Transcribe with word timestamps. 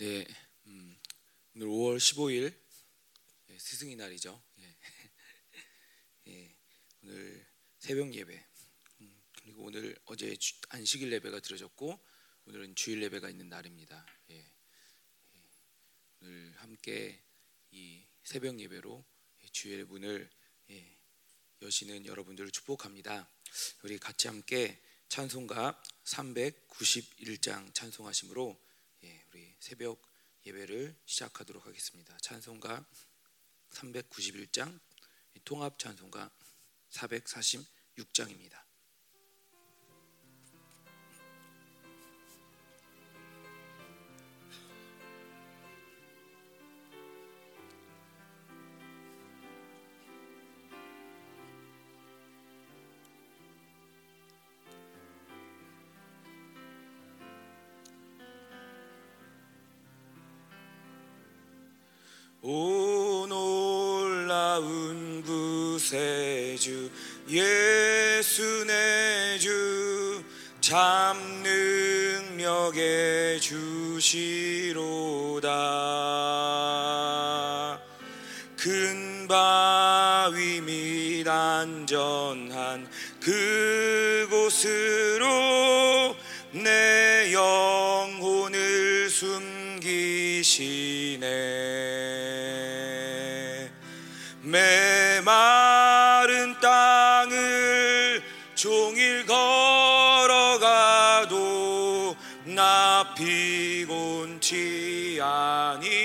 네, 0.00 0.24
음, 0.64 0.96
오늘 1.54 1.66
5월 1.66 1.98
15일 1.98 2.58
예, 3.50 3.58
스승의 3.58 3.96
날이죠. 3.96 4.42
예. 4.60 4.76
예, 6.28 6.56
오늘 7.02 7.46
새벽 7.78 8.14
예배 8.14 8.46
음, 9.02 9.22
그리고 9.42 9.64
오늘 9.64 9.94
어제 10.06 10.34
주, 10.36 10.54
안식일 10.70 11.12
예배가 11.12 11.40
드려졌고 11.40 12.00
오늘은 12.46 12.76
주일 12.76 13.02
예배가 13.02 13.28
있는 13.28 13.50
날입니다. 13.50 14.06
예, 14.30 14.36
예, 14.36 15.42
오늘 16.22 16.54
함께 16.56 17.20
이 17.70 18.02
새벽 18.24 18.58
예배로 18.58 19.04
주일 19.52 19.84
문을 19.84 20.30
예, 20.70 20.96
여시는 21.60 22.06
여러분들을 22.06 22.50
축복합니다. 22.52 23.28
우리 23.82 23.98
같이 23.98 24.28
함께 24.28 24.80
찬송가 25.10 25.78
391장 26.04 27.74
찬송하심으로 27.74 28.69
예, 29.04 29.24
우리 29.32 29.54
새벽 29.60 30.02
예배를 30.44 30.94
시작하도록 31.06 31.66
하겠습니다. 31.66 32.16
찬송가 32.18 32.84
391장 33.70 34.78
통합 35.44 35.78
찬송가 35.78 36.30
446장입니다. 36.90 38.69
큰 78.60 79.26
바위 79.26 80.60
및 80.60 81.26
안전한 81.26 82.86
그곳으로 83.18 84.66
내 86.52 87.32
영혼을 87.32 89.08
숨기시네. 89.08 90.50
메마른 94.42 95.80
땅을 96.60 98.22
종일 98.54 99.24
걸어가도 99.24 100.60
나 102.44 103.14
피곤치 103.16 104.50
아니 105.22 105.99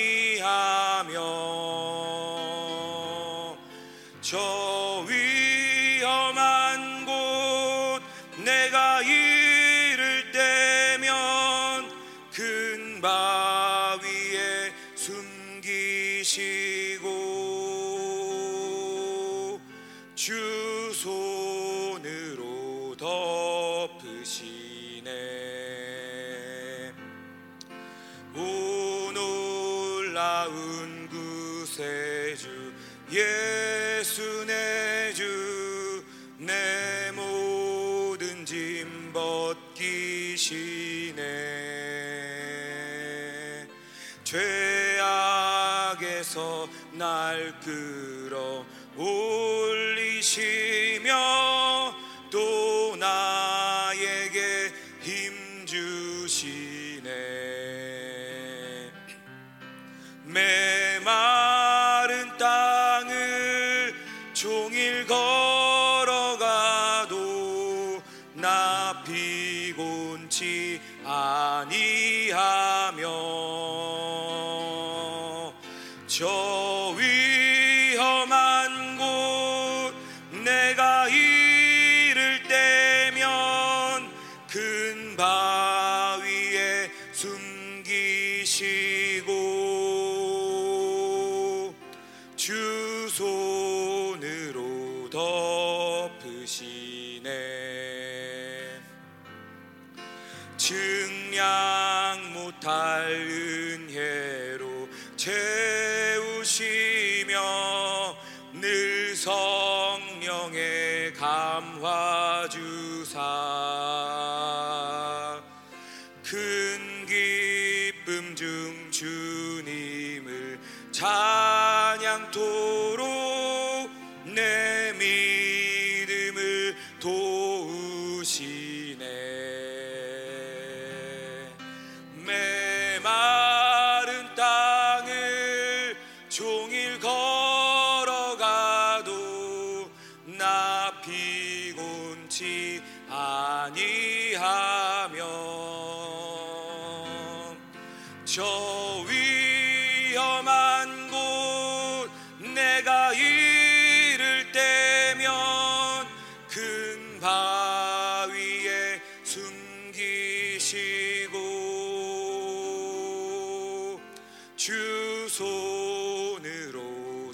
주 164.66 165.30
손으로 165.30 166.82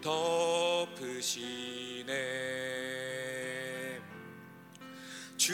덮으시네. 0.02 2.12
주 5.38 5.54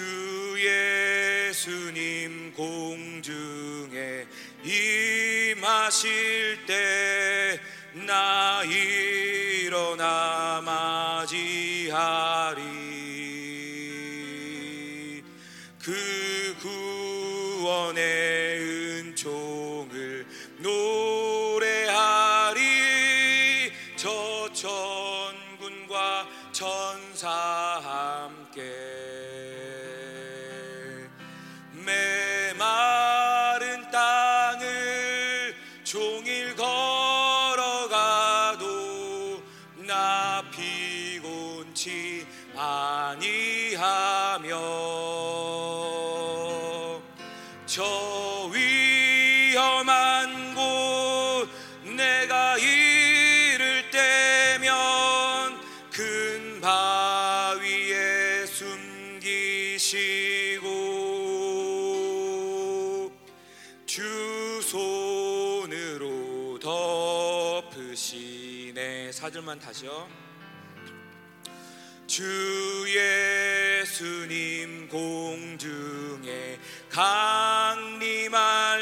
예수님 0.58 2.54
공중에 2.54 4.26
임하실 4.64 6.66
때 6.66 7.17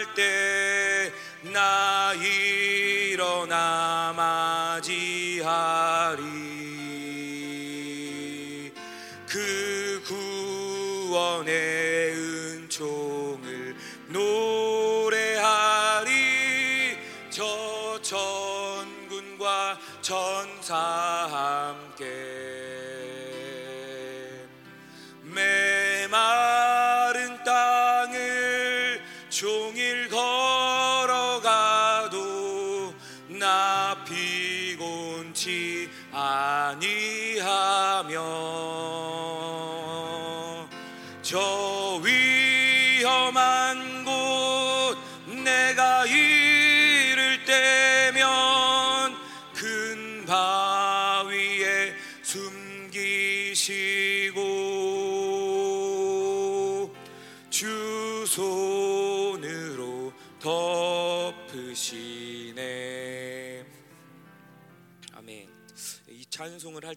강림할 0.06 0.14
때나 0.14 2.14
일어나 2.14 4.14
맞 4.16 4.86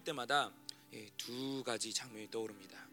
때마다 0.09 0.51
예, 0.93 1.07
두 1.17 1.63
가지 1.63 1.93
장면이 1.93 2.31
떠오릅니다. 2.31 2.87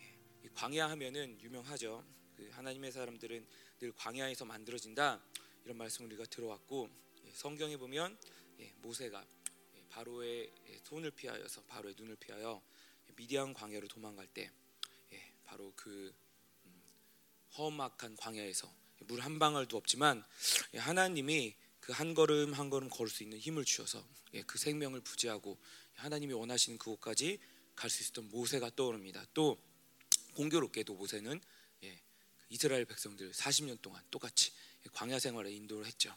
예, 0.00 0.14
이 0.44 0.48
광야 0.54 0.88
하면은 0.90 1.38
유명하죠. 1.42 2.02
그 2.36 2.48
하나님의 2.52 2.92
사람들은 2.92 3.46
늘 3.80 3.92
광야에서 3.92 4.46
만들어진다 4.46 5.22
이런 5.64 5.76
말씀을 5.76 6.08
우리가 6.08 6.24
들어왔고 6.24 6.88
예, 7.26 7.30
성경에 7.34 7.76
보면 7.76 8.16
예, 8.60 8.72
모세가 8.80 9.22
예, 9.76 9.84
바로의 9.90 10.50
예, 10.68 10.80
손을 10.84 11.10
피하여서 11.10 11.62
바로의 11.64 11.94
눈을 11.98 12.16
피하여 12.16 12.62
미디안 13.16 13.52
광야로 13.52 13.88
도망갈 13.88 14.26
때 14.28 14.50
예, 15.12 15.32
바로 15.44 15.74
그 15.76 16.14
음, 16.64 16.82
험악한 17.58 18.16
광야에서 18.16 18.72
물 19.00 19.20
한 19.20 19.38
방울도 19.38 19.76
없지만 19.76 20.24
예, 20.72 20.78
하나님이 20.78 21.54
그 21.82 21.90
한 21.92 22.14
걸음 22.14 22.54
한 22.54 22.70
걸음 22.70 22.88
걸을 22.88 23.10
수 23.10 23.24
있는 23.24 23.38
힘을 23.38 23.64
주셔서 23.64 24.06
예, 24.34 24.42
그 24.42 24.56
생명을 24.56 25.00
부지하고 25.00 25.58
하나님이 25.96 26.32
원하시는 26.32 26.78
그곳까지 26.78 27.40
갈 27.74 27.90
수 27.90 28.02
있었던 28.02 28.28
모세가 28.30 28.70
떠오릅니다. 28.76 29.26
또 29.34 29.58
공교롭게도 30.34 30.94
모세는 30.94 31.40
예, 31.82 32.00
이스라엘 32.50 32.84
백성들 32.84 33.32
40년 33.32 33.82
동안 33.82 34.00
똑같이 34.12 34.52
광야 34.92 35.18
생활에 35.18 35.50
인도를 35.52 35.84
했죠. 35.86 36.14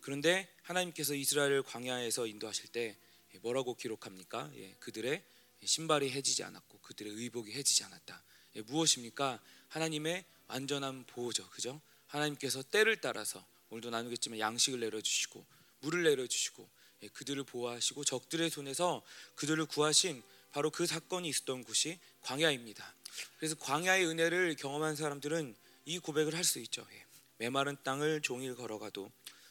그런데 0.00 0.48
하나님께서 0.62 1.14
이스라엘을 1.14 1.62
광야에서 1.62 2.26
인도하실 2.26 2.72
때 2.72 2.96
예, 3.34 3.38
뭐라고 3.38 3.76
기록합니까? 3.76 4.50
예, 4.56 4.74
그들의 4.80 5.22
신발이 5.64 6.10
해지지 6.10 6.42
않았고 6.42 6.80
그들의 6.80 7.12
의복이 7.12 7.52
해지지 7.52 7.84
않았다. 7.84 8.22
예, 8.56 8.62
무엇입니까? 8.62 9.40
하나님의 9.68 10.24
완전한 10.48 11.04
보호죠. 11.06 11.48
그죠? 11.50 11.80
하나님께서 12.08 12.62
때를 12.64 13.00
따라서 13.00 13.46
오늘도 13.74 13.90
나누겠지만 13.90 14.38
양식을 14.38 14.78
내려주시고 14.78 15.44
물을 15.80 16.04
내려주시고 16.04 16.68
예, 17.02 17.08
그들을 17.08 17.42
보호하시고 17.42 18.04
적들의 18.04 18.48
손에서 18.48 19.02
그들을 19.34 19.66
구하신 19.66 20.22
바로 20.52 20.70
그 20.70 20.86
사건이 20.86 21.28
있었던 21.28 21.64
곳이 21.64 21.98
광야입니다. 22.22 22.94
그래서 23.38 23.56
광야의 23.56 24.06
은혜를 24.06 24.54
경험한 24.56 24.94
사람들은 24.94 25.56
이 25.86 25.98
고백을 25.98 26.36
할 26.36 26.44
수 26.44 26.60
있죠. 26.60 26.86
예, 26.92 27.04
메마른 27.38 27.76
땅을 27.82 28.22
종일 28.22 28.54
걸어가도 28.54 29.10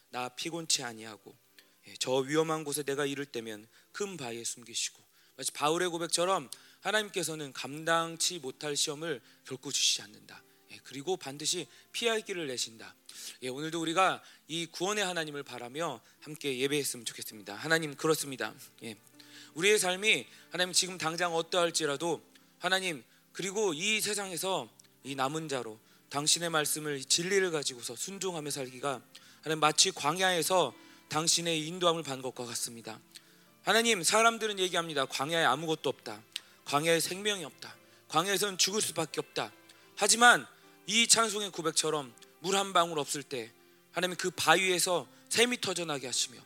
나 0.09 0.29
피곤치 0.29 0.83
아니하고 0.83 1.35
예, 1.87 1.93
저 1.99 2.13
위험한 2.13 2.63
곳에 2.63 2.83
내가 2.83 3.05
이를 3.05 3.25
때면 3.25 3.67
큰 3.91 4.15
바위에 4.15 4.45
숨기시고 4.45 5.03
마치 5.35 5.51
바울의 5.51 5.89
고백처럼 5.89 6.49
하나님께서는 6.79 7.51
감당치 7.51 8.39
못할 8.39 8.77
시험을 8.77 9.21
결코 9.45 9.69
주시지 9.69 10.01
않는다. 10.01 10.41
예, 10.71 10.79
그리고 10.85 11.17
반드시 11.17 11.67
피할 11.91 12.21
길을 12.21 12.47
내신다. 12.47 12.95
예, 13.41 13.49
오늘도 13.49 13.79
우리가 13.81 14.21
이 14.47 14.65
구원의 14.67 15.05
하나님을 15.05 15.43
바라며 15.43 16.01
함께 16.21 16.57
예배했으면 16.59 17.05
좋겠습니다. 17.05 17.55
하나님 17.55 17.95
그렇습니다. 17.95 18.53
예, 18.83 18.95
우리의 19.53 19.79
삶이 19.79 20.25
하나님 20.51 20.73
지금 20.73 20.97
당장 20.97 21.35
어떠할지라도 21.35 22.21
하나님 22.59 23.03
그리고 23.31 23.73
이 23.73 23.99
세상에서 24.01 24.69
이 25.03 25.15
남은 25.15 25.49
자로 25.49 25.79
당신의 26.09 26.49
말씀을 26.49 27.03
진리를 27.03 27.51
가지고서 27.51 27.95
순종하며 27.95 28.51
살기가 28.51 29.01
하나님 29.41 29.59
마치 29.59 29.91
광야에서 29.91 30.73
당신의 31.09 31.67
인도함을 31.67 32.03
받는 32.03 32.21
것과 32.21 32.45
같습니다. 32.45 32.99
하나님 33.63 34.03
사람들은 34.03 34.59
얘기합니다. 34.59 35.05
광야에 35.05 35.43
아무것도 35.45 35.89
없다. 35.89 36.21
광야에 36.65 36.99
생명이 36.99 37.43
없다. 37.45 37.75
광야에서는 38.09 38.57
죽을 38.57 38.81
수밖에 38.81 39.19
없다. 39.19 39.51
하지만 39.95 40.45
이 40.85 41.07
찬송의 41.07 41.51
고백처럼 41.51 42.13
물 42.43 42.55
한 42.57 42.73
방울 42.73 42.99
없을 42.99 43.23
때 43.23 43.49
하나님 43.93 44.17
그 44.17 44.29
바위에서 44.29 45.07
샘이 45.29 45.61
터져나게 45.61 46.07
하시며 46.07 46.39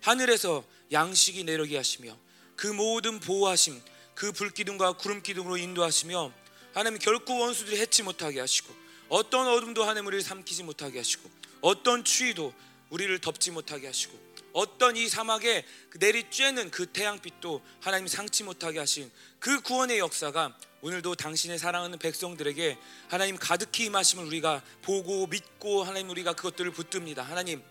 하늘에서 0.00 0.64
양식이 0.90 1.44
내려게 1.44 1.76
하시며 1.76 2.18
그 2.56 2.66
모든 2.66 3.20
보호하심 3.20 3.80
그 4.16 4.32
불기둥과 4.32 4.94
구름기둥으로 4.94 5.56
인도하시며 5.56 6.32
하나님 6.74 6.98
결코 6.98 7.38
원수들이 7.38 7.80
해치 7.80 8.02
못하게 8.02 8.40
하시고 8.40 8.74
어떤 9.08 9.46
어둠도 9.46 9.84
하나님 9.84 10.06
우리를 10.08 10.22
삼키지 10.22 10.64
못하게 10.64 10.98
하시고 10.98 11.30
어떤 11.60 12.02
추위도 12.02 12.52
우리를 12.90 13.16
덮지 13.20 13.52
못하게 13.52 13.86
하시고 13.86 14.18
어떤 14.54 14.96
이 14.96 15.08
사막에 15.08 15.66
그 15.90 15.98
내리쬐는 15.98 16.70
그 16.70 16.86
태양빛도 16.86 17.60
하나님 17.80 18.06
상치 18.06 18.44
못하게 18.44 18.78
하신 18.78 19.10
그 19.40 19.60
구원의 19.60 19.98
역사가 19.98 20.56
오늘도 20.80 21.16
당신의 21.16 21.58
사랑하는 21.58 21.98
백성들에게 21.98 22.78
하나님 23.08 23.36
가득히 23.36 23.86
임하심을 23.86 24.24
우리가 24.26 24.62
보고 24.82 25.26
믿고 25.26 25.82
하나님 25.82 26.08
우리가 26.10 26.34
그것들을 26.34 26.70
붙듭니다. 26.70 27.22
하나님 27.22 27.62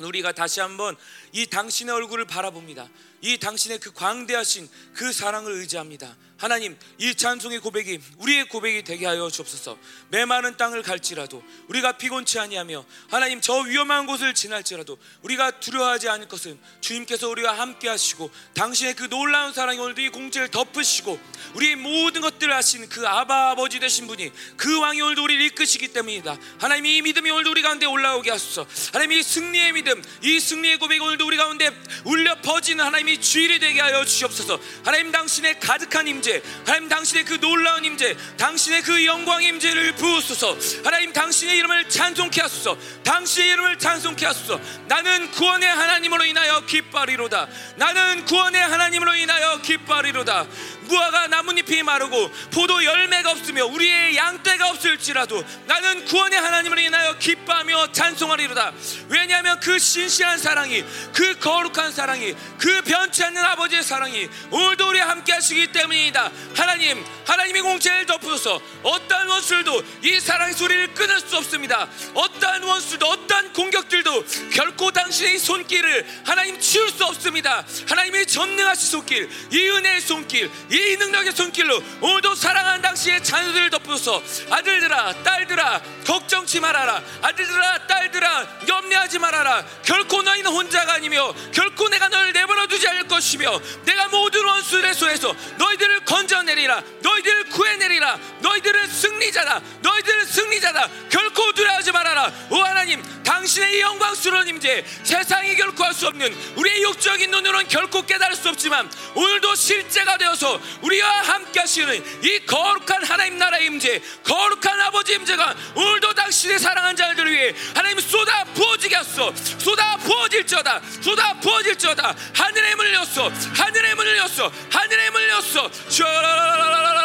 우리가 0.00 0.32
다시 0.32 0.60
한번 0.60 0.96
이 1.32 1.46
당신의 1.46 1.94
얼굴을 1.94 2.24
바라봅니다. 2.24 2.88
이 3.20 3.36
당신의 3.38 3.78
그 3.78 3.92
광대하신 3.92 4.70
그 4.94 5.12
사랑을 5.12 5.52
의지합니다. 5.52 6.16
하나님, 6.42 6.76
이 6.98 7.14
찬송의 7.14 7.60
고백이 7.60 8.00
우리의 8.18 8.48
고백이 8.48 8.82
되게 8.82 9.06
하여 9.06 9.30
주옵소서. 9.30 9.78
메마른 10.08 10.56
땅을 10.56 10.82
갈지라도 10.82 11.40
우리가 11.68 11.92
피곤치 11.92 12.40
아니하며 12.40 12.84
하나님 13.08 13.40
저 13.40 13.60
위험한 13.60 14.08
곳을 14.08 14.34
지날지라도 14.34 14.98
우리가 15.22 15.60
두려워하지 15.60 16.08
않을 16.08 16.26
것은 16.26 16.58
주님께서 16.80 17.28
우리와 17.28 17.56
함께 17.56 17.88
하시고 17.88 18.28
당신의 18.54 18.96
그 18.96 19.08
놀라운 19.08 19.52
사랑이 19.52 19.78
오늘도 19.78 20.00
이 20.00 20.08
공지를 20.08 20.48
덮으시고 20.48 21.16
우리의 21.54 21.76
모든 21.76 22.20
것들을 22.20 22.52
하시는 22.52 22.88
그 22.88 23.06
아바 23.06 23.50
아버지 23.50 23.78
되신 23.78 24.08
분이 24.08 24.32
그 24.56 24.80
왕이 24.80 25.00
오늘도 25.00 25.22
우리를 25.22 25.44
이끄시기 25.46 25.92
때문이다. 25.92 26.36
하나님 26.58 26.86
이 26.86 27.02
믿음이 27.02 27.30
오늘도 27.30 27.52
우리 27.52 27.62
가운데 27.62 27.86
올라오게 27.86 28.32
하소서. 28.32 28.66
하나님 28.92 29.12
이 29.12 29.22
승리의 29.22 29.74
믿음, 29.74 30.02
이 30.22 30.40
승리의 30.40 30.78
고백이 30.78 31.00
오늘도 31.00 31.24
우리 31.24 31.36
가운데 31.36 31.70
울려 32.04 32.34
퍼지는 32.40 32.84
하나님이 32.84 33.20
주일이 33.20 33.60
되게 33.60 33.80
하여 33.80 34.04
주시옵소서. 34.04 34.58
하나님 34.82 35.12
당신의 35.12 35.60
가득한 35.60 36.08
임재 36.08 36.31
임재 36.32 36.42
하나님 36.64 36.88
당신의 36.88 37.24
그 37.24 37.40
놀라운 37.40 37.84
임재 37.84 38.16
당신의 38.38 38.82
그 38.82 39.04
영광 39.04 39.42
임재를 39.42 39.94
부으소서. 39.96 40.56
하나님 40.84 41.12
당신의 41.12 41.58
이름을 41.58 41.88
찬송케 41.88 42.40
하소서. 42.40 42.78
당신의 43.04 43.50
이름을 43.50 43.78
찬송케 43.78 44.24
하소서. 44.24 44.60
나는 44.86 45.30
구원의 45.32 45.68
하나님으로 45.68 46.24
인하여 46.24 46.64
기뻐하리로다. 46.64 47.48
나는 47.76 48.24
구원의 48.24 48.60
하나님으로 48.60 49.14
인하여 49.14 49.60
기뻐하리로다 49.60 50.46
무화과 50.92 51.28
나뭇잎이 51.28 51.82
마르고 51.82 52.30
포도 52.50 52.84
열매가 52.84 53.30
없으며 53.30 53.64
우리의 53.64 54.16
양떼가 54.16 54.68
없을지라도 54.70 55.42
나는 55.66 56.04
구원의 56.04 56.38
하나님으로 56.38 56.80
인하여 56.80 57.16
기뻐하며 57.18 57.92
찬송하리로다. 57.92 58.72
왜냐하면 59.08 59.58
그 59.60 59.78
신실한 59.78 60.38
사랑이 60.38 60.84
그 61.14 61.38
거룩한 61.38 61.92
사랑이 61.92 62.34
그 62.58 62.82
변치 62.82 63.24
않는 63.24 63.42
아버지의 63.42 63.82
사랑이 63.82 64.28
오늘도 64.50 64.88
우리 64.88 65.00
함께 65.00 65.32
하시기 65.32 65.72
때문이다. 65.72 66.30
하나님 66.54 67.02
하나님의 67.24 67.62
공채를 67.62 68.06
덮으소서 68.06 68.60
어떠한 68.82 69.28
원수들도 69.28 69.82
이 70.02 70.20
사랑의 70.20 70.54
소리를 70.54 70.94
끊을 70.94 71.20
수 71.20 71.36
없습니다. 71.36 71.88
어떠한 72.14 72.62
원수도 72.62 73.06
어떠한 73.06 73.52
공격들도 73.52 74.24
결코 74.52 74.90
당신의 74.90 75.38
손길을 75.38 76.06
하나님 76.24 76.58
치울 76.60 76.90
수 76.90 77.04
없습니다. 77.04 77.64
하나님의 77.88 78.26
전능하신 78.26 78.90
손길 78.90 79.30
이 79.50 79.68
은혜의 79.68 80.00
손길 80.00 80.50
이 80.70 80.96
능력의 80.96 81.32
손길로 81.32 81.82
오늘도 82.00 82.34
사랑하는 82.34 82.82
당신의 82.82 83.22
자녀들을 83.22 83.70
덮으소서 83.70 84.22
아들들아 84.50 85.22
딸들아 85.22 85.82
걱정치 86.06 86.60
말아라. 86.60 87.02
아들들아 87.22 87.86
딸들아 87.86 88.58
염려하지 88.68 89.18
말아라. 89.18 89.64
결코 89.82 90.22
너희는 90.22 90.50
혼자가 90.50 90.94
아니며 90.94 91.32
결코 91.52 91.88
내가 91.88 92.08
너를 92.08 92.32
내버려 92.32 92.66
두지 92.66 92.88
않을 92.88 93.08
것이며 93.08 93.60
내가 93.84 94.08
모든 94.08 94.44
원수들의 94.44 94.94
손에서 94.94 95.34
너희들을 95.58 96.04
건져내리라. 96.04 96.82
너 97.02 97.11
희들을 97.16 97.44
구해내리라. 97.50 98.18
너희들은 98.40 98.86
승리자다. 98.88 99.60
너희들은 99.80 100.26
승리자다. 100.26 100.88
결코 101.10 101.52
두려워하지 101.52 101.92
말아라. 101.92 102.32
오 102.50 102.56
하나님 102.56 103.02
당신의 103.22 103.76
이 103.78 103.80
영광스러운 103.80 104.48
임재. 104.48 104.84
세상이 105.04 105.54
결코 105.56 105.84
할 105.84 105.92
수 105.92 106.06
없는 106.08 106.34
우리의 106.56 106.82
육적인 106.82 107.30
눈으로는 107.30 107.68
결코 107.68 108.02
깨달을 108.02 108.34
수 108.34 108.48
없지만 108.48 108.90
오늘도 109.14 109.54
실제가 109.54 110.16
되어서 110.16 110.58
우리와 110.80 111.08
함께 111.22 111.60
하시는 111.60 111.94
이 112.24 112.46
거룩한 112.46 113.04
하나님 113.04 113.36
나라의 113.38 113.66
임재 113.66 114.00
거룩한 114.24 114.80
아버지 114.80 115.12
임재가 115.12 115.54
오늘도 115.76 116.14
당신의 116.14 116.58
사랑한 116.58 116.96
자들을 116.96 117.30
위해 117.30 117.54
하나님 117.74 118.00
쏟아 118.00 118.44
부어지게 118.54 118.96
하소 118.96 119.34
쏟아 119.58 119.96
부어질지어다. 119.98 120.80
쏟아 121.02 121.34
부어질지어다. 121.40 122.14
하늘의 122.34 122.72
열었어 122.94 123.30
하늘의 123.54 123.90
열었어 123.98 124.50
하늘의 124.70 125.10
열었어 125.28 125.70
슈라라라라라 125.88 127.01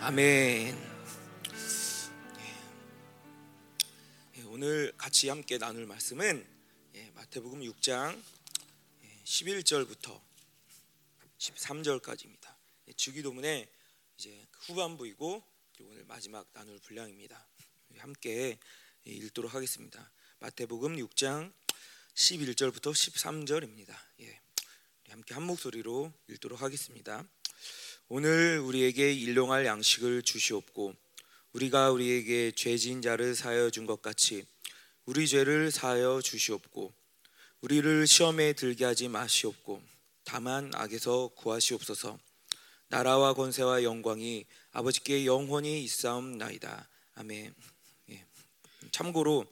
아멘. 0.00 0.76
예, 4.36 4.42
오늘 4.48 4.92
같이 4.96 5.28
함께 5.28 5.58
나눌 5.58 5.86
말씀은 5.86 6.46
예, 6.94 7.10
마태복음 7.14 7.60
6장 7.60 8.20
11절부터 9.24 10.20
13절까지입니다. 11.38 12.55
예, 12.88 12.92
주기도문의 12.92 13.68
이제 14.16 14.46
후반부이고 14.60 15.42
그리고 15.74 15.90
오늘 15.90 16.04
마지막 16.04 16.46
나눌 16.52 16.78
분량입니다. 16.78 17.46
함께 17.98 18.58
예, 19.06 19.10
읽도록 19.10 19.54
하겠습니다. 19.54 20.10
마태복음 20.40 20.96
6장 20.96 21.52
11절부터 22.14 22.92
13절입니다. 22.92 23.94
예, 24.20 24.40
함께 25.08 25.34
한 25.34 25.42
목소리로 25.42 26.12
읽도록 26.28 26.62
하겠습니다. 26.62 27.24
오늘 28.08 28.60
우리에게 28.60 29.12
일용할 29.12 29.66
양식을 29.66 30.22
주시옵고 30.22 30.94
우리가 31.52 31.90
우리에게 31.90 32.52
죄진 32.52 33.02
자를 33.02 33.34
사하여 33.34 33.70
준 33.70 33.86
것 33.86 34.00
같이 34.02 34.46
우리 35.06 35.26
죄를 35.26 35.70
사하여 35.70 36.20
주시옵고 36.20 36.92
우리를 37.62 38.06
시험에 38.06 38.52
들게 38.52 38.84
하지 38.84 39.08
마시옵고 39.08 39.82
다만 40.24 40.70
악에서 40.74 41.28
구하시옵소서 41.36 42.18
나라와 42.88 43.34
권세와 43.34 43.82
영광이 43.82 44.46
아버지께 44.72 45.26
영원히 45.26 45.82
있사옵나이다 45.82 46.88
아멘 47.14 47.54
예. 48.10 48.26
참고로 48.92 49.44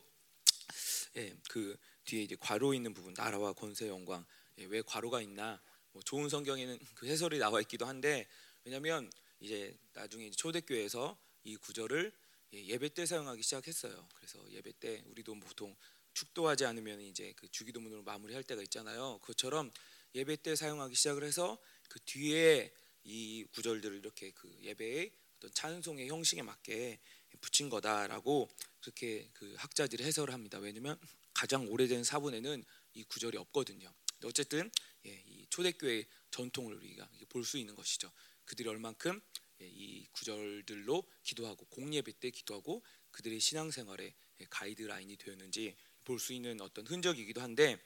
예, 1.16 1.34
그 1.48 1.76
뒤에 2.04 2.22
이제 2.22 2.36
괄호 2.38 2.74
있는 2.74 2.94
부분 2.94 3.14
나라와 3.14 3.52
권세 3.52 3.88
영광 3.88 4.24
예, 4.58 4.64
왜 4.66 4.82
괄호가 4.82 5.20
있나 5.20 5.60
뭐 5.92 6.02
좋은 6.02 6.28
성경에는 6.28 6.78
그 6.94 7.06
해설이 7.06 7.38
나와 7.38 7.60
있기도 7.62 7.86
한데 7.86 8.26
왜냐하면 8.64 9.10
이제 9.40 9.76
나중에 9.92 10.26
이제 10.26 10.36
초대교회에서 10.36 11.16
이 11.44 11.56
구절을 11.56 12.12
예, 12.54 12.66
예배 12.66 12.90
때 12.90 13.04
사용하기 13.04 13.42
시작했어요. 13.42 14.08
그래서 14.14 14.38
예배 14.52 14.72
때 14.78 15.02
우리도 15.06 15.34
보통 15.40 15.74
축도하지 16.14 16.64
않으면 16.66 17.00
이제 17.00 17.32
그 17.36 17.48
주기도문으로 17.50 18.02
마무리할 18.02 18.44
때가 18.44 18.62
있잖아요. 18.62 19.18
그것처럼 19.22 19.72
예배 20.14 20.36
때 20.36 20.54
사용하기 20.54 20.94
시작을 20.94 21.24
해서 21.24 21.58
그 21.88 21.98
뒤에 22.00 22.72
이 23.04 23.44
구절들을 23.52 23.98
이렇게 23.98 24.30
그 24.32 24.54
예배의 24.62 25.12
어떤 25.36 25.52
찬송의 25.52 26.08
형식에 26.08 26.42
맞게 26.42 26.98
붙인 27.40 27.68
거다라고 27.68 28.48
그렇게 28.80 29.28
그 29.32 29.54
학자들이 29.58 30.04
해설을 30.04 30.32
합니다. 30.32 30.58
왜냐면 30.58 30.98
가장 31.32 31.68
오래된 31.68 32.04
사본에는 32.04 32.64
이 32.94 33.04
구절이 33.04 33.36
없거든요. 33.38 33.92
어쨌든 34.24 34.70
예, 35.06 35.22
이 35.26 35.46
초대교회 35.50 36.04
전통을 36.30 36.74
우리가 36.76 37.08
볼 37.28 37.44
수 37.44 37.58
있는 37.58 37.74
것이죠. 37.74 38.10
그들이 38.44 38.68
얼만큼 38.68 39.20
예, 39.60 39.66
이 39.66 40.06
구절들로 40.12 41.04
기도하고 41.22 41.66
공예배 41.66 42.12
때 42.20 42.30
기도하고 42.30 42.82
그들의 43.10 43.38
신앙생활에 43.40 44.14
예, 44.40 44.46
가이드라인이 44.48 45.16
되었는지 45.16 45.76
볼 46.04 46.18
수 46.18 46.32
있는 46.32 46.60
어떤 46.60 46.86
흔적이기도 46.86 47.40
한데 47.40 47.78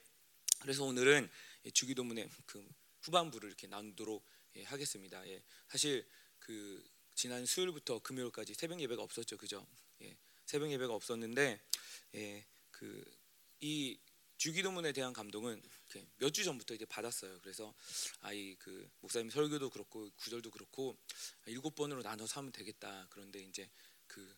그래서 0.60 0.84
오늘은 0.84 1.28
예, 1.64 1.70
주기도문의 1.70 2.28
그 2.46 2.68
후반부를 3.02 3.48
이렇게 3.48 3.66
나누도록 3.66 4.24
하겠습니다. 4.64 5.22
사실 5.68 6.06
그 6.38 6.84
지난 7.14 7.44
수요일부터 7.46 7.98
금요일까지 8.00 8.54
새벽 8.54 8.80
예배가 8.80 9.02
없었죠, 9.02 9.36
그죠? 9.36 9.66
새벽 10.46 10.70
예배가 10.70 10.94
없었는데 10.94 11.60
그이 12.70 13.98
주기도문에 14.36 14.92
대한 14.92 15.12
감동은 15.12 15.60
몇 16.18 16.30
주 16.32 16.44
전부터 16.44 16.74
이제 16.74 16.84
받았어요. 16.84 17.40
그래서 17.40 17.74
아이 18.20 18.54
그 18.56 18.88
목사님 19.00 19.30
설교도 19.30 19.70
그렇고 19.70 20.08
구절도 20.16 20.50
그렇고 20.50 20.96
일곱 21.46 21.74
번으로 21.74 22.02
나눠서 22.02 22.40
하면 22.40 22.52
되겠다. 22.52 23.06
그런데 23.10 23.40
이제 23.40 23.68
그 24.06 24.36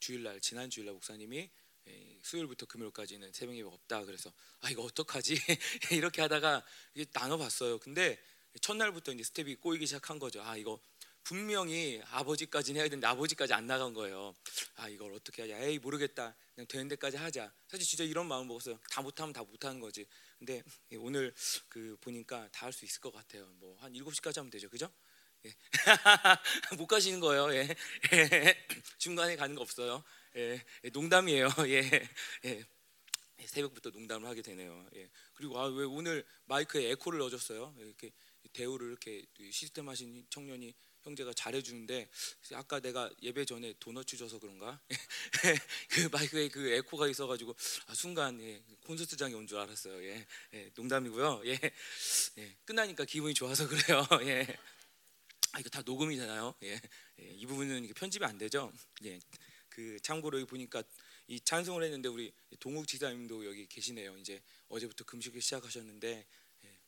주일날 0.00 0.40
지난 0.40 0.68
주일날 0.68 0.92
목사님이 0.94 1.50
예, 1.86 2.18
수요일부터 2.22 2.66
금요일까지는 2.66 3.32
새벽 3.32 3.56
예배 3.56 3.66
없다. 3.68 4.04
그래서 4.04 4.32
아 4.60 4.70
이거 4.70 4.82
어떡하지? 4.82 5.34
이렇게 5.92 6.20
하다가 6.22 6.64
이제 6.94 7.06
나눠봤어요. 7.12 7.78
근데 7.78 8.22
첫날부터 8.60 9.12
이제 9.12 9.22
스텝이 9.24 9.56
꼬이기 9.56 9.86
시작한 9.86 10.18
거죠. 10.18 10.42
아 10.42 10.56
이거 10.56 10.78
분명히 11.22 12.02
아버지까지는 12.10 12.80
해야 12.80 12.88
되는데 12.88 13.06
아버지까지 13.06 13.52
안 13.54 13.66
나간 13.66 13.94
거예요. 13.94 14.34
아 14.76 14.88
이걸 14.88 15.12
어떻게 15.14 15.42
하냐? 15.42 15.58
에이 15.64 15.78
모르겠다. 15.78 16.34
그냥 16.54 16.66
되는 16.68 16.88
데까지 16.88 17.16
하자. 17.16 17.52
사실 17.68 17.86
진짜 17.86 18.04
이런 18.04 18.26
마음 18.28 18.46
먹었어요. 18.48 18.78
다 18.90 19.00
못하면 19.02 19.32
다 19.32 19.42
못하는 19.42 19.80
거지. 19.80 20.06
근데 20.38 20.62
오늘 20.98 21.34
그 21.68 21.96
보니까 22.00 22.48
다 22.52 22.66
할 22.66 22.72
수 22.72 22.84
있을 22.84 23.00
것 23.00 23.12
같아요. 23.12 23.46
뭐 23.58 23.76
한 23.80 23.92
7시까지 23.92 24.36
하면 24.36 24.50
되죠. 24.50 24.68
그죠? 24.68 24.90
예. 25.46 25.54
못 26.78 26.86
가시는 26.86 27.20
거예요. 27.20 27.54
예. 27.54 27.74
중간에 28.98 29.36
가는 29.36 29.54
거 29.54 29.62
없어요. 29.62 30.02
예. 30.36 30.62
농담이에요. 30.92 31.48
예. 31.68 32.08
예. 32.44 32.64
새벽부터 33.46 33.90
농담을 33.90 34.28
하게 34.28 34.42
되네요. 34.42 34.86
예. 34.96 35.08
그리고 35.34 35.58
아, 35.58 35.66
왜 35.66 35.84
오늘 35.84 36.24
마이크에 36.46 36.90
에코를 36.92 37.18
넣어줬어요? 37.20 37.74
이렇게 37.78 38.10
대우를 38.52 38.88
이렇게 38.88 39.24
시스템 39.50 39.88
하신 39.88 40.26
청년이 40.30 40.74
형제가 41.02 41.32
잘해주는데 41.34 42.08
아까 42.54 42.80
내가 42.80 43.10
예배 43.22 43.44
전에 43.44 43.74
도넛 43.78 44.06
줘서 44.06 44.38
그런가 44.38 44.80
그 45.90 46.08
마이크에 46.10 46.48
그 46.48 46.66
에코가 46.72 47.08
있어가지고 47.08 47.54
아, 47.86 47.94
순간 47.94 48.40
예, 48.40 48.62
콘서트장에 48.86 49.34
온 49.34 49.46
줄 49.46 49.58
알았어요. 49.58 50.02
예, 50.04 50.26
예, 50.54 50.70
농담이고요. 50.74 51.42
예, 51.46 51.58
예, 52.38 52.56
끝나니까 52.64 53.04
기분이 53.04 53.34
좋아서 53.34 53.68
그래요. 53.68 54.06
예. 54.22 54.46
아, 55.52 55.60
이거 55.60 55.68
다 55.68 55.82
녹음이잖아요. 55.84 56.54
예, 56.62 56.80
예, 57.20 57.30
이 57.34 57.46
부분은 57.46 57.86
편집이 57.94 58.24
안 58.24 58.38
되죠. 58.38 58.72
예, 59.04 59.20
그 59.68 59.98
참고로 60.00 60.38
여기 60.40 60.48
보니까 60.48 60.82
이 61.26 61.38
찬송을 61.40 61.82
했는데 61.82 62.08
우리 62.08 62.32
동욱 62.60 62.88
지사님도 62.88 63.46
여기 63.46 63.66
계시네요. 63.66 64.16
이제 64.18 64.40
어제부터 64.68 65.04
금식을 65.04 65.40
시작하셨는데 65.42 66.08
예, 66.08 66.26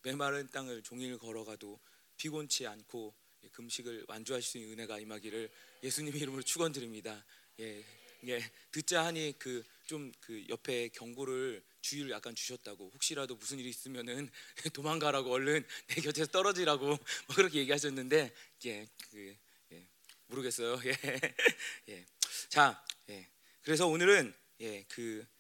메마른 0.07 0.49
땅을 0.53 0.85
종일 0.85 1.19
걸어가도 1.19 1.81
피곤치 2.17 2.65
않고 2.65 3.13
예, 3.43 3.49
금식을 3.49 4.05
완주할 4.07 4.41
수 4.41 4.57
있는 4.57 4.75
은혜가 4.75 5.01
임하기를 5.01 5.51
예수님 5.83 6.15
이름으로 6.15 6.43
축원드립니다. 6.43 7.25
예, 7.59 7.85
예, 8.29 8.51
듣자 8.71 9.05
하니 9.05 9.35
그좀그 9.37 10.47
옆에 10.49 10.91
경고를 10.91 11.61
주의를 11.81 12.13
약간 12.13 12.37
주셨다고 12.37 12.93
혹시라도 12.95 13.35
무슨 13.35 13.59
일이 13.59 13.69
있으면은 13.69 14.31
도망가라고 14.75 15.33
얼른 15.33 15.67
내 15.89 16.01
곁에서 16.01 16.31
떨어지라고 16.31 16.87
뭐 16.87 16.99
그렇게 17.35 17.59
얘기하셨는데 17.59 18.33
예, 18.67 18.87
그 19.11 19.37
예, 19.73 19.87
모르겠어요. 20.29 20.79
예, 20.87 21.21
예, 21.89 22.07
자, 22.49 22.81
예, 23.09 23.27
그래서 23.63 23.89
오늘은 23.89 24.33
예, 24.61 24.85
그 24.85 25.27
예, 25.27 25.36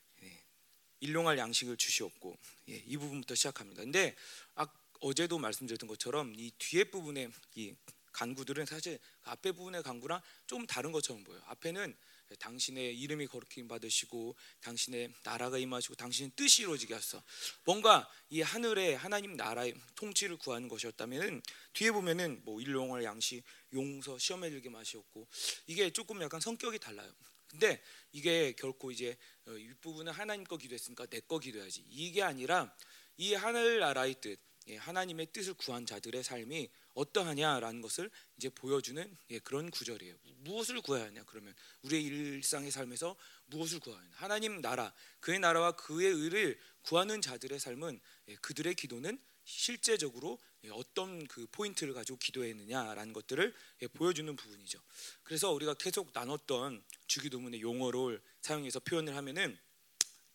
일용할 1.01 1.39
양식을 1.39 1.77
주시옵고 1.77 2.39
예, 2.71 2.83
이 2.87 2.97
부분부터 2.97 3.35
시작합니다. 3.35 3.83
근데 3.83 4.15
아, 4.55 4.67
어제도 5.01 5.39
말씀드렸던 5.39 5.89
것처럼 5.89 6.35
이 6.37 6.51
뒤에 6.59 6.85
부분의 6.85 7.31
이 7.55 7.75
간구들은 8.13 8.65
사실 8.67 8.99
그 9.23 9.31
앞에 9.31 9.53
부분의 9.53 9.83
간구랑 9.83 10.21
좀 10.47 10.67
다른 10.67 10.91
것처럼 10.91 11.23
보여요. 11.23 11.43
앞에는 11.47 11.95
당신의 12.39 12.99
이름이 12.99 13.27
거룩히 13.29 13.67
받으시고 13.69 14.35
당신의 14.61 15.13
나라가 15.23 15.59
임하시고 15.59 15.95
당신의 15.95 16.33
뜻이 16.35 16.63
이루어지게 16.63 16.95
하소서. 16.95 17.23
뭔가 17.65 18.11
이 18.31 18.41
하늘에 18.41 18.95
하나님 18.95 19.37
나라의 19.37 19.75
통치를 19.95 20.39
구하는 20.39 20.69
것이었다면은 20.69 21.43
뒤에 21.75 21.93
보면은 21.93 22.41
뭐 22.45 22.61
일용할 22.61 23.05
양식, 23.05 23.43
용서, 23.73 24.19
시험에 24.19 24.51
들게 24.51 24.71
마시옵고 24.71 25.29
이게 25.67 25.91
조금 25.91 26.21
약간 26.23 26.41
성격이 26.41 26.79
달라요. 26.79 27.13
근데 27.59 27.83
이게 28.13 28.53
결코 28.53 28.91
이제 28.91 29.17
어, 29.47 29.53
윗부분은 29.53 30.13
하나님 30.13 30.45
거 30.45 30.57
기도했으니까 30.57 31.07
내 31.07 31.21
거 31.21 31.39
기도해야지 31.39 31.85
이게 31.89 32.23
아니라 32.23 32.73
이 33.17 33.33
하늘 33.35 33.81
나라의 33.81 34.17
뜻, 34.21 34.39
예, 34.69 34.77
하나님의 34.77 35.33
뜻을 35.33 35.55
구한 35.55 35.87
자들의 35.87 36.23
삶이 36.23 36.69
어떠하냐라는 36.95 37.81
것을 37.81 38.11
이제 38.37 38.49
보여주는 38.51 39.17
예, 39.31 39.39
그런 39.39 39.71
구절이에요. 39.71 40.15
무엇을 40.39 40.83
구해야 40.83 41.07
하냐? 41.07 41.25
그러면 41.25 41.55
우리의 41.83 42.05
일상의 42.05 42.71
삶에서 42.71 43.17
무엇을 43.47 43.81
구해야 43.81 44.01
하냐? 44.01 44.11
하나님 44.15 44.61
나라, 44.61 44.93
그의 45.21 45.39
나라와 45.39 45.73
그의 45.73 46.11
의를 46.13 46.59
구하는 46.83 47.23
자들의 47.23 47.59
삶은 47.59 47.99
예, 48.29 48.35
그들의 48.37 48.75
기도는 48.75 49.19
실제적으로 49.45 50.39
예, 50.56 50.56
어떤 50.73 51.27
그 51.27 51.47
포인트를 51.53 51.95
가지고 51.95 52.19
기도했느냐라는 52.19 53.13
것들을 53.13 53.55
예, 53.83 53.87
보여주는 53.89 54.35
부분이죠. 54.35 54.81
그래서 55.23 55.53
우리가 55.53 55.75
계속 55.75 56.11
나눴던 56.13 56.83
주기도문의 57.07 57.61
용어를 57.61 58.23
사용해서 58.41 58.81
표현을 58.81 59.17
하면은 59.17 59.59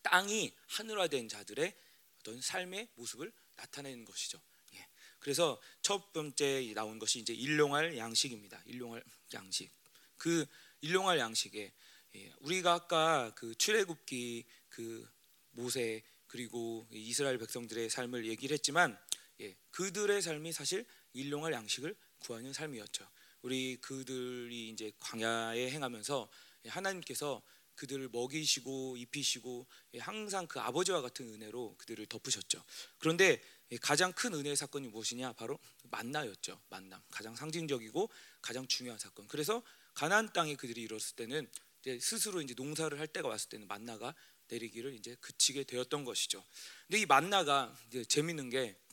땅이 0.04 0.54
하늘화된 0.68 1.30
자들의 1.30 1.76
어떤 2.20 2.42
삶의 2.42 2.90
모습을 2.96 3.32
나타내는 3.58 4.06
것이죠. 4.06 4.42
예. 4.76 4.88
그래서 5.20 5.60
첫 5.82 6.14
번째 6.14 6.72
나온 6.74 7.00
것이 7.00 7.20
이제 7.20 7.34
일용할 7.34 7.98
양식입니다. 7.98 8.62
일용할 8.66 9.04
양식. 9.34 9.72
그 10.18 10.46
일용할 10.82 11.20
양식에 11.20 11.72
예. 12.16 12.34
우리가 12.40 12.74
아까 12.74 13.32
그 13.36 13.56
출애굽기 13.56 14.46
그 14.70 15.08
모세 15.52 16.04
그리고 16.28 16.88
이스라엘 16.92 17.38
백성들의 17.38 17.90
삶을 17.90 18.26
얘기를 18.26 18.54
했지만 18.54 18.98
예. 19.42 19.56
그들의 19.72 20.22
삶이 20.22 20.52
사실 20.54 20.86
일용할 21.14 21.54
양식을 21.54 21.96
구하는 22.20 22.54
삶이었죠. 22.54 23.08
우리 23.42 23.78
그들이 23.82 24.70
이제 24.70 24.92
광야에 25.00 25.72
행하면서 25.72 26.30
하나님께서 26.68 27.42
그들을 27.76 28.10
먹이시고 28.10 28.98
입히시고 28.98 29.66
예, 29.96 30.00
항상 30.00 30.46
그 30.46 30.60
아버지와 30.60 31.02
같은 31.02 31.28
은혜로 31.34 31.76
그들을 31.78 32.06
덮으셨죠. 32.06 32.64
그런데 33.00 33.42
예, 33.72 33.78
가장 33.78 34.14
큰 34.14 34.34
은혜의 34.34 34.56
사건이 34.56 34.90
무엇이냐? 34.90 35.34
바로 35.34 35.58
만나였죠. 35.84 36.62
만남. 36.70 37.02
가장 37.10 37.36
상징적이고 37.36 38.10
가장 38.42 38.68
중요한 38.68 39.00
사건. 39.00 39.28
그래서 39.28 39.64
가나안 39.94 40.32
땅에 40.34 40.56
그들이 40.56 40.84
이뤘을 40.84 41.16
때는 41.16 41.50
이제 41.82 41.98
스스로 42.00 42.42
이제 42.42 42.54
농사를 42.56 43.00
할 43.00 43.08
때가 43.08 43.28
왔을 43.28 43.50
때는 43.50 43.68
만나가 43.68 44.14
내리기를 44.48 44.94
이제 44.94 45.16
그치게 45.20 45.64
되었던 45.64 46.06
것이죠. 46.06 46.44
근데 46.88 47.00
이 47.00 47.06
만나가 47.06 47.76
이제 47.88 48.04
재밌는 48.04 48.50
게그 48.50 48.91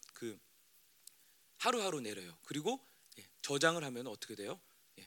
하루하루 1.58 2.00
내려요. 2.00 2.36
그리고 2.44 2.84
예, 3.18 3.26
저장을 3.42 3.84
하면 3.84 4.06
어떻게 4.06 4.34
돼요? 4.34 4.60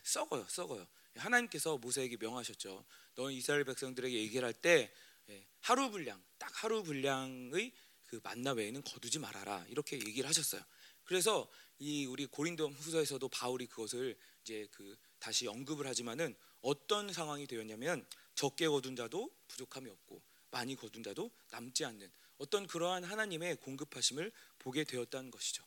썩어요. 0.03 0.45
썩어요. 0.47 0.87
하나님께서 1.15 1.77
모세에게 1.77 2.17
명하셨죠. 2.17 2.85
너 3.15 3.31
이스라엘 3.31 3.63
백성들에게 3.65 4.15
얘기를 4.15 4.45
할때 4.45 4.93
예, 5.29 5.45
하루 5.59 5.89
분량, 5.91 6.23
딱 6.37 6.63
하루 6.63 6.83
분량의 6.83 7.73
그 8.05 8.19
만나 8.23 8.51
외에는 8.51 8.81
거두지 8.83 9.19
말아라 9.19 9.65
이렇게 9.69 9.97
얘기를 9.97 10.27
하셨어요. 10.27 10.61
그래서 11.03 11.49
이 11.79 12.05
우리 12.05 12.25
고린도 12.25 12.69
후서에서도 12.69 13.27
바울이 13.29 13.67
그것을 13.67 14.17
이제 14.41 14.67
그 14.71 14.95
다시 15.19 15.47
언급을 15.47 15.87
하지만은 15.87 16.35
어떤 16.61 17.11
상황이 17.11 17.47
되었냐면 17.47 18.05
적게 18.35 18.67
거둔 18.67 18.95
자도 18.95 19.29
부족함이 19.47 19.89
없고 19.89 20.21
많이 20.51 20.75
거둔 20.75 21.03
자도 21.03 21.31
남지 21.49 21.85
않는 21.85 22.11
어떤 22.37 22.67
그러한 22.67 23.03
하나님의 23.03 23.57
공급하심을 23.57 24.31
보게 24.61 24.83
되었다는 24.83 25.31
것이죠. 25.31 25.63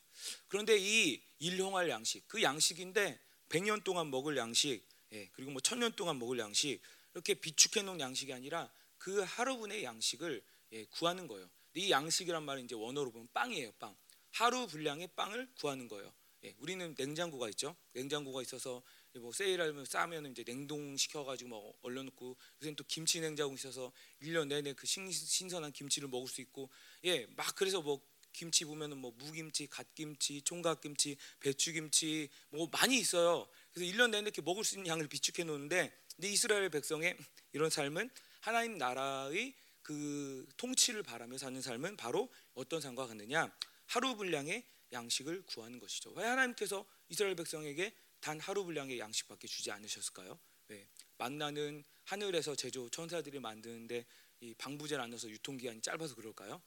그런데 0.47 0.77
이 0.79 1.21
일용할 1.39 1.89
양식, 1.89 2.25
그 2.27 2.41
양식인데 2.41 3.19
100년 3.49 3.83
동안 3.83 4.09
먹을 4.09 4.37
양식, 4.37 4.81
예, 5.11 5.27
그리고 5.33 5.51
뭐 5.51 5.61
천년 5.61 5.91
동안 5.93 6.17
먹을 6.17 6.39
양식 6.39 6.79
이렇게 7.13 7.33
비축해 7.33 7.81
놓은 7.81 7.99
양식이 7.99 8.31
아니라 8.33 8.71
그 8.97 9.21
하루분의 9.21 9.83
양식을 9.83 10.43
예, 10.71 10.85
구하는 10.85 11.27
거예요. 11.27 11.49
이 11.75 11.91
양식이란 11.91 12.43
말은 12.43 12.63
이제 12.63 12.75
원어로 12.75 13.11
보면 13.11 13.27
빵이에요. 13.33 13.73
빵. 13.73 13.95
하루 14.31 14.65
분량의 14.67 15.09
빵을 15.15 15.49
구하는 15.59 15.87
거예요. 15.87 16.13
예, 16.43 16.55
우리는 16.59 16.95
냉장고가 16.97 17.49
있죠. 17.49 17.75
냉장고가 17.93 18.41
있어서 18.41 18.81
뭐 19.19 19.31
세일하면 19.31 19.85
싸면 19.85 20.31
이제 20.31 20.43
냉동시켜 20.45 21.23
가지고 21.23 21.49
뭐 21.49 21.73
얼려 21.81 22.03
놓고 22.03 22.35
요새는 22.61 22.75
또 22.75 22.83
김치 22.87 23.19
냉장고 23.21 23.55
있어서 23.55 23.91
1년 24.21 24.47
내내 24.47 24.73
그 24.73 24.85
신, 24.85 25.09
신선한 25.09 25.71
김치를 25.71 26.09
먹을 26.09 26.27
수 26.27 26.41
있고 26.41 26.69
예, 27.05 27.25
막 27.35 27.55
그래서 27.55 27.81
뭐 27.81 28.01
김치 28.35 28.65
보면은 28.65 28.97
뭐 28.97 29.11
무김치, 29.17 29.67
갓김치, 29.67 30.41
총각김치, 30.41 31.17
배추김치 31.39 32.29
뭐 32.49 32.67
많이 32.71 32.99
있어요. 32.99 33.47
그래서 33.73 33.91
1년 33.91 34.11
내내 34.11 34.23
이렇게 34.23 34.41
먹을 34.41 34.63
수 34.63 34.75
있는 34.75 34.87
양을 34.87 35.07
비축해 35.07 35.43
놓는데 35.43 35.91
근데 36.15 36.29
이스라엘 36.29 36.69
백성의 36.69 37.17
이런 37.53 37.69
삶은 37.69 38.09
하나님 38.41 38.77
나라의 38.77 39.53
그 39.81 40.47
통치를 40.57 41.03
바라며 41.03 41.37
사는 41.37 41.61
삶은 41.61 41.97
바로 41.97 42.29
어떤 42.53 42.81
삶과 42.81 43.07
같느냐? 43.07 43.53
하루 43.85 44.15
분량의 44.15 44.63
양식을 44.91 45.43
구하는 45.45 45.79
것이죠. 45.79 46.11
왜 46.11 46.25
하나님께서 46.25 46.85
이스라엘 47.09 47.35
백성에게 47.35 47.93
단 48.19 48.39
하루 48.39 48.63
분량의 48.63 48.99
양식밖에 48.99 49.47
주지 49.47 49.71
않으셨을까요? 49.71 50.39
왜? 50.69 50.87
만나는 51.17 51.83
하늘에서 52.05 52.55
제조 52.55 52.89
천사들이 52.89 53.39
만드는데 53.39 54.05
이 54.41 54.53
방부제를 54.55 55.03
안 55.03 55.09
넣어서 55.11 55.29
유통기한이 55.29 55.81
짧아서 55.81 56.15
그럴까요? 56.15 56.61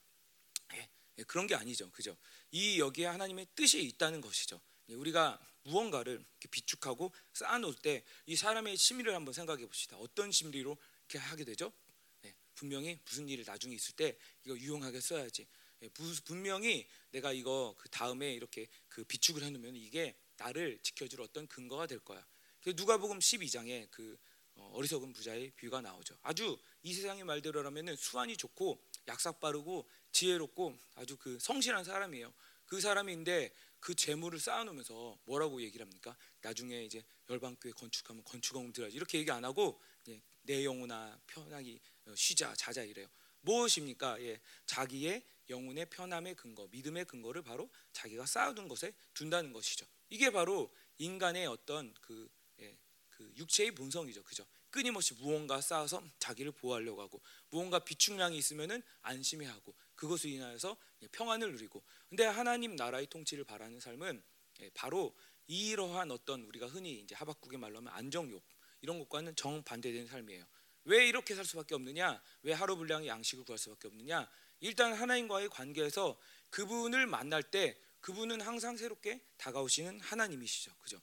예, 0.75 0.79
예, 0.79 0.89
그런 1.25 1.47
게 1.47 1.55
아니죠. 1.55 1.91
그죠? 1.91 2.17
이 2.51 2.79
여기에 2.79 3.07
하나님의 3.07 3.49
뜻이 3.55 3.83
있다는 3.83 4.21
것이죠. 4.21 4.61
예, 4.89 4.95
우리가 4.95 5.41
무언가를 5.65 6.25
비축하고 6.51 7.13
쌓아놓을 7.35 7.75
때 7.75 8.05
이 8.27 8.37
사람의 8.37 8.77
심리를 8.77 9.13
한번 9.15 9.33
생각해 9.33 9.65
봅시다. 9.65 9.97
어떤 9.97 10.31
심리로 10.31 10.77
이렇게 11.09 11.19
하게 11.19 11.45
되죠? 11.45 11.73
네, 12.21 12.35
분명히 12.55 12.99
무슨 13.07 13.27
일이 13.27 13.43
나중에 13.43 13.75
있을 13.75 13.97
때 13.97 14.19
이거 14.45 14.55
유용하게 14.55 15.01
써야지. 15.01 15.47
네, 15.81 15.89
분명히 16.25 16.87
내가 17.11 17.33
이거 17.33 17.75
그 17.79 17.89
다음에 17.89 18.35
이렇게 18.35 18.69
그 18.89 19.05
비축을 19.05 19.43
해놓으면 19.43 19.77
이게 19.77 20.15
나를 20.37 20.79
지켜줄 20.83 21.23
어떤 21.23 21.47
근거가 21.47 21.87
될 21.87 22.01
거야. 22.01 22.23
누가복음 22.67 23.19
12장에 23.19 23.89
그 23.91 24.19
어, 24.57 24.73
어리석은 24.75 25.15
부자의 25.15 25.53
비유가 25.57 25.81
나오죠. 25.81 26.19
아주 26.23 26.59
이 26.83 26.93
세상의 26.93 27.25
말대로라면 27.25 27.97
수완이 27.97 28.37
좋고 28.37 28.79
약삭 29.09 29.41
빠르고 29.41 29.89
지혜롭고 30.13 30.79
아주 30.95 31.17
그 31.17 31.39
성실한 31.41 31.85
사람이에요. 31.85 32.33
그 32.67 32.81
사람인데 32.81 33.53
그 33.81 33.95
재물을 33.95 34.39
쌓아놓으면서 34.39 35.19
뭐라고 35.25 35.63
얘기를 35.63 35.85
합니까? 35.85 36.17
나중에 36.43 36.85
이제 36.85 37.03
열방교회 37.31 37.73
건축하면 37.73 38.23
건축원금 38.25 38.73
들어야지 38.73 38.97
이렇게 38.97 39.19
얘기 39.19 39.31
안 39.31 39.45
하고 39.45 39.81
예, 40.09 40.21
내 40.43 40.65
영혼아 40.65 41.19
편하게 41.27 41.81
어, 42.07 42.15
쉬자 42.15 42.55
자자 42.55 42.83
이래요. 42.83 43.09
무엇입니까? 43.41 44.21
예, 44.23 44.41
자기의 44.67 45.25
영혼의 45.49 45.87
편함의 45.87 46.35
근거, 46.35 46.69
믿음의 46.71 47.07
근거를 47.07 47.43
바로 47.43 47.71
자기가 47.93 48.27
쌓아둔 48.27 48.69
것에 48.69 48.93
둔다는 49.15 49.53
것이죠. 49.53 49.87
이게 50.11 50.31
바로 50.31 50.73
인간의 50.99 51.47
어떤 51.47 51.95
그, 52.01 52.29
예, 52.61 52.77
그 53.09 53.33
육체의 53.37 53.71
본성이죠, 53.73 54.23
그죠? 54.25 54.47
끊임없이 54.71 55.15
무언가 55.15 55.61
쌓아서 55.61 56.03
자기를 56.19 56.53
보호하려고 56.53 57.01
하고 57.03 57.21
무언가 57.51 57.79
비축량이 57.79 58.37
있으면은 58.37 58.83
안심해 59.03 59.47
하고 59.47 59.75
그것을 59.95 60.31
인하여서 60.31 60.77
평안을 61.13 61.53
누리고 61.53 61.83
근데 62.09 62.25
하나님 62.25 62.77
나라의 62.77 63.07
통치를 63.07 63.45
바라는 63.45 63.81
삶은 63.81 64.23
예, 64.61 64.71
바로 64.75 65.15
이러한 65.47 66.11
어떤 66.11 66.43
우리가 66.43 66.67
흔히 66.67 67.01
이제 67.01 67.15
하박국의 67.15 67.59
말로 67.59 67.79
하면 67.79 67.93
안정욕 67.93 68.43
이런 68.81 68.99
것과는 68.99 69.35
정반대되는 69.37 70.07
삶이에요. 70.07 70.47
왜 70.85 71.07
이렇게 71.07 71.35
살 71.35 71.45
수밖에 71.45 71.75
없느냐? 71.75 72.23
왜 72.43 72.53
하루 72.53 72.77
분량의 72.77 73.09
양식을 73.09 73.45
구할 73.45 73.59
수밖에 73.59 73.89
없느냐? 73.89 74.29
일단 74.61 74.93
하나님과의 74.95 75.49
관계에서 75.51 76.19
그분을 76.51 77.07
만날 77.07 77.43
때 77.43 77.79
그분은 78.01 78.41
항상 78.41 78.77
새롭게 78.77 79.21
다가오시는 79.37 80.01
하나님이시죠. 80.01 80.73
그죠? 80.81 81.01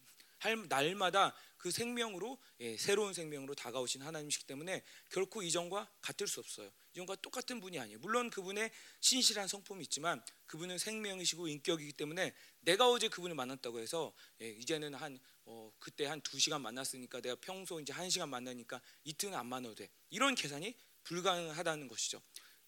날마다 0.70 1.36
그 1.66 1.72
생명으로 1.72 2.38
예, 2.60 2.78
새로운 2.78 3.16
생명으로 3.16 3.56
다가오신 3.56 4.04
하나님이시기 4.04 4.46
때문에 4.46 4.84
결코 5.10 5.42
이전과 5.42 5.90
같을 6.00 6.28
수 6.28 6.40
없어요. 6.40 6.70
이전과 6.94 7.16
똑같은 7.24 7.60
분이 7.60 7.80
아니에요. 7.80 7.98
물론 7.98 8.30
그분의 8.30 8.70
신실한 9.00 9.48
성품이 9.48 9.82
있지만 9.86 10.24
그분은 10.46 10.78
생명이시고 10.78 11.48
인격이기 11.48 11.94
때문에 11.94 12.36
내가 12.60 12.88
어제 12.88 13.08
그분을 13.08 13.36
만났다고 13.36 13.80
해서 13.80 14.14
예, 14.42 14.50
이제는 14.52 14.94
한 14.94 15.20
어, 15.46 15.72
그때 15.80 16.06
한 16.06 16.22
두 16.22 16.40
시간 16.40 16.62
만났으니까 16.62 17.22
내가 17.22 17.36
평소 17.42 17.80
이제 17.80 17.92
한 17.92 18.12
시간 18.12 18.30
만나니까 18.30 18.80
이틀은 19.04 19.34
안 19.34 19.48
만나도 19.48 19.74
돼. 19.74 19.90
이런 20.12 20.36
계산이 20.36 20.76
불가능하다는 21.04 21.88
것이죠. 21.88 22.22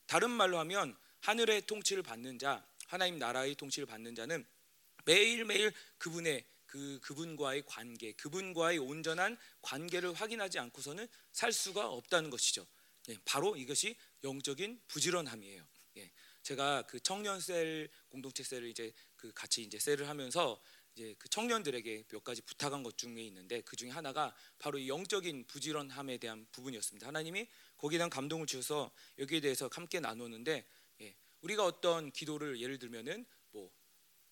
다른 0.07 0.31
말로 0.31 0.57
하면 0.57 0.97
하늘의 1.19 1.67
통치를 1.67 2.01
받는 2.01 2.39
자, 2.39 2.65
하나님 2.88 3.19
나라의 3.19 3.53
통치를 3.53 3.86
받는 3.86 4.15
자는 4.15 4.43
매일매일 5.05 5.71
그분의 5.99 6.43
그 6.67 6.99
그분과의 7.01 7.63
관계, 7.65 8.12
그분과의 8.12 8.77
온전한 8.77 9.38
관계를 9.62 10.13
확인하지 10.13 10.60
않고서는 10.60 11.08
살 11.32 11.51
수가 11.51 11.89
없다는 11.89 12.30
것이죠. 12.30 12.67
예, 13.10 13.17
바로 13.25 13.56
이것이 13.56 13.95
영적인 14.23 14.82
부지런함이에요. 14.88 15.67
예, 15.97 16.12
제가 16.43 16.84
그 16.84 16.99
청년 16.99 17.39
셀 17.39 17.89
공동체 18.10 18.43
셀을 18.43 18.69
이제 18.69 18.93
그 19.15 19.32
같이 19.34 19.63
이제 19.63 19.80
셀을 19.80 20.08
하면서 20.08 20.62
이제 20.93 21.15
그 21.17 21.30
청년들에게 21.30 22.06
몇 22.10 22.23
가지 22.23 22.41
부탁한 22.41 22.84
것 22.84 22.97
중에 22.97 23.21
있는데 23.23 23.62
그 23.62 23.75
중에 23.75 23.89
하나가 23.89 24.36
바로 24.60 24.77
이 24.77 24.89
영적인 24.89 25.45
부지런함에 25.45 26.17
대한 26.17 26.47
부분이었습니다. 26.51 27.08
하나님이 27.08 27.47
거기에 27.77 27.99
대한 27.99 28.10
감동을 28.10 28.47
주셔서 28.47 28.91
여기에 29.19 29.41
대해서 29.41 29.69
함께 29.71 29.99
나누는데 29.99 30.65
예, 31.01 31.15
우리가 31.41 31.65
어떤 31.65 32.12
기도를 32.12 32.60
예를 32.60 32.80
들면은 32.80 33.17
뭐 33.19 33.37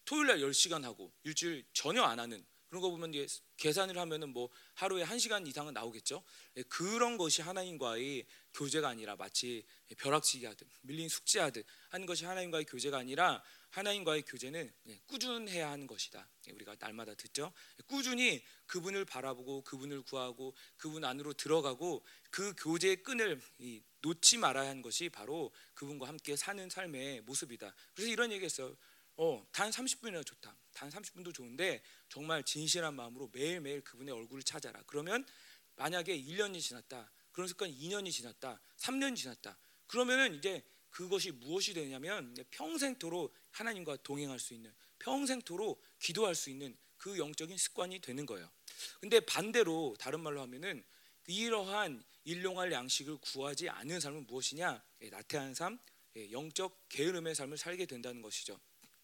토요일 0.06 0.28
날 0.28 0.39
10시간 0.39 0.84
하고 0.84 1.12
일주일 1.24 1.65
전혀 1.74 2.04
안 2.04 2.20
하는 2.20 2.46
그런 2.70 2.82
거 2.82 2.89
보면 2.89 3.13
이제 3.13 3.26
계산을 3.58 3.98
하면은 3.98 4.30
뭐 4.30 4.50
하루에 4.74 5.06
1시간 5.06 5.48
이상은 5.48 5.74
나오겠죠. 5.74 6.22
예, 6.58 6.63
그런 6.63 7.15
것이 7.15 7.41
하나님과의 7.41 8.26
교제가 8.54 8.89
아니라 8.89 9.15
마치 9.15 9.65
벼락치기 9.98 10.46
하듯 10.46 10.68
밀린 10.82 11.08
숙제하듯 11.08 11.65
하는 11.89 12.06
것이 12.06 12.26
하나님과의 12.26 12.65
교제가 12.65 12.98
아니라 12.98 13.41
하나님과의 13.70 14.24
교제는 14.24 14.74
예, 14.88 15.00
꾸준해야 15.08 15.72
하는 15.72 15.88
것이다. 15.88 16.28
예, 16.48 16.52
우리가 16.52 16.76
날마다 16.80 17.13
듣죠. 17.13 17.54
꾸준히 17.88 18.44
그분을 18.65 19.06
바라보고 19.06 19.62
그분을 19.62 20.02
구하고 20.02 20.54
그분 20.76 21.06
안으로 21.06 21.34
들어가고 21.34 22.04
그 22.30 22.54
교제의 22.58 23.04
끈을 23.04 23.41
놓지 24.02 24.38
말아야 24.38 24.70
하는 24.70 24.82
것이 24.82 25.10
바로 25.10 25.52
그분과 25.76 26.08
함께 26.08 26.36
사는 26.36 26.70
삶의 26.70 27.22
모습이다. 27.22 27.74
그래서 27.94 28.12
이런 28.12 28.32
얘기했어요. 28.34 28.76
어, 29.17 29.45
단 29.51 29.69
30분이나 29.69 30.25
좋다. 30.25 30.56
단 30.73 30.89
30분도 30.89 31.34
좋은데 31.34 31.82
정말 32.10 32.43
진실한 32.43 32.95
마음으로 32.95 33.30
매일매일 33.32 33.82
그분의 33.82 34.13
얼굴을 34.13 34.43
찾아라. 34.43 34.82
그러면 34.88 35.25
만약에 35.75 36.17
1년이 36.17 36.60
지났다. 36.62 37.12
그런 37.32 37.47
습관이 37.47 37.78
2년이 37.78 38.12
지났다. 38.12 38.60
3년이 38.78 39.15
지났다. 39.15 39.58
그러면은 39.88 40.36
이제 40.36 40.63
그것이 40.89 41.32
무엇이 41.32 41.73
되냐면 41.73 42.34
평생토록 42.51 43.34
하나님과 43.51 43.97
동행할 43.97 44.39
수 44.39 44.54
있는 44.54 44.73
평생토록 44.99 45.82
기도할 45.99 46.36
수 46.36 46.49
있는 46.49 46.78
그 46.97 47.17
영적인 47.17 47.58
습관이 47.58 47.99
되는 47.99 48.25
거예요. 48.25 48.49
근데 49.01 49.19
반대로 49.19 49.95
다른 49.99 50.21
말로 50.21 50.41
하면은 50.41 50.84
이러한 51.28 52.04
일용할 52.23 52.71
양식을 52.71 53.17
구하지 53.17 53.69
않는 53.69 53.99
삶은 53.99 54.25
무엇이냐? 54.28 54.84
예, 55.01 55.10
나태한 55.10 55.54
삶, 55.54 55.78
예, 56.15 56.32
영적 56.32 56.88
게으름의 56.89 57.36
삶을 57.36 57.58
살게 57.58 57.86
된다는 57.86 58.21
것이죠. 58.21 58.60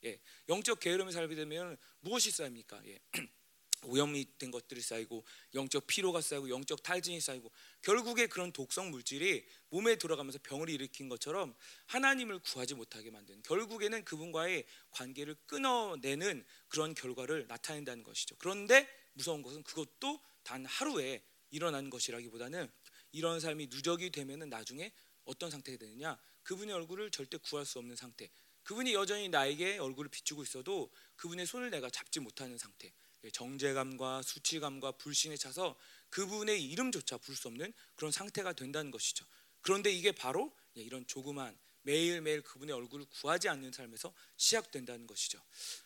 예, 0.06 0.20
영적 0.50 0.80
게으름에 0.80 1.12
살게 1.12 1.36
되면 1.36 1.78
무엇이 2.00 2.32
쌓입니까? 2.32 2.82
예. 2.88 3.00
오염이 3.84 4.38
된 4.38 4.52
것들이 4.52 4.80
쌓이고 4.80 5.26
영적 5.56 5.88
피로가 5.88 6.22
쌓이고 6.22 6.50
영적 6.50 6.84
탈진이 6.84 7.20
쌓이고 7.20 7.52
결국에 7.82 8.28
그런 8.28 8.52
독성 8.52 8.92
물질이 8.92 9.44
몸에 9.70 9.96
들어가면서 9.96 10.38
병을 10.44 10.70
일으킨 10.70 11.10
것처럼 11.10 11.56
하나님을 11.88 12.40
구하지 12.40 12.76
못하게 12.76 13.10
만드는 13.10 13.42
결국에는 13.42 14.06
그분과의 14.06 14.66
관계를 14.92 15.36
끊어내는 15.48 16.46
그런 16.68 16.94
결과를 16.94 17.48
나타낸다는 17.48 18.04
것이죠. 18.04 18.36
그런데 18.38 18.88
무서운 19.14 19.42
것은 19.42 19.64
그것도 19.64 20.22
단 20.44 20.66
하루에 20.66 21.24
일어난 21.50 21.90
것이라기보다는 21.90 22.72
이런 23.14 23.40
삶이 23.40 23.68
누적이 23.68 24.12
되면은 24.12 24.50
나중에 24.50 24.92
어떤 25.26 25.50
상태가 25.50 25.78
되느냐? 25.78 26.18
그분의 26.44 26.74
얼굴을 26.76 27.12
절대 27.12 27.38
구할 27.38 27.66
수 27.66 27.80
없는 27.80 27.96
상태. 27.96 28.30
그분이 28.64 28.94
여전히 28.94 29.30
나에게 29.30 29.78
얼굴을 29.78 30.10
비추고 30.10 30.44
있어도 30.44 30.92
그분의 31.16 31.46
손을 31.46 31.70
내가 31.70 31.90
잡지 31.90 32.20
못하는 32.20 32.58
상태. 32.58 32.94
예, 33.24 33.30
정제감과 33.30 34.22
수치감과 34.24 34.94
불신에 34.94 35.38
차서 35.38 35.78
그분의 36.10 36.64
이름조차 36.64 37.18
부를 37.18 37.36
수 37.36 37.48
없는 37.48 37.72
그런 37.96 38.12
상태가 38.12 38.54
된다는 38.54 38.92
것이죠. 38.92 39.26
그런데 39.62 39.92
이게 39.92 40.12
바로 40.12 40.52
예, 40.78 40.82
이런 40.82 41.06
조그만 41.08 41.58
매일매일 41.84 42.42
그분의 42.42 42.76
얼굴을 42.76 43.06
구하지 43.10 43.50
않는 43.50 43.72
삶에서 43.72 44.14
시작된다는 44.38 45.08
것이죠. 45.08 45.42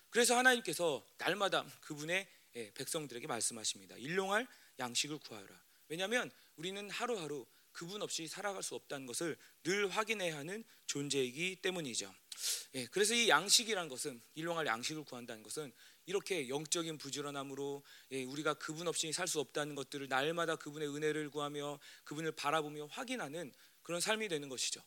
그래서 0.09 0.37
하나님께서 0.37 1.05
날마다 1.17 1.65
그분의 1.81 2.27
예, 2.55 2.71
백성들에게 2.73 3.27
말씀하십니다. 3.27 3.95
일용할 3.97 4.47
양식을 4.79 5.19
구하라. 5.19 5.47
왜냐하면 5.87 6.31
우리는 6.55 6.89
하루하루 6.89 7.45
그분 7.75 8.01
없이 8.01 8.27
살아갈 8.27 8.63
수 8.63 8.73
없다는 8.75 9.05
것을 9.05 9.37
늘 9.63 9.89
확인해야 9.89 10.37
하는 10.37 10.63
존재이기 10.87 11.57
때문이죠. 11.57 12.13
예, 12.75 12.85
그래서 12.87 13.13
이 13.13 13.27
양식이란 13.27 13.89
것은 13.89 14.21
일용할 14.33 14.65
양식을 14.65 15.03
구한다는 15.03 15.43
것은 15.43 15.73
이렇게 16.05 16.47
영적인 16.47 16.97
부지런함으로 16.97 17.83
예, 18.11 18.23
우리가 18.23 18.53
그분 18.55 18.87
없이 18.87 19.11
살 19.11 19.27
수 19.27 19.39
없다는 19.41 19.75
것들을 19.75 20.07
날마다 20.07 20.55
그분의 20.55 20.87
은혜를 20.87 21.29
구하며 21.29 21.79
그분을 22.05 22.31
바라보며 22.31 22.85
확인하는 22.85 23.51
그런 23.83 23.99
삶이 23.99 24.29
되는 24.29 24.47
것이죠. 24.47 24.81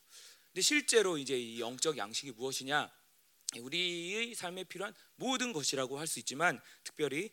근데 0.47 0.61
실제로 0.61 1.17
이제 1.17 1.37
이 1.39 1.59
영적 1.59 1.95
양식이 1.97 2.31
무엇이냐? 2.31 2.91
예, 3.55 3.59
우리의 3.59 4.33
삶에 4.33 4.63
필요한 4.63 4.95
모든 5.15 5.53
것이라고 5.53 5.99
할 5.99 6.07
수 6.07 6.17
있지만 6.19 6.59
특별히 6.83 7.29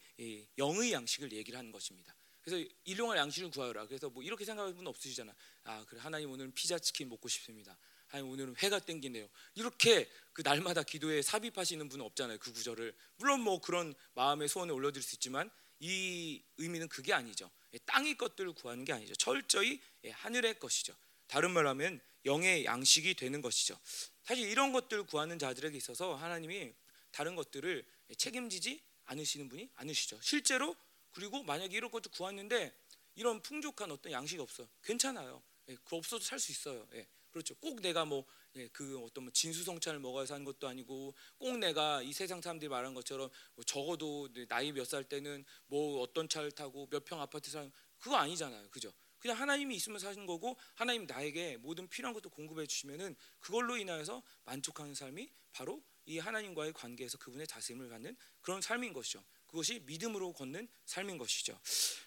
영의 0.58 0.92
양식을 0.92 1.32
얘기를 1.32 1.58
하는 1.58 1.72
것입니다. 1.72 2.14
그래서 2.46 2.64
일용할 2.84 3.18
양식을 3.18 3.50
구하라. 3.50 3.88
그래서 3.88 4.08
뭐 4.08 4.22
이렇게 4.22 4.44
생각하는 4.44 4.76
분 4.76 4.86
없으시잖아. 4.86 5.34
아, 5.64 5.84
그래 5.88 6.00
하나님 6.00 6.30
오늘 6.30 6.48
피자 6.54 6.78
치킨 6.78 7.08
먹고 7.08 7.28
싶습니다. 7.28 7.76
하나님 8.06 8.30
오늘은 8.30 8.54
회가 8.58 8.78
땡기네요. 8.78 9.28
이렇게 9.56 10.08
그 10.32 10.42
날마다 10.42 10.84
기도에 10.84 11.22
삽입하시는 11.22 11.88
분은 11.88 12.04
없잖아요. 12.04 12.38
그 12.38 12.52
구절을 12.52 12.94
물론 13.16 13.40
뭐 13.40 13.60
그런 13.60 13.96
마음의 14.14 14.46
소원을 14.46 14.72
올려드릴 14.74 15.02
수 15.02 15.16
있지만 15.16 15.50
이 15.80 16.40
의미는 16.58 16.86
그게 16.86 17.12
아니죠. 17.12 17.50
예, 17.74 17.78
땅의 17.78 18.16
것들을 18.16 18.52
구하는 18.52 18.84
게 18.84 18.92
아니죠. 18.92 19.16
철저히 19.16 19.80
예, 20.04 20.10
하늘의 20.10 20.60
것이죠. 20.60 20.94
다른 21.26 21.50
말하면 21.50 22.00
영의 22.26 22.64
양식이 22.64 23.14
되는 23.14 23.42
것이죠. 23.42 23.76
사실 24.22 24.48
이런 24.48 24.72
것들을 24.72 25.02
구하는 25.06 25.40
자들에게 25.40 25.76
있어서 25.76 26.14
하나님이 26.14 26.72
다른 27.10 27.34
것들을 27.34 27.84
책임지지 28.16 28.80
않으시는 29.06 29.48
분이 29.48 29.68
아니시죠. 29.74 30.20
실제로 30.22 30.76
그리고 31.16 31.42
만약에 31.42 31.74
이런 31.74 31.90
것도 31.90 32.10
구했는데 32.10 32.74
이런 33.14 33.40
풍족한 33.40 33.90
어떤 33.90 34.12
양식이 34.12 34.38
없어 34.42 34.68
괜찮아요. 34.84 35.42
예, 35.68 35.76
그 35.82 35.96
없어도 35.96 36.22
살 36.22 36.38
수 36.38 36.52
있어요. 36.52 36.86
예, 36.92 37.08
그렇죠. 37.30 37.54
꼭 37.54 37.80
내가 37.80 38.04
뭐그 38.04 38.26
예, 38.56 38.68
어떤 39.02 39.24
뭐 39.24 39.32
진수성찬을 39.32 39.98
먹어야 39.98 40.26
사는 40.26 40.44
것도 40.44 40.68
아니고 40.68 41.14
꼭 41.38 41.56
내가 41.56 42.02
이 42.02 42.12
세상 42.12 42.42
사람들이 42.42 42.68
말한 42.68 42.92
것처럼 42.92 43.30
뭐 43.54 43.64
적어도 43.64 44.28
나이 44.48 44.72
몇 44.72 44.84
살 44.84 45.04
때는 45.04 45.46
뭐 45.68 46.02
어떤 46.02 46.28
차를 46.28 46.52
타고 46.52 46.86
몇 46.90 47.02
평 47.06 47.18
아파트 47.22 47.50
사는 47.50 47.72
그거 47.98 48.16
아니잖아요. 48.16 48.68
그죠? 48.70 48.92
그냥 49.18 49.38
하나님이 49.40 49.74
있으면 49.76 49.98
사는 49.98 50.26
거고 50.26 50.58
하나님 50.74 51.06
나에게 51.06 51.56
모든 51.56 51.88
필요한 51.88 52.12
것도 52.12 52.28
공급해 52.28 52.66
주시면은 52.66 53.16
그걸로 53.40 53.78
인하여서 53.78 54.22
만족하는 54.44 54.94
삶이 54.94 55.30
바로 55.52 55.82
이 56.04 56.18
하나님과의 56.18 56.74
관계에서 56.74 57.16
그분의 57.16 57.46
다스림을 57.46 57.88
받는 57.88 58.14
그런 58.42 58.60
삶인 58.60 58.92
것이죠. 58.92 59.24
그것이 59.46 59.80
믿음으로 59.86 60.32
걷는 60.32 60.68
삶인 60.84 61.18
것이죠. 61.18 61.58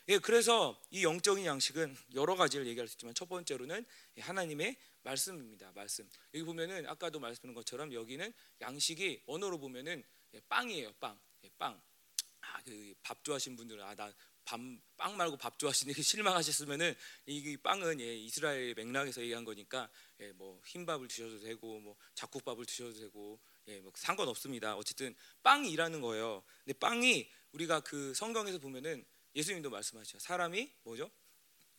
예, 0.09 0.19
그래서 0.19 0.79
이 0.91 1.03
영적인 1.03 1.45
양식은 1.45 1.95
여러 2.15 2.35
가지를 2.35 2.67
얘기할 2.67 2.87
수 2.87 2.95
있지만 2.95 3.13
첫 3.15 3.27
번째로는 3.29 3.85
하나님의 4.19 4.75
말씀입니다. 5.03 5.71
말씀. 5.73 6.09
여기 6.33 6.43
보면은 6.43 6.87
아까도 6.87 7.19
말씀드린 7.19 7.53
것처럼 7.53 7.93
여기는 7.93 8.33
양식이 8.61 9.23
언어로 9.27 9.59
보면은 9.59 10.03
예, 10.33 10.41
빵이에요. 10.47 10.93
빵. 10.99 11.19
예, 11.43 11.49
빵. 11.57 11.81
아, 12.41 12.61
그 12.63 12.93
밥 13.03 13.23
좋아하시는 13.23 13.55
분들은 13.57 13.83
아 13.83 13.95
나 13.95 14.13
빵 14.49 15.15
말고 15.15 15.37
밥 15.37 15.59
좋아하시는 15.59 15.93
게 15.93 16.01
실망하셨으면은 16.01 16.95
이 17.27 17.57
빵은 17.57 18.01
예, 18.01 18.15
이스라엘 18.15 18.73
맥락에서 18.73 19.21
얘기한 19.21 19.45
거니까 19.45 19.89
예, 20.21 20.31
뭐 20.31 20.59
흰밥을 20.65 21.07
드셔도 21.07 21.39
되고 21.39 21.79
뭐 21.79 21.95
잡곡밥을 22.15 22.65
드셔도 22.65 22.93
되고 22.93 23.39
예, 23.69 23.79
뭐 23.79 23.91
상관없습니다. 23.95 24.75
어쨌든 24.75 25.15
빵이라는 25.43 26.01
거예요. 26.01 26.43
근데 26.65 26.77
빵이 26.79 27.29
우리가 27.53 27.79
그 27.81 28.13
성경에서 28.13 28.59
보면은 28.59 29.05
예수님도 29.35 29.69
말씀하시죠. 29.69 30.19
사람이 30.19 30.71
뭐죠? 30.83 31.09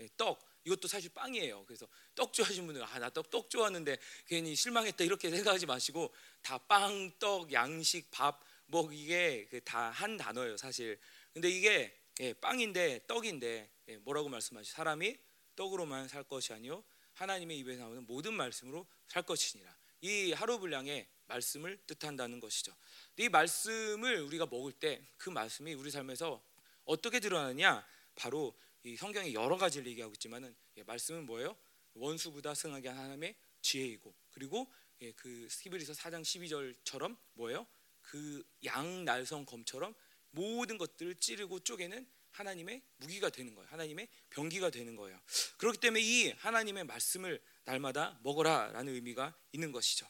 예, 0.00 0.08
떡. 0.16 0.48
이것도 0.64 0.88
사실 0.88 1.10
빵이에요. 1.14 1.64
그래서 1.66 1.88
떡 2.14 2.32
좋아하시는 2.32 2.66
분들 2.66 2.82
아 2.84 2.98
나 2.98 3.08
떡 3.10 3.30
떡 3.30 3.48
좋아하는데 3.50 3.98
괜히 4.26 4.54
실망했다 4.54 5.04
이렇게 5.04 5.30
생각하지 5.30 5.66
마시고 5.66 6.12
다 6.42 6.58
빵, 6.58 7.10
떡, 7.18 7.52
양식, 7.52 8.10
밥 8.10 8.40
뭐 8.66 8.92
이게 8.92 9.46
그다한 9.50 10.16
단어예요 10.16 10.56
사실. 10.56 10.98
근데 11.32 11.48
이게 11.50 11.92
예, 12.20 12.32
빵인데 12.34 13.06
떡인데 13.08 13.70
예, 13.88 13.96
뭐라고 13.98 14.28
말씀하시? 14.28 14.70
사람이 14.70 15.16
떡으로만 15.56 16.06
살 16.08 16.22
것이 16.22 16.52
아니요 16.52 16.84
하나님의 17.14 17.58
입에서 17.58 17.82
나오는 17.82 18.06
모든 18.06 18.34
말씀으로 18.34 18.86
살 19.08 19.22
것이니라. 19.24 19.76
이 20.02 20.32
하루 20.32 20.58
분량의 20.60 21.06
말씀을 21.34 21.78
뜻한다는 21.86 22.40
것이죠. 22.40 22.74
이 23.16 23.28
말씀을 23.28 24.20
우리가 24.22 24.46
먹을 24.46 24.72
때 24.72 25.00
그 25.16 25.30
말씀이 25.30 25.74
우리 25.74 25.90
삶에서 25.90 26.42
어떻게 26.84 27.20
드러나느냐? 27.20 27.86
바로 28.16 28.54
이 28.82 28.96
성경에 28.96 29.32
여러 29.32 29.56
가지를 29.56 29.86
얘기하고 29.88 30.12
있지만은 30.14 30.54
예, 30.76 30.82
말씀은 30.82 31.26
뭐예요? 31.26 31.56
원수보다 31.94 32.54
승하게 32.54 32.88
한 32.88 32.98
하나님의 32.98 33.34
지혜이고 33.62 34.14
그리고 34.30 34.70
예, 35.02 35.12
그 35.12 35.46
히브리서 35.50 35.92
4장 35.94 36.22
12절처럼 36.22 37.16
뭐예요? 37.34 37.66
그 38.02 38.42
양 38.64 39.04
날성 39.04 39.44
검처럼 39.46 39.94
모든 40.32 40.78
것들을 40.78 41.14
찌르고 41.16 41.60
쪼개는 41.60 42.06
하나님의 42.32 42.82
무기가 42.98 43.28
되는 43.30 43.54
거예요. 43.54 43.68
하나님의 43.70 44.08
병기가 44.30 44.70
되는 44.70 44.94
거예요. 44.96 45.18
그렇기 45.58 45.78
때문에 45.78 46.00
이 46.00 46.30
하나님의 46.30 46.84
말씀을 46.84 47.42
날마다 47.64 48.18
먹어라라는 48.22 48.94
의미가 48.94 49.34
있는 49.52 49.72
것이죠. 49.72 50.06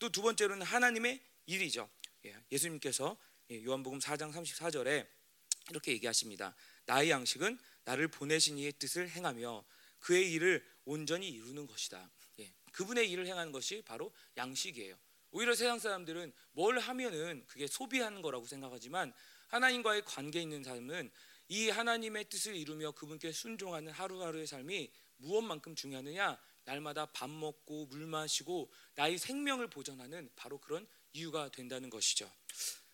또 0.00 0.08
두 0.08 0.22
번째로는 0.22 0.66
하나님의 0.66 1.20
일이죠. 1.46 1.88
예, 2.24 2.34
예수님께서 2.50 3.16
예, 3.50 3.62
요한복음 3.62 3.98
4장 3.98 4.32
34절에 4.32 5.06
이렇게 5.68 5.92
얘기하십니다. 5.92 6.56
나의 6.86 7.10
양식은 7.10 7.58
나를 7.84 8.08
보내신 8.08 8.56
이의 8.58 8.72
뜻을 8.72 9.10
행하며 9.10 9.62
그의 10.00 10.32
일을 10.32 10.66
온전히 10.86 11.28
이루는 11.28 11.66
것이다. 11.66 12.10
예, 12.38 12.50
그분의 12.72 13.10
일을 13.10 13.26
행하는 13.26 13.52
것이 13.52 13.82
바로 13.84 14.10
양식이에요. 14.38 14.98
오히려 15.32 15.54
세상 15.54 15.78
사람들은 15.78 16.32
뭘 16.52 16.78
하면은 16.78 17.44
그게 17.46 17.66
소비하는 17.66 18.22
거라고 18.22 18.46
생각하지만 18.46 19.12
하나님과의 19.48 20.02
관계 20.06 20.40
있는 20.40 20.64
삶은 20.64 21.10
이 21.48 21.68
하나님의 21.68 22.30
뜻을 22.30 22.56
이루며 22.56 22.92
그분께 22.92 23.32
순종하는 23.32 23.92
하루하루의 23.92 24.46
삶이 24.46 24.90
무엇만큼 25.18 25.74
중요하느냐? 25.74 26.38
날마다 26.64 27.06
밥 27.06 27.28
먹고 27.30 27.86
물 27.86 28.06
마시고 28.06 28.70
나의 28.94 29.18
생명을 29.18 29.68
보존하는 29.68 30.30
바로 30.36 30.58
그런 30.58 30.86
이유가 31.12 31.50
된다는 31.50 31.90
것이죠. 31.90 32.30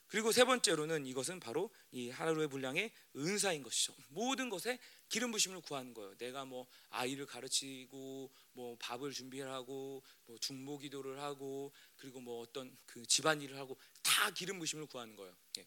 그리고 0.09 0.31
세 0.31 0.45
번째로는 0.45 1.05
이것은 1.07 1.41
바로 1.41 1.71
이 1.91 2.11
하루의 2.11 2.49
분량의 2.49 2.93
은사인 3.17 3.63
것이죠. 3.63 3.95
모든 4.09 4.49
것에 4.49 4.79
기름 5.09 5.33
부심을 5.33 5.61
구하는 5.61 5.95
거예요. 5.95 6.17
내가 6.17 6.45
뭐 6.45 6.67
아이를 6.91 7.27
가르치고 7.27 8.31
뭐 8.53 8.77
밥을 8.79 9.13
준비하고 9.13 10.03
뭐 10.27 10.39
중보 10.39 10.79
기도를 10.79 11.21
하고 11.21 11.73
그리고 11.97 12.21
뭐 12.21 12.41
어떤 12.41 12.77
그 12.87 13.05
집안 13.07 13.41
일을 13.41 13.59
하고 13.59 13.77
다 14.03 14.31
기름 14.31 14.59
부심을 14.61 14.87
구하는 14.87 15.17
거예요. 15.17 15.37
예. 15.59 15.67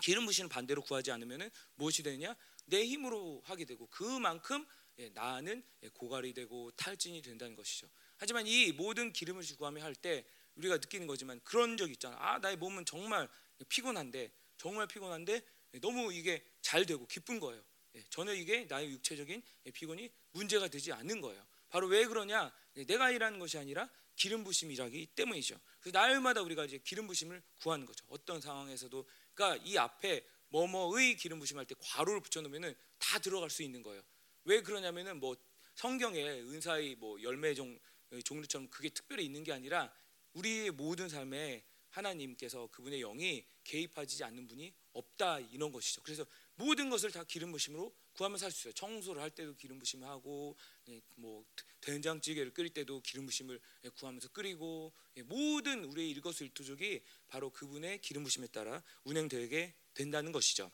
기름 0.00 0.26
부심을 0.26 0.48
반대로 0.48 0.82
구하지 0.82 1.10
않으면 1.10 1.50
무엇이 1.74 2.02
되느냐? 2.02 2.36
내 2.66 2.84
힘으로 2.84 3.40
하게 3.44 3.64
되고 3.64 3.86
그만큼 3.86 4.60
예, 4.60 4.66
나는 5.06 5.62
예, 5.82 5.88
고갈이 5.88 6.32
되고 6.34 6.70
탈진이 6.72 7.22
된다는 7.22 7.54
것이죠. 7.54 7.88
하지만 8.16 8.46
이 8.46 8.72
모든 8.72 9.12
기름을 9.12 9.44
구하며 9.56 9.82
할 9.82 9.94
때 9.94 10.24
우리가 10.56 10.76
느끼는 10.78 11.06
거지만 11.06 11.40
그런 11.44 11.76
적 11.76 11.88
있잖아. 11.90 12.16
아 12.18 12.38
나의 12.38 12.56
몸은 12.56 12.84
정말 12.84 13.28
피곤한데 13.68 14.32
정말 14.56 14.88
피곤한데 14.88 15.40
너무 15.80 16.12
이게 16.12 16.44
잘 16.60 16.84
되고 16.84 17.06
기쁜 17.06 17.38
거예요. 17.38 17.62
예, 17.94 18.04
전혀 18.10 18.32
이게 18.34 18.64
나의 18.64 18.90
육체적인 18.90 19.42
피곤이 19.72 20.10
문제가 20.32 20.66
되지 20.68 20.92
않는 20.92 21.20
거예요. 21.20 21.46
바로 21.68 21.86
왜 21.86 22.04
그러냐? 22.06 22.52
내가 22.86 23.10
일하는 23.10 23.38
것이 23.38 23.56
아니라 23.56 23.88
기름 24.16 24.42
부심이 24.42 24.74
일하기 24.74 25.06
때문이죠. 25.14 25.60
그래서 25.80 25.96
날마다 25.98 26.42
우리가 26.42 26.64
이제 26.64 26.78
기름 26.78 27.06
부심을 27.06 27.40
구하는 27.62 27.86
거죠. 27.86 28.04
어떤 28.08 28.40
상황에서도 28.40 29.08
그러니까 29.34 29.64
이 29.64 29.76
앞에 29.76 30.24
뭐뭐의 30.48 31.16
기름 31.16 31.38
부심할 31.38 31.66
때 31.66 31.74
괄호를 31.78 32.20
붙여 32.20 32.40
놓으면은 32.40 32.74
다 32.98 33.18
들어갈 33.20 33.48
수 33.50 33.62
있는 33.62 33.82
거예요. 33.82 34.02
왜 34.44 34.62
그러냐면은 34.62 35.20
뭐 35.20 35.36
성경에 35.74 36.22
은사의 36.40 36.96
뭐 36.96 37.22
열매 37.22 37.54
종 37.54 37.78
종류처럼 38.24 38.68
그게 38.68 38.88
특별히 38.88 39.24
있는 39.24 39.44
게 39.44 39.52
아니라 39.52 39.92
우리 40.32 40.70
모든 40.70 41.08
삶에 41.08 41.62
하나님께서 41.90 42.68
그분의 42.68 43.00
영이 43.00 43.44
개입하지 43.64 44.24
않는 44.24 44.46
분이 44.46 44.72
없다 44.92 45.40
이런 45.40 45.72
것이죠. 45.72 46.02
그래서 46.02 46.24
모든 46.54 46.90
것을 46.90 47.10
다 47.12 47.22
기름 47.24 47.52
부심으로 47.52 47.94
구하면 48.12 48.38
살 48.38 48.50
수 48.50 48.62
있어요. 48.62 48.72
청소를 48.72 49.22
할 49.22 49.30
때도 49.30 49.54
기름 49.54 49.78
부심을 49.78 50.08
하고 50.08 50.56
예, 50.88 51.00
뭐 51.16 51.44
된장찌개를 51.80 52.52
끓일 52.52 52.70
때도 52.70 53.00
기름 53.02 53.26
부심을 53.26 53.60
예, 53.84 53.88
구하면서 53.90 54.28
끓이고 54.30 54.92
예, 55.16 55.22
모든 55.22 55.84
우리의 55.84 56.10
일거수일투족이 56.10 57.02
바로 57.28 57.50
그분의 57.50 58.00
기름 58.00 58.24
부심에 58.24 58.48
따라 58.48 58.82
운행되게 59.04 59.74
된다는 59.94 60.32
것이죠. 60.32 60.70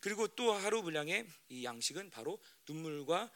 그리고 0.00 0.26
또 0.28 0.52
하루 0.52 0.82
분량의 0.82 1.26
이 1.48 1.64
양식은 1.64 2.10
바로 2.10 2.38
눈물과 2.72 3.30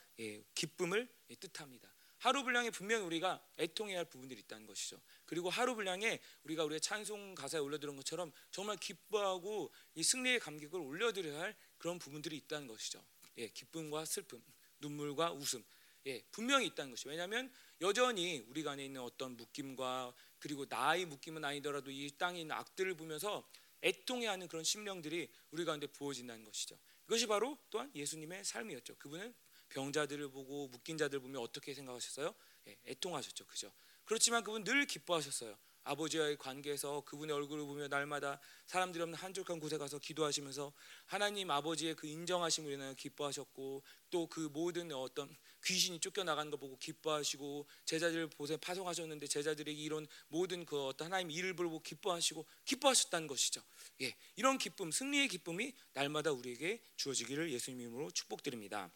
기쁨을 0.54 1.08
뜻합니다. 1.40 1.92
하루 2.18 2.42
분량에 2.42 2.70
분명히 2.70 3.04
우리가 3.04 3.44
애통해야 3.58 3.98
할 3.98 4.04
부분들이 4.06 4.40
있다는 4.40 4.66
것이죠. 4.66 5.00
그리고 5.26 5.50
하루 5.50 5.74
분량에 5.74 6.18
우리가 6.44 6.64
우리의 6.64 6.80
찬송 6.80 7.34
가사에 7.34 7.60
올려드린 7.60 7.94
것처럼 7.96 8.32
정말 8.50 8.78
기뻐하고 8.78 9.70
이 9.94 10.02
승리의 10.02 10.40
감격을 10.40 10.80
올려드려야 10.80 11.40
할 11.40 11.56
그런 11.76 11.98
부분들이 11.98 12.36
있다는 12.38 12.66
것이죠. 12.68 13.04
예, 13.38 13.48
기쁨과 13.48 14.06
슬픔, 14.06 14.42
눈물과 14.78 15.32
웃음, 15.32 15.62
예, 16.06 16.22
분명히 16.30 16.66
있다는 16.66 16.92
것이 16.92 17.06
왜냐하면 17.06 17.52
여전히 17.82 18.38
우리가 18.48 18.72
안에 18.72 18.86
있는 18.86 19.02
어떤 19.02 19.36
묶임과 19.36 20.14
그리고 20.38 20.64
나의 20.66 21.04
묶임은 21.04 21.44
아니더라도 21.44 21.90
이 21.90 22.10
땅에 22.16 22.40
있는 22.40 22.56
악들을 22.56 22.94
보면서 22.94 23.46
애통해하는 23.82 24.48
그런 24.48 24.64
심령들이 24.64 25.30
우리 25.50 25.64
가운데 25.66 25.86
부어진다는 25.86 26.44
것이죠. 26.44 26.78
이것이 27.06 27.26
바로 27.26 27.58
또한 27.70 27.90
예수님의 27.94 28.44
삶이었죠. 28.44 28.96
그분은 28.96 29.34
병자들을 29.68 30.30
보고 30.30 30.68
묶인 30.68 30.98
자들 30.98 31.20
보면 31.20 31.40
어떻게 31.40 31.74
생각하셨어요? 31.74 32.34
예, 32.68 32.76
애통하셨죠, 32.86 33.46
그죠? 33.46 33.72
그렇지만 34.04 34.44
그분 34.44 34.64
늘 34.64 34.86
기뻐하셨어요. 34.86 35.56
아버지와의 35.84 36.36
관계에서 36.38 37.02
그분의 37.02 37.34
얼굴을 37.36 37.64
보며 37.64 37.86
날마다 37.86 38.40
사람들이 38.66 39.02
없는 39.02 39.16
한적한 39.16 39.60
곳에 39.60 39.78
가서 39.78 40.00
기도하시면서 40.00 40.72
하나님 41.06 41.50
아버지의 41.50 41.94
그 41.94 42.08
인정하심을 42.08 42.72
인하여 42.72 42.94
기뻐하셨고 42.94 43.82
또 44.10 44.26
그 44.26 44.40
모든 44.52 44.90
어떤 44.92 45.34
귀신이 45.66 45.98
쫓겨나가는 45.98 46.48
거 46.48 46.56
보고 46.56 46.78
기뻐하시고 46.78 47.66
제자들을 47.84 48.28
보세 48.28 48.56
파송하셨는데 48.56 49.26
제자들에게 49.26 49.78
이런 49.82 50.06
모든 50.28 50.64
그 50.64 50.86
어떤 50.86 51.06
하나님 51.06 51.32
일을 51.32 51.54
보고 51.54 51.82
기뻐하시고 51.82 52.46
기뻐하셨다는 52.64 53.26
것이죠. 53.26 53.60
예, 54.02 54.14
이런 54.36 54.58
기쁨, 54.58 54.92
승리의 54.92 55.26
기쁨이 55.26 55.74
날마다 55.92 56.30
우리에게 56.30 56.80
주어지기를 56.94 57.52
예수님 57.52 57.80
이름으로 57.80 58.12
축복드립니다. 58.12 58.90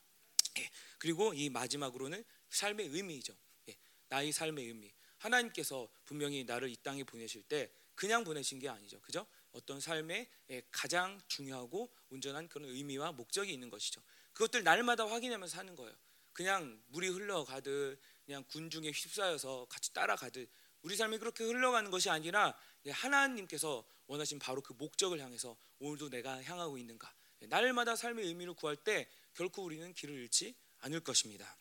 예, 0.59 0.71
그리고 0.99 1.35
이 1.35 1.51
마지막으로는 1.51 2.25
삶의 2.51 2.87
의미이죠. 2.87 3.37
예, 3.69 3.77
나의 4.09 4.31
삶의 4.31 4.65
의미. 4.65 4.93
하나님께서 5.19 5.89
분명히 6.05 6.45
나를 6.45 6.71
이 6.71 6.77
땅에 6.77 7.03
보내실 7.03 7.43
때 7.43 7.69
그냥 7.97 8.23
보내신 8.23 8.61
게 8.61 8.69
아니죠. 8.69 9.01
그죠? 9.01 9.27
어떤 9.53 9.81
삶에 9.81 10.31
가장 10.71 11.21
중요하고 11.27 11.93
온전한 12.11 12.49
그런 12.49 12.71
의미와 12.71 13.13
목적이 13.13 13.53
있는 13.53 13.69
것이죠. 13.69 14.01
그것들 14.33 14.63
날마다 14.63 15.07
확인하면서 15.07 15.55
사는 15.55 15.75
거예요. 15.75 15.95
그냥 16.41 16.83
물이 16.87 17.07
흘러가듯 17.09 18.01
그냥 18.25 18.43
군중에 18.49 18.91
휩싸여서 18.93 19.67
같이 19.69 19.93
따라가듯 19.93 20.49
우리 20.81 20.97
삶이 20.97 21.19
그렇게 21.19 21.45
흘러가는 21.45 21.91
것이 21.91 22.09
아니라 22.09 22.57
하나님께서 22.89 23.85
원하신 24.07 24.39
바로 24.39 24.63
그 24.63 24.73
목적을 24.73 25.21
향해서 25.21 25.55
오늘도 25.81 26.09
내가 26.09 26.43
향하고 26.43 26.79
있는가. 26.79 27.13
날마다 27.41 27.95
삶의 27.95 28.25
의미를 28.25 28.55
구할 28.55 28.77
때 28.77 29.07
결코 29.35 29.65
우리는 29.65 29.93
길을 29.93 30.15
잃지 30.15 30.55
않을 30.79 31.01
것입니다. 31.01 31.59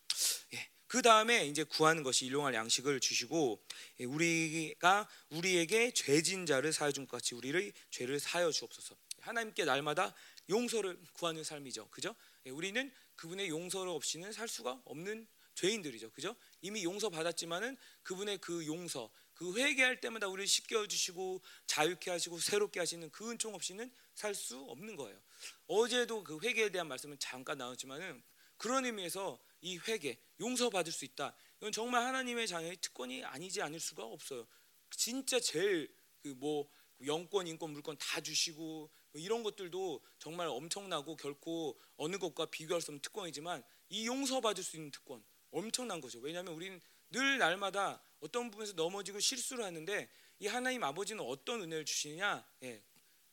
예. 0.54 0.70
그 0.88 1.02
다음에 1.02 1.46
이제 1.46 1.66
구하는 1.66 2.02
것이 2.02 2.26
일용할 2.26 2.54
양식을 2.54 3.02
주시고 3.02 3.62
예, 4.00 4.06
우리가 4.06 5.10
우리에게 5.30 5.92
죄진 5.92 6.46
자를 6.46 6.72
사여 6.72 6.94
준 6.94 7.06
것 7.06 7.18
같이 7.18 7.36
우리를 7.36 7.74
죄를 7.90 8.18
사여 8.22 8.50
주옵소서. 8.54 8.96
하나님께 9.20 9.66
날마다 9.66 10.16
용서를 10.50 10.98
구하는 11.12 11.44
삶이죠. 11.44 11.90
그죠? 11.90 12.16
예, 12.46 12.50
우리는 12.52 12.90
그분의 13.20 13.50
용서를 13.50 13.92
없이는 13.92 14.32
살 14.32 14.48
수가 14.48 14.82
없는 14.86 15.28
죄인들이죠. 15.56 16.12
그죠? 16.12 16.38
이미 16.62 16.86
용서 16.86 17.10
받았지만은 17.10 17.76
그분의 18.02 18.38
그 18.38 18.66
용서, 18.66 19.12
그 19.34 19.58
회개할 19.58 20.00
때마다 20.00 20.30
우리를 20.30 20.48
씻겨 20.48 20.88
주시고 20.88 21.42
자유케 21.68 22.12
하시고 22.12 22.40
새롭게 22.40 22.80
하시는 22.80 23.10
그 23.12 23.30
은총 23.30 23.56
없이는 23.56 23.92
살 24.16 24.34
수 24.34 24.58
없는 24.58 24.96
거예요. 24.96 25.22
어제도 25.68 26.24
그 26.24 26.40
회개에 26.42 26.70
대한 26.70 26.88
말씀은 26.88 27.20
잠깐 27.20 27.58
나왔지만은 27.58 28.24
그런 28.56 28.86
의미에서 28.86 29.38
이 29.62 29.78
회개, 29.78 30.18
용서 30.40 30.70
받을 30.70 30.94
수 30.94 31.04
있다. 31.04 31.36
이건 31.58 31.74
정말 31.74 32.04
하나님의 32.06 32.48
자녀의 32.48 32.78
특권이 32.78 33.26
아니지 33.26 33.62
않을 33.62 33.82
수가 33.82 34.06
없어요. 34.06 34.48
진짜 34.92 35.40
제일 35.42 35.94
그 36.24 36.30
뭐 36.38 36.70
영권, 37.06 37.48
인권, 37.48 37.72
물권 37.72 37.98
다 37.98 38.22
주시고 38.22 38.62
뭐 38.62 38.90
이런 39.14 39.44
것들도 39.44 40.02
정말 40.20 40.48
엄청나고 40.48 41.16
결코 41.16 41.80
어느 41.98 42.18
것과 42.18 42.46
비교할 42.48 42.82
수 42.82 42.92
없는 42.92 43.02
특권이지만 43.02 43.64
이 43.90 44.06
용서받을 44.08 44.64
수 44.64 44.76
있는 44.76 44.92
특권 44.92 45.24
엄청난 45.52 46.00
거죠. 46.02 46.20
왜냐하면 46.20 46.54
우리는 46.54 46.80
늘 47.12 47.38
날마다 47.40 48.02
어떤 48.20 48.52
부분에서 48.52 48.74
넘어지고 48.74 49.20
실수를 49.20 49.64
하는데 49.64 50.10
이 50.40 50.48
하나님 50.48 50.84
아버지는 50.84 51.24
어떤 51.24 51.62
은혜를 51.62 51.86
주시느냐? 51.86 52.46
예, 52.64 52.82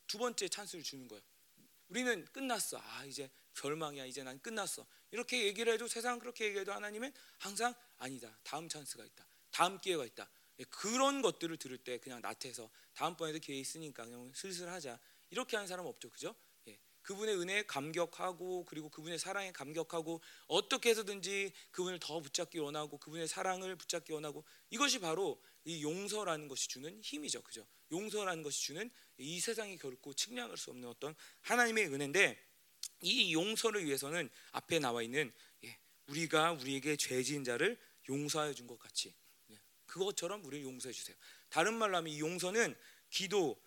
두 0.07 0.17
번째 0.17 0.47
찬스를 0.47 0.83
주는 0.83 1.07
거예요. 1.07 1.21
우리는 1.89 2.25
끝났어. 2.25 2.81
아 2.81 3.05
이제 3.05 3.29
절망이야. 3.53 4.05
이제 4.05 4.23
난 4.23 4.39
끝났어. 4.41 4.85
이렇게 5.11 5.45
얘기를 5.45 5.71
해도 5.71 5.87
세상 5.87 6.19
그렇게 6.19 6.45
얘기해도 6.45 6.73
하나님은 6.73 7.13
항상 7.37 7.73
아니다. 7.97 8.37
다음 8.43 8.67
찬스가 8.67 9.05
있다. 9.05 9.25
다음 9.51 9.79
기회가 9.79 10.05
있다. 10.05 10.29
예, 10.59 10.63
그런 10.65 11.21
것들을 11.21 11.55
들을 11.57 11.77
때 11.77 11.97
그냥 11.99 12.21
나태해서 12.21 12.69
다음번에도 12.93 13.39
기회 13.39 13.57
있으니까 13.57 14.05
그냥 14.05 14.31
슬슬 14.33 14.67
하자. 14.69 14.99
이렇게 15.29 15.55
하는 15.57 15.67
사람 15.67 15.85
없죠. 15.85 16.09
그죠? 16.09 16.35
예, 16.67 16.77
그분의 17.01 17.37
은혜에 17.39 17.63
감격하고 17.63 18.65
그리고 18.65 18.89
그분의 18.89 19.19
사랑에 19.19 19.51
감격하고 19.51 20.21
어떻게 20.47 20.89
해서든지 20.89 21.53
그분을 21.71 21.99
더 21.99 22.19
붙잡기 22.21 22.59
원하고 22.59 22.97
그분의 22.97 23.27
사랑을 23.27 23.75
붙잡기 23.75 24.13
원하고 24.13 24.45
이것이 24.69 24.99
바로 24.99 25.41
이 25.65 25.83
용서라는 25.83 26.47
것이 26.47 26.67
주는 26.69 27.01
힘이죠. 27.01 27.41
그죠? 27.41 27.67
용서라는 27.91 28.43
것이 28.43 28.61
주는 28.61 28.89
이 29.17 29.39
세상이 29.39 29.77
결코 29.77 30.13
측량할 30.13 30.57
수 30.57 30.69
없는 30.71 30.87
어떤 30.87 31.15
하나님의 31.41 31.87
은혜인데 31.87 32.41
이 33.01 33.33
용서를 33.33 33.85
위해서는 33.85 34.29
앞에 34.51 34.79
나와 34.79 35.03
있는 35.03 35.31
예, 35.63 35.77
우리가 36.07 36.53
우리에게 36.53 36.95
죄 36.95 37.21
지은 37.21 37.43
자를 37.43 37.77
용서해 38.09 38.53
준 38.53 38.65
것 38.67 38.79
같이 38.79 39.13
예, 39.51 39.59
그것처럼 39.85 40.43
우리를 40.45 40.65
용서해 40.65 40.93
주세요. 40.93 41.15
다른 41.49 41.73
말로 41.73 41.97
하면 41.97 42.11
이 42.11 42.19
용서는 42.19 42.75
기도 43.09 43.61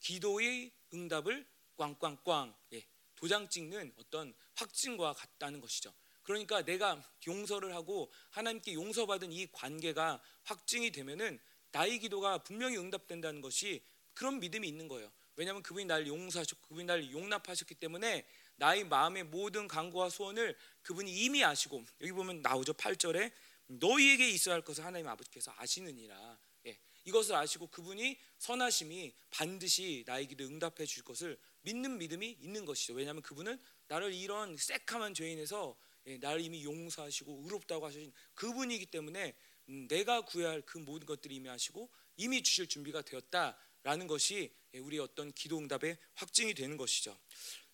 기도의 0.00 0.70
응답을 0.92 1.46
꽝꽝꽝 1.76 2.54
예, 2.72 2.84
도장 3.14 3.48
찍는 3.48 3.94
어떤 3.98 4.34
확증과 4.54 5.12
같다는 5.12 5.60
것이죠. 5.60 5.92
그러니까 6.22 6.64
내가 6.64 7.02
용서를 7.26 7.74
하고 7.74 8.10
하나님께 8.30 8.74
용서받은 8.74 9.32
이 9.32 9.46
관계가 9.52 10.20
확증이 10.44 10.90
되면은 10.90 11.38
나의 11.70 11.98
기도가 11.98 12.38
분명히 12.38 12.76
응답된다는 12.76 13.40
것이 13.40 13.84
그런 14.14 14.40
믿음이 14.40 14.66
있는 14.66 14.88
거예요. 14.88 15.12
왜냐하면 15.36 15.62
그분이 15.62 15.84
날 15.84 16.06
용서하셨고 16.06 16.68
그분이 16.68 16.86
날 16.86 17.10
용납하셨기 17.12 17.74
때문에 17.76 18.26
나의 18.56 18.84
마음의 18.84 19.24
모든 19.24 19.68
간구와 19.68 20.08
소원을 20.08 20.56
그분이 20.82 21.12
이미 21.12 21.44
아시고 21.44 21.84
여기 22.00 22.12
보면 22.12 22.40
나오죠 22.40 22.72
8절에 22.72 23.30
너희에게 23.66 24.28
있어야 24.30 24.54
할 24.54 24.62
것을 24.62 24.84
하나님 24.84 25.06
아버지께서 25.08 25.52
아시느니라 25.56 26.16
예, 26.16 26.45
이것을 27.06 27.34
아시고 27.34 27.68
그분이 27.68 28.18
선하심이 28.38 29.14
반드시 29.30 30.04
나의 30.06 30.28
기도 30.28 30.44
응답해 30.44 30.84
줄 30.86 31.02
것을 31.02 31.38
믿는 31.62 31.98
믿음이 31.98 32.36
있는 32.40 32.64
것이죠 32.64 32.94
왜냐하면 32.94 33.22
그분은 33.22 33.58
나를 33.88 34.12
이런 34.12 34.56
새카만 34.56 35.14
죄인에서 35.14 35.76
예, 36.06 36.18
나를 36.18 36.40
이미 36.40 36.64
용서하시고 36.64 37.42
의롭다고 37.44 37.86
하신 37.86 38.12
그분이기 38.34 38.86
때문에 38.86 39.34
음, 39.68 39.88
내가 39.88 40.20
구해야 40.24 40.50
할 40.50 40.62
그 40.62 40.78
모든 40.78 41.06
것들이 41.06 41.36
이미 41.36 41.48
하시고 41.48 41.90
이미 42.16 42.42
주실 42.42 42.68
준비가 42.68 43.02
되었다라는 43.02 44.06
것이 44.06 44.52
예, 44.74 44.78
우리의 44.78 45.00
어떤 45.02 45.32
기도 45.32 45.58
응답의 45.58 45.96
확증이 46.14 46.54
되는 46.54 46.76
것이죠. 46.76 47.18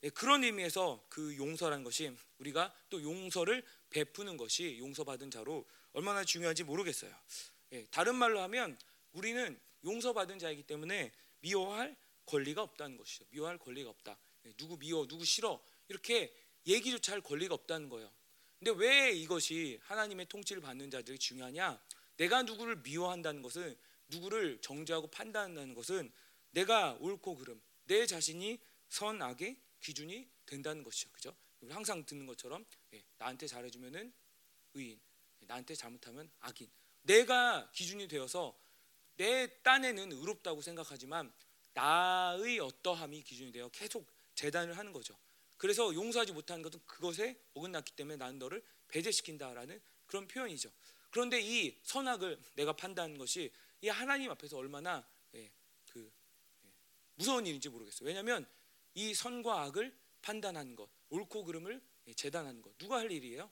예, 0.02 0.10
그런 0.10 0.44
의미에서 0.44 1.04
그 1.08 1.36
용서라는 1.36 1.84
것이 1.84 2.14
우리가 2.38 2.74
또 2.90 3.02
용서를 3.02 3.64
베푸는 3.90 4.36
것이 4.36 4.78
용서받은 4.78 5.30
자로 5.30 5.66
얼마나 5.92 6.24
중요한지 6.24 6.64
모르겠어요. 6.64 7.14
예, 7.72 7.86
다른 7.90 8.14
말로 8.14 8.40
하면 8.40 8.78
우리는 9.12 9.58
용서받은 9.84 10.38
자이기 10.38 10.62
때문에 10.62 11.12
미워할 11.40 11.96
권리가 12.26 12.62
없다는 12.62 12.96
것이죠. 12.96 13.24
미워할 13.30 13.58
권리가 13.58 13.90
없다. 13.90 14.18
누구 14.56 14.78
미워, 14.78 15.06
누구 15.06 15.24
싫어 15.24 15.62
이렇게 15.88 16.34
얘기조차 16.66 17.12
할 17.12 17.20
권리가 17.20 17.54
없다는 17.54 17.88
거예요. 17.88 18.12
근데 18.58 18.72
왜 18.76 19.10
이것이 19.10 19.78
하나님의 19.82 20.26
통치를 20.26 20.62
받는 20.62 20.90
자들이 20.90 21.18
중요하냐? 21.18 21.82
내가 22.16 22.42
누구를 22.42 22.76
미워한다는 22.76 23.42
것은 23.42 23.76
누구를 24.08 24.60
정죄하고 24.60 25.08
판단한다는 25.08 25.74
것은 25.74 26.12
내가 26.50 26.96
옳고 27.00 27.36
그름, 27.36 27.60
내 27.84 28.06
자신이 28.06 28.60
선악의 28.88 29.56
기준이 29.80 30.28
된다는 30.46 30.84
것이죠. 30.84 31.10
그죠? 31.10 31.34
항상 31.68 32.04
듣는 32.04 32.26
것처럼 32.26 32.64
예, 32.92 33.02
나한테 33.18 33.46
잘해주면은 33.46 34.12
의인, 34.74 35.00
나한테 35.40 35.74
잘못하면 35.74 36.30
악인. 36.40 36.70
내가 37.02 37.70
기준이 37.72 38.06
되어서 38.06 38.56
내 39.16 39.46
딴에는 39.62 40.12
의롭다고 40.12 40.62
생각하지만 40.62 41.32
나의 41.74 42.58
어떠함이 42.60 43.22
기준이 43.22 43.52
되어 43.52 43.68
계속 43.68 44.06
재단을 44.34 44.76
하는 44.76 44.92
거죠. 44.92 45.16
그래서 45.56 45.94
용서하지 45.94 46.32
못하는 46.32 46.62
것은 46.62 46.80
그것에 46.86 47.38
어긋났기 47.54 47.92
때문에 47.92 48.16
나는 48.16 48.38
너를 48.38 48.62
배제시킨다라는 48.88 49.80
그런 50.06 50.26
표현이죠. 50.26 50.70
그런데 51.10 51.40
이 51.40 51.78
선악을 51.82 52.38
내가 52.56 52.72
판단하는 52.72 53.18
것이 53.18 53.52
이 53.80 53.88
하나님 53.88 54.30
앞에서 54.30 54.56
얼마나 54.56 55.06
예, 55.34 55.50
그 55.90 56.10
예, 56.64 56.68
무서운 57.14 57.46
일인지 57.46 57.68
모르겠어요. 57.68 58.06
왜냐하면 58.06 58.46
이 58.94 59.14
선과 59.14 59.62
악을 59.62 59.96
판단하는 60.22 60.74
것, 60.74 60.88
옳고 61.10 61.44
그름을 61.44 61.80
예, 62.08 62.14
재단하는 62.14 62.60
것 62.60 62.76
누가 62.78 62.96
할 62.96 63.10
일이에요? 63.10 63.50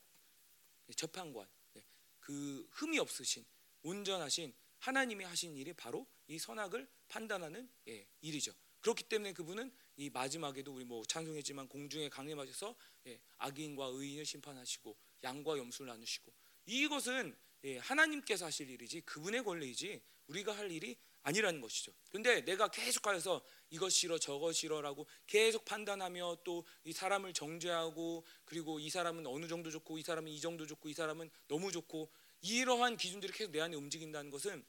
예, 0.88 0.92
재판관. 0.94 1.46
예, 1.76 1.84
그 2.18 2.66
흠이 2.72 2.98
없으신 2.98 3.44
온전하신 3.82 4.52
하나님이 4.80 5.24
하신 5.24 5.56
일이 5.56 5.72
바로 5.72 6.06
이 6.26 6.38
선악을 6.38 6.88
판단하는 7.08 7.70
예, 7.88 8.06
일이죠. 8.20 8.52
그렇기 8.80 9.04
때문에 9.04 9.32
그분은 9.32 9.70
이 9.96 10.10
마지막에도 10.10 10.74
우리 10.74 10.84
뭐 10.84 11.04
찬송했지만 11.04 11.68
공중에 11.68 12.08
강림 12.08 12.38
하셔서 12.38 12.74
예, 13.06 13.20
악인과 13.38 13.86
의인을 13.92 14.24
심판하시고 14.24 14.96
양과 15.22 15.58
염소를 15.58 15.90
나누시고 15.92 16.32
이것은 16.66 17.36
예, 17.64 17.76
하나님께서 17.78 18.46
하실 18.46 18.70
일이지 18.70 19.02
그분의 19.02 19.44
권리이지 19.44 20.00
우리가 20.28 20.56
할 20.56 20.70
일이 20.70 20.96
아니라는 21.22 21.60
것이죠. 21.60 21.92
근데 22.10 22.42
내가 22.42 22.68
계속하여서 22.68 23.44
이것 23.68 23.90
싫어 23.90 24.18
저것 24.18 24.52
싫어라고 24.54 25.06
계속 25.26 25.64
판단하며 25.66 26.38
또 26.44 26.64
이 26.84 26.92
사람을 26.92 27.34
정죄하고 27.34 28.24
그리고 28.44 28.80
이 28.80 28.88
사람은 28.88 29.26
어느 29.26 29.46
정도 29.46 29.70
좋고 29.70 29.98
이 29.98 30.02
사람은 30.02 30.32
이 30.32 30.40
정도 30.40 30.66
좋고 30.66 30.88
이 30.88 30.94
사람은 30.94 31.30
너무 31.46 31.70
좋고 31.70 32.10
이러한 32.42 32.96
기준들이 32.96 33.32
계속 33.32 33.50
내 33.52 33.60
안에 33.60 33.76
움직인다는 33.76 34.30
것은 34.30 34.64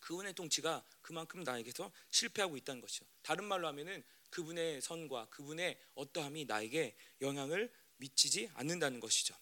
그분의 0.00 0.34
통치가 0.34 0.84
그만큼 1.02 1.42
나에게서 1.42 1.92
실패하고 2.10 2.56
있다는 2.56 2.80
것이죠. 2.80 3.04
다른 3.22 3.44
말로 3.44 3.68
하면은 3.68 4.02
그분의 4.30 4.80
선과 4.80 5.26
그분의 5.26 5.78
어떠함이 5.94 6.46
나에게 6.46 6.96
영향을 7.20 7.70
미치지 7.96 8.50
않는다는 8.54 9.00
것이죠. 9.00 9.34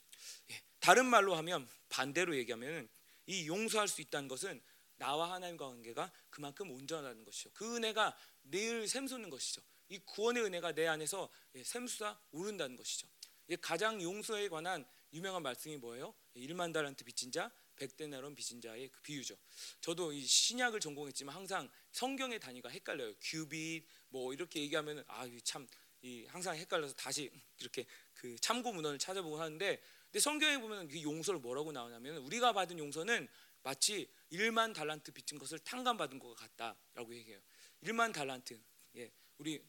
예, 0.50 0.60
다른 0.80 1.06
말로 1.06 1.34
하면 1.36 1.68
반대로 1.88 2.36
얘기하면 2.36 2.88
이 3.26 3.46
용서할 3.46 3.86
수 3.86 4.00
있다는 4.00 4.28
것은 4.28 4.60
나와 4.96 5.32
하나님과 5.32 5.68
관계가 5.68 6.10
그만큼 6.30 6.70
온전하다는 6.72 7.24
것이죠. 7.24 7.50
그 7.54 7.76
은혜가 7.76 8.16
늘 8.44 8.88
샘솟는 8.88 9.30
것이죠. 9.30 9.62
이 9.90 9.98
구원의 9.98 10.44
은혜가 10.44 10.72
내 10.72 10.86
안에서 10.86 11.30
예, 11.54 11.62
샘솟아 11.62 12.18
오른다는 12.32 12.76
것이죠. 12.76 13.06
예, 13.50 13.56
가장 13.56 14.02
용서에 14.02 14.48
관한 14.48 14.84
유명한 15.12 15.42
말씀이 15.42 15.76
뭐예요? 15.76 16.14
1만 16.36 16.72
달란트 16.72 17.04
빚진 17.04 17.30
자, 17.30 17.50
100데나론 17.78 18.34
빚진 18.34 18.60
자의 18.60 18.88
그 18.88 19.00
비유죠. 19.02 19.36
저도 19.80 20.12
이 20.12 20.24
신약을 20.24 20.80
전공했지만 20.80 21.34
항상 21.34 21.70
성경의 21.92 22.40
단위가 22.40 22.68
헷갈려요. 22.68 23.14
큐빗 23.20 23.86
뭐 24.08 24.32
이렇게 24.32 24.60
얘기하면 24.60 25.04
아참 25.06 25.66
이 26.02 26.24
항상 26.26 26.56
헷갈려서 26.56 26.94
다시 26.94 27.30
이렇게 27.58 27.86
그 28.14 28.36
참고 28.40 28.72
문헌을 28.72 28.98
찾아보고 28.98 29.40
하는데 29.40 29.80
근데 30.04 30.20
성경에 30.20 30.58
보면 30.58 30.88
그 30.88 31.02
용서를 31.02 31.40
뭐라고 31.40 31.72
나오냐면 31.72 32.18
우리가 32.18 32.52
받은 32.52 32.78
용서는 32.78 33.28
마치 33.62 34.10
1만 34.32 34.74
달란트 34.74 35.12
빚진 35.12 35.38
것을 35.38 35.58
탕감받은 35.60 36.18
것 36.18 36.34
같다라고 36.34 37.14
얘기해요. 37.14 37.40
1만 37.82 38.12
달란트. 38.12 38.60
예. 38.96 39.10
우리 39.38 39.62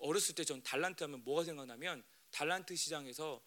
어렸을 0.00 0.34
때 0.34 0.44
전 0.44 0.62
달란트 0.62 1.02
하면 1.04 1.24
뭐가 1.24 1.44
생각나면 1.44 2.04
달란트 2.30 2.76
시장에서 2.76 3.40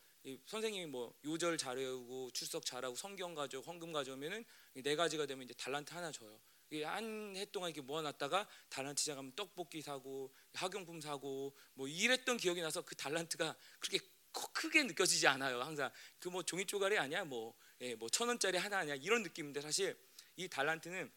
선생님이 0.45 0.87
뭐 0.87 1.13
요절 1.23 1.57
잘해오고 1.57 2.31
출석 2.31 2.65
잘하고 2.65 2.95
성경 2.95 3.33
가져 3.33 3.59
헌금 3.61 3.91
가져오면은 3.93 4.43
네 4.75 4.95
가지가 4.95 5.25
되면 5.25 5.45
이제 5.45 5.53
달란트 5.53 5.93
하나 5.93 6.11
줘요. 6.11 6.39
한해 6.71 7.45
동안 7.51 7.69
이렇게 7.71 7.81
모아놨다가 7.81 8.47
달란트 8.69 9.01
시장 9.01 9.15
가면 9.15 9.31
떡볶이 9.35 9.81
사고 9.81 10.31
학용품 10.53 11.01
사고 11.01 11.55
뭐 11.73 11.87
이랬던 11.87 12.37
기억이 12.37 12.61
나서 12.61 12.83
그 12.83 12.95
달란트가 12.95 13.55
그렇게 13.79 14.05
크게 14.53 14.83
느껴지지 14.83 15.25
않아요. 15.27 15.61
항상 15.61 15.91
그 16.19 16.29
뭐 16.29 16.43
종이 16.43 16.65
쪼가리 16.65 16.97
아니야 16.97 17.23
뭐 17.23 17.55
예, 17.81 17.95
뭐천 17.95 18.27
원짜리 18.27 18.57
하나 18.57 18.79
아니야 18.79 18.95
이런 18.95 19.23
느낌인데 19.23 19.61
사실 19.61 19.97
이 20.35 20.47
달란트는 20.47 21.11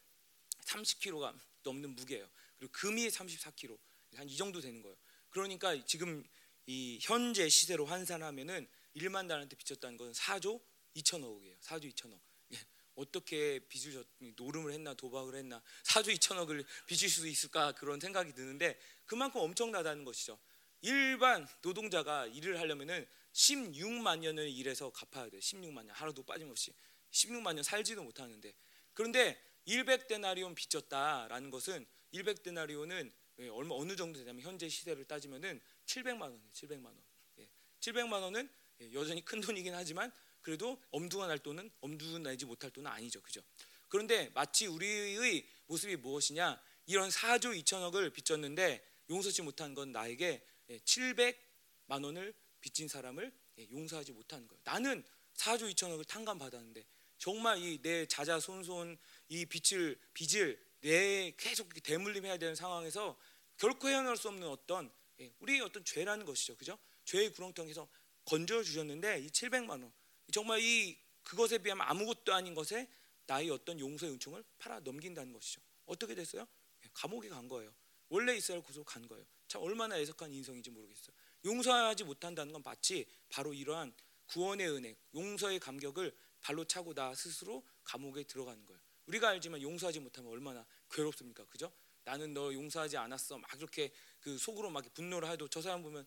30kg가 0.65 1.37
넘는 1.63 1.95
무게예요. 1.95 2.27
그리고 2.57 2.71
금이 2.71 3.07
34kg 3.09 3.77
한 4.15 4.27
이 4.27 4.37
정도 4.37 4.61
되는 4.61 4.81
거예요. 4.81 4.95
그러니까 5.29 5.75
지금 5.85 6.23
이 6.65 6.97
현재 7.01 7.49
시세로 7.49 7.85
환산하면은 7.85 8.67
1만 8.95 9.27
달한테 9.27 9.55
빚졌다는 9.55 9.97
건 9.97 10.11
4조 10.11 10.61
2천억이에요. 10.95 11.59
4조 11.59 11.93
2천억. 11.93 12.19
예. 12.53 12.57
어떻게 12.95 13.59
빚을 13.59 14.05
노름을 14.35 14.71
했나 14.73 14.93
도박을 14.93 15.35
했나 15.35 15.61
4조 15.83 16.15
2천억을 16.17 16.65
빚을 16.85 17.09
수 17.09 17.27
있을까 17.27 17.71
그런 17.73 17.99
생각이 17.99 18.33
드는데 18.33 18.79
그만큼 19.05 19.41
엄청나다는 19.41 20.03
것이죠. 20.03 20.37
일반 20.81 21.47
노동자가 21.61 22.27
일을 22.27 22.59
하려면은 22.59 23.07
16만 23.33 24.19
년을 24.19 24.49
일해서 24.49 24.91
갚아야 24.91 25.29
돼. 25.29 25.39
16만 25.39 25.85
년 25.85 25.89
하루도 25.89 26.23
빠짐없이 26.23 26.73
16만 27.11 27.55
년 27.55 27.63
살지도 27.63 28.03
못하는데 28.03 28.53
그런데 28.93 29.41
100데나리온 29.65 30.55
빚졌다라는 30.55 31.49
것은 31.49 31.85
100데나리온은 32.13 33.11
예, 33.39 33.47
얼마 33.47 33.75
어느 33.75 33.95
정도 33.95 34.19
되냐면 34.19 34.43
현재 34.43 34.69
시대를 34.69 35.05
따지면은 35.05 35.59
700만 35.85 36.21
원이에요. 36.21 36.51
700만 36.51 36.85
원. 36.85 37.03
예, 37.39 37.49
700만 37.79 38.21
원은 38.21 38.47
예, 38.47 38.62
여전히 38.93 39.23
큰 39.23 39.41
돈이긴 39.41 39.73
하지만 39.73 40.11
그래도 40.41 40.81
엄두가 40.91 41.27
날 41.27 41.39
돈은 41.39 41.71
엄두 41.81 42.19
나지 42.19 42.45
못할 42.45 42.69
돈은 42.71 42.89
아니죠. 42.89 43.21
그죠? 43.21 43.41
그런데 43.87 44.29
마치 44.33 44.67
우리의 44.67 45.47
모습이 45.67 45.95
무엇이냐? 45.97 46.61
이런 46.85 47.09
4조 47.09 47.57
2천억을 47.63 48.13
빚졌는데 48.13 48.85
용서치 49.09 49.41
못한 49.41 49.73
건 49.73 49.91
나에게 49.91 50.45
700만 50.69 52.03
원을 52.03 52.33
빚진 52.59 52.87
사람을 52.87 53.31
용서하지 53.71 54.11
못한 54.11 54.47
거예요. 54.47 54.61
나는 54.65 55.03
4조 55.35 55.73
2천억을 55.73 56.07
탕감 56.07 56.39
받았는데 56.39 56.85
정말 57.17 57.57
이 57.59 57.81
내 57.81 58.05
자자손손 58.05 58.97
이 59.29 59.45
빚을 59.45 59.97
빚을 60.13 60.61
내 60.81 61.31
계속 61.37 61.71
대물림해야 61.83 62.37
되는 62.37 62.55
상황에서 62.55 63.17
결코 63.57 63.87
헤어날 63.87 64.17
수 64.17 64.27
없는 64.27 64.47
어떤 64.47 64.91
우리의 65.39 65.61
어떤 65.61 65.85
죄라는 65.85 66.25
것이죠. 66.25 66.57
그죠? 66.57 66.77
죄의 67.05 67.31
구렁텅에서 67.31 67.87
건져 68.25 68.63
주셨는데 68.63 69.19
이 69.19 69.27
700만 69.27 69.69
원 69.69 69.91
정말 70.31 70.59
이 70.61 70.97
그것에 71.23 71.57
비하면 71.57 71.85
아무것도 71.87 72.33
아닌 72.33 72.53
것에 72.53 72.87
나의 73.25 73.49
어떤 73.49 73.79
용서의 73.79 74.13
은총을 74.13 74.43
팔아 74.59 74.81
넘긴다는 74.81 75.31
것이죠. 75.33 75.61
어떻게 75.85 76.15
됐어요? 76.15 76.47
감옥에 76.93 77.29
간 77.29 77.47
거예요. 77.47 77.73
원래 78.09 78.35
이스라엘 78.35 78.61
구속 78.61 78.85
간 78.85 79.07
거예요. 79.07 79.25
참 79.47 79.61
얼마나 79.61 79.97
애석한 79.97 80.31
인성인지 80.31 80.69
모르겠어요. 80.71 81.15
용서하지 81.45 82.03
못한다는 82.03 82.53
건 82.53 82.61
마치 82.63 83.05
바로 83.29 83.53
이러한 83.53 83.93
구원의 84.27 84.69
은혜, 84.69 84.95
용서의 85.13 85.59
감격을 85.59 86.15
발로 86.41 86.65
차고 86.65 86.93
나 86.93 87.13
스스로 87.15 87.65
감옥에 87.83 88.23
들어가는 88.23 88.65
거예요. 88.65 88.79
우리가 89.07 89.29
알지만 89.29 89.61
용서하지 89.61 89.99
못하면 89.99 90.31
얼마나 90.31 90.65
괴롭습니까? 90.89 91.45
그죠? 91.45 91.71
나는 92.03 92.33
너 92.33 92.53
용서하지 92.53 92.97
않았어. 92.97 93.37
막 93.37 93.53
이렇게 93.55 93.91
그 94.19 94.37
속으로 94.37 94.69
막 94.69 94.85
분노를 94.93 95.29
해도 95.29 95.47
저 95.47 95.61
사람 95.61 95.81
보면 95.81 96.05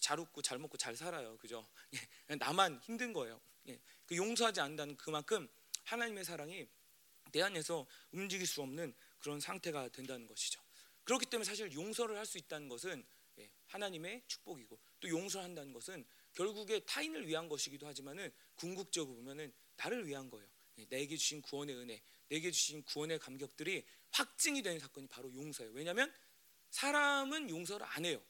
잘 0.00 0.18
웃고 0.20 0.42
잘 0.42 0.58
먹고 0.58 0.76
잘 0.76 0.96
살아요. 0.96 1.36
그죠? 1.38 1.66
나만 2.38 2.80
힘든 2.82 3.12
거예요. 3.12 3.40
그 4.06 4.16
용서하지 4.16 4.60
않는다는 4.60 4.96
그만큼 4.96 5.48
하나님의 5.84 6.24
사랑이 6.24 6.66
내 7.32 7.42
안에서 7.42 7.86
움직일 8.12 8.46
수 8.46 8.62
없는 8.62 8.94
그런 9.18 9.40
상태가 9.40 9.88
된다는 9.88 10.26
것이죠. 10.26 10.60
그렇기 11.04 11.26
때문에 11.26 11.44
사실 11.44 11.72
용서를 11.72 12.16
할 12.16 12.26
수 12.26 12.38
있다는 12.38 12.68
것은 12.68 13.04
예, 13.38 13.50
하나님의 13.66 14.22
축복이고 14.26 14.78
또 15.00 15.08
용서한다는 15.08 15.72
것은 15.72 16.04
결국에 16.34 16.80
타인을 16.80 17.26
위한 17.26 17.48
것이기도 17.48 17.86
하지만은 17.86 18.30
궁극적으로 18.54 19.16
보면은 19.16 19.52
나를 19.76 20.06
위한 20.06 20.28
거예요. 20.30 20.48
예, 20.78 20.84
내게 20.86 21.16
주신 21.16 21.40
구원의 21.42 21.76
은혜, 21.76 22.02
내게 22.28 22.50
주신 22.50 22.82
구원의 22.82 23.18
감격들이 23.18 23.84
확증이 24.12 24.62
되는 24.62 24.78
사건이 24.78 25.08
바로 25.08 25.32
용서예요. 25.34 25.72
왜냐하면 25.72 26.12
사람은 26.70 27.50
용서를 27.50 27.86
안 27.86 28.04
해요. 28.04 28.22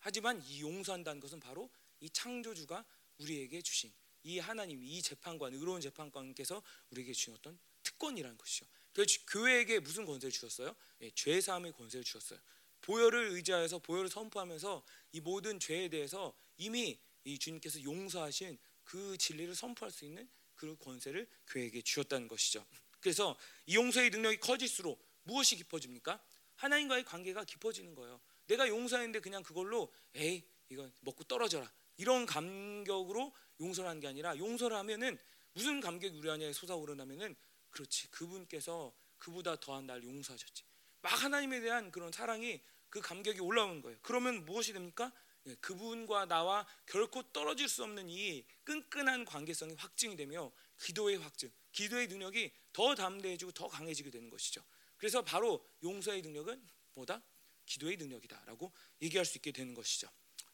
하지만 0.00 0.42
이 0.42 0.60
용서한다는 0.60 1.20
것은 1.20 1.40
바로 1.40 1.70
이 2.00 2.10
창조주가 2.10 2.84
우리에게 3.18 3.62
주신 3.62 3.92
이 4.22 4.38
하나님, 4.38 4.82
이 4.82 5.00
재판관, 5.02 5.54
의로운 5.54 5.80
재판관께서 5.80 6.62
우리에게 6.90 7.12
주신 7.12 7.34
어떤 7.34 7.58
특권이라는 7.82 8.36
것이죠. 8.36 8.66
그래서 8.92 9.18
교회에게 9.28 9.80
무슨 9.80 10.04
권세를 10.04 10.32
주셨어요? 10.32 10.74
예, 11.02 11.10
죄 11.14 11.40
사함의 11.40 11.72
권세를 11.72 12.04
주셨어요. 12.04 12.38
보혈을 12.82 13.30
의지하여서 13.32 13.78
보혈을 13.78 14.08
선포하면서 14.08 14.84
이 15.12 15.20
모든 15.20 15.58
죄에 15.58 15.88
대해서 15.88 16.34
이미 16.56 16.98
이 17.24 17.38
주님께서 17.38 17.82
용서하신 17.82 18.58
그 18.84 19.16
진리를 19.18 19.54
선포할 19.54 19.92
수 19.92 20.04
있는 20.04 20.28
그 20.54 20.76
권세를 20.76 21.28
교회에게 21.48 21.82
주셨다는 21.82 22.28
것이죠. 22.28 22.64
그래서 23.00 23.36
이 23.66 23.76
용서의 23.76 24.10
능력이 24.10 24.38
커질수록 24.38 25.07
무엇이 25.28 25.56
깊어집니까? 25.56 26.20
하나님과의 26.56 27.04
관계가 27.04 27.44
깊어지는 27.44 27.94
거예요. 27.94 28.20
내가 28.46 28.66
용서했는데 28.66 29.20
그냥 29.20 29.42
그걸로 29.42 29.92
에이 30.14 30.42
이거 30.70 30.90
먹고 31.00 31.24
떨어져라 31.24 31.70
이런 31.98 32.26
감격으로 32.26 33.32
용서를 33.60 33.88
하는 33.90 34.00
게 34.00 34.08
아니라 34.08 34.36
용서를 34.36 34.76
하면은 34.78 35.18
무슨 35.52 35.80
감격이 35.80 36.16
우리 36.16 36.30
안에 36.30 36.52
솟아오르냐면은 36.52 37.36
그렇지 37.70 38.10
그분께서 38.10 38.92
그보다 39.18 39.56
더한 39.56 39.86
날 39.86 40.02
용서하셨지 40.02 40.64
막 41.02 41.22
하나님에 41.22 41.60
대한 41.60 41.90
그런 41.90 42.10
사랑이 42.10 42.60
그 42.88 43.00
감격이 43.00 43.40
올라오는 43.40 43.82
거예요. 43.82 43.98
그러면 44.00 44.46
무엇이 44.46 44.72
됩니까? 44.72 45.12
예, 45.46 45.54
그분과 45.56 46.26
나와 46.26 46.66
결코 46.86 47.22
떨어질 47.32 47.68
수 47.68 47.84
없는 47.84 48.08
이 48.08 48.44
끈끈한 48.64 49.26
관계성이 49.26 49.74
확증이 49.74 50.16
되며 50.16 50.50
기도의 50.80 51.18
확증, 51.18 51.50
기도의 51.72 52.08
능력이 52.08 52.50
더 52.72 52.94
담대해지고 52.94 53.52
더 53.52 53.68
강해지게 53.68 54.10
되는 54.10 54.30
것이죠. 54.30 54.62
그래서 54.98 55.22
바로 55.22 55.64
용서의 55.82 56.22
능력은 56.22 56.62
뭐다? 56.94 57.22
기도의 57.64 57.96
능력이다라고 57.96 58.72
얘기할 59.02 59.24
수 59.24 59.38
있게 59.38 59.52
되는 59.52 59.74
것이죠. 59.74 60.08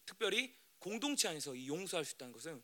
특별히 0.07 0.55
공동체 0.79 1.29
안에서 1.29 1.55
이 1.55 1.67
용서할 1.69 2.05
수 2.05 2.15
있다는 2.15 2.33
것은 2.33 2.63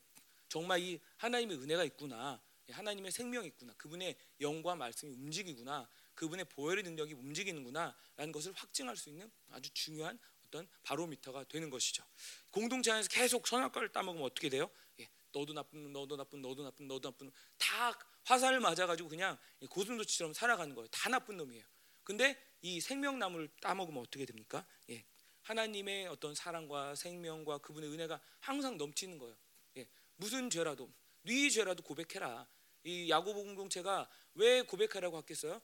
정말 0.49 0.81
이 0.81 1.01
하나님의 1.17 1.57
은혜가 1.59 1.85
있구나, 1.85 2.41
하나님의 2.69 3.11
생명이 3.13 3.49
있구나, 3.49 3.73
그분의 3.75 4.17
영과 4.41 4.75
말씀이 4.75 5.13
움직이구나, 5.13 5.89
그분의 6.15 6.45
보혈의 6.47 6.85
능력이 6.85 7.15
움직이는구나라는 7.15 8.33
것을 8.33 8.53
확증할 8.53 8.97
수 8.97 9.09
있는 9.09 9.31
아주 9.49 9.71
중요한 9.73 10.19
어떤 10.47 10.69
바로미터가 10.83 11.45
되는 11.45 11.71
것이죠. 11.71 12.05
공동체 12.51 12.91
안에서 12.91 13.09
계속 13.09 13.47
선악과를 13.47 13.91
따먹으면 13.91 14.27
어떻게 14.27 14.49
돼요? 14.49 14.69
예, 14.99 15.09
너도 15.33 15.53
나쁜, 15.53 15.93
너도 15.93 16.17
나쁜, 16.17 16.43
너도 16.43 16.63
나쁜, 16.63 16.89
너도 16.89 17.11
나쁜 17.11 17.31
다 17.57 17.97
화살을 18.25 18.61
맞아가지고 18.61 19.09
그냥 19.09 19.39
고슴도치처럼 19.69 20.33
살아가는 20.33 20.75
거예요. 20.75 20.89
다 20.89 21.09
나쁜 21.09 21.37
놈이에요. 21.37 21.65
근데 22.05 22.37
이 22.63 22.81
생명나무를 22.81 23.49
따먹으면 23.61 24.03
어떻게 24.03 24.25
됩니까? 24.27 24.67
예, 24.91 25.05
하나님의 25.43 26.07
어떤 26.09 26.35
사랑과 26.35 26.95
생명과 26.95 27.59
그분의 27.59 27.91
은혜가 27.91 28.21
항상 28.41 28.77
넘치는 28.77 29.19
거예요. 29.19 29.37
예, 29.79 29.89
무슨 30.17 30.51
죄라도 30.51 30.93
네 31.23 31.49
죄라도 31.51 31.83
고백해라. 31.83 32.47
이 32.85 33.11
야고보 33.11 33.45
공동체가 33.45 34.09
왜 34.35 34.63
고백하라고 34.63 35.19
했겠어요? 35.19 35.61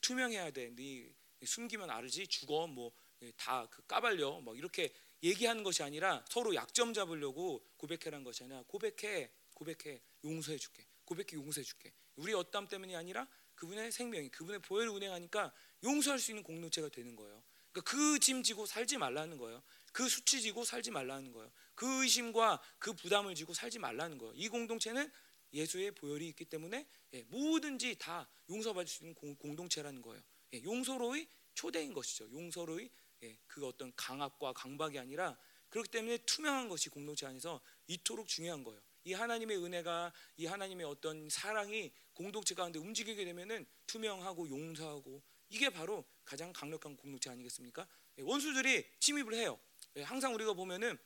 투명해야 0.00 0.50
돼. 0.50 0.74
네 0.74 1.10
숨기면 1.44 1.90
알지 1.90 2.26
죽어 2.26 2.66
뭐 2.66 2.92
다 3.36 3.66
그 3.70 3.84
까발려 3.86 4.40
뭐 4.40 4.54
이렇게 4.54 4.92
얘기하는 5.22 5.62
것이 5.64 5.82
아니라 5.82 6.24
서로 6.28 6.54
약점 6.54 6.94
잡으려고 6.94 7.64
고백해라는 7.76 8.22
것이 8.24 8.44
아니라 8.44 8.62
고백해 8.68 9.30
고백해 9.54 10.00
용서해 10.24 10.56
줄게 10.58 10.86
고백해 11.08 11.28
용서해 11.32 11.64
줄게 11.64 11.90
우리 12.16 12.34
어땀 12.34 12.68
때문이 12.68 12.94
아니라 12.94 13.26
그분의 13.54 13.90
생명이 13.90 14.28
그분의 14.28 14.60
보혈을 14.60 14.90
운행하니까 14.90 15.52
용서할 15.82 16.18
수 16.18 16.30
있는 16.30 16.42
공동체가 16.42 16.88
되는 16.90 17.16
거예요. 17.16 17.42
그러니까 17.72 17.90
그 17.90 18.18
짐 18.20 18.42
지고 18.42 18.66
살지 18.66 18.98
말라는 18.98 19.38
거예요. 19.38 19.62
그 19.92 20.08
수치 20.08 20.42
지고 20.42 20.64
살지 20.64 20.90
말라는 20.90 21.32
거예요. 21.32 21.50
그 21.74 22.02
의심과 22.02 22.60
그 22.78 22.92
부담을 22.92 23.34
지고 23.34 23.54
살지 23.54 23.78
말라는 23.78 24.18
거예요. 24.18 24.34
이 24.36 24.48
공동체는 24.48 25.10
예수의 25.54 25.92
보혈이 25.92 26.28
있기 26.28 26.44
때문에 26.44 26.86
예, 27.14 27.22
뭐든지 27.22 27.96
다 27.98 28.28
용서받을 28.50 28.86
수 28.86 29.02
있는 29.02 29.14
공, 29.14 29.56
동체라는 29.56 30.02
거예요. 30.02 30.22
예, 30.52 30.62
용서로의 30.62 31.26
초대인 31.54 31.94
것이죠. 31.94 32.30
용서로의 32.30 32.90
예, 33.22 33.38
그 33.46 33.66
어떤 33.66 33.92
강압과 33.96 34.52
강박이 34.52 34.98
아니라 34.98 35.38
그렇기 35.70 35.90
때문에 35.90 36.18
투명한 36.18 36.68
것이 36.68 36.90
공동체 36.90 37.26
안에서 37.26 37.60
이토록 37.86 38.28
중요한 38.28 38.62
거예요. 38.62 38.80
이 39.04 39.12
하나님의 39.12 39.56
은혜가 39.64 40.12
이 40.36 40.46
하나님의 40.46 40.86
어떤 40.86 41.28
사랑이 41.28 41.92
공동체 42.12 42.54
가운데 42.54 42.78
움직이게 42.78 43.24
되면은 43.24 43.66
투명하고 43.86 44.48
용서하고 44.48 45.22
이게 45.50 45.70
바로 45.70 46.04
가장 46.24 46.52
강력한 46.52 46.96
공동체 46.96 47.30
아니겠습니까? 47.30 47.86
예, 48.18 48.22
원수들이 48.22 48.84
침입을 49.00 49.34
해요. 49.34 49.58
예, 49.96 50.02
항상 50.02 50.34
우리가 50.34 50.52
보면은 50.52 50.98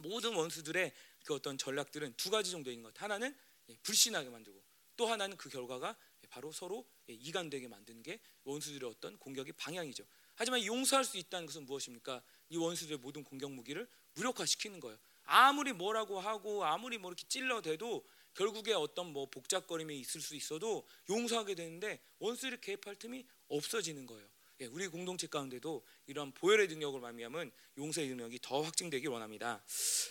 모든 0.00 0.34
원수들의 0.34 0.92
그 1.24 1.34
어떤 1.34 1.58
전략들은 1.58 2.14
두 2.16 2.30
가지 2.30 2.50
정도 2.50 2.70
있는 2.70 2.84
것. 2.84 3.02
하나는 3.02 3.36
예, 3.68 3.76
불신하게 3.82 4.28
만들고 4.28 4.62
또 4.96 5.06
하나는 5.06 5.36
그 5.36 5.48
결과가 5.48 5.96
바로 6.28 6.52
서로 6.52 6.86
이간되게 7.08 7.66
만드는 7.66 8.02
게 8.02 8.20
원수들의 8.44 8.88
어떤 8.88 9.18
공격의 9.18 9.54
방향이죠. 9.54 10.04
하지만 10.36 10.64
용서할 10.64 11.04
수 11.04 11.18
있다는 11.18 11.46
것은 11.46 11.66
무엇입니까? 11.66 12.22
이 12.50 12.56
원수들의 12.56 12.98
모든 12.98 13.24
공격 13.24 13.52
무기를 13.52 13.88
무력화시키는 14.14 14.80
거예요. 14.80 14.98
아무리 15.24 15.72
뭐라고 15.72 16.20
하고 16.20 16.64
아무리 16.64 16.98
뭐 16.98 17.10
이렇게 17.10 17.26
찔러대도 17.28 18.04
결국에 18.34 18.72
어떤 18.72 19.12
뭐 19.12 19.26
복잡거림이 19.26 19.98
있을 19.98 20.20
수 20.20 20.34
있어도 20.36 20.86
용서하게 21.08 21.54
되는데 21.54 22.00
원수를 22.18 22.60
개입할 22.60 22.96
틈이 22.96 23.26
없어지는 23.48 24.06
거예요. 24.06 24.28
예, 24.60 24.66
우리 24.66 24.88
공동체 24.88 25.26
가운데도 25.26 25.84
이런 26.06 26.32
보혈의 26.32 26.68
능력을 26.68 27.00
말미암은 27.00 27.50
용서의 27.78 28.08
능력이 28.08 28.40
더 28.42 28.60
확증되길 28.60 29.08
원합니다. 29.08 29.64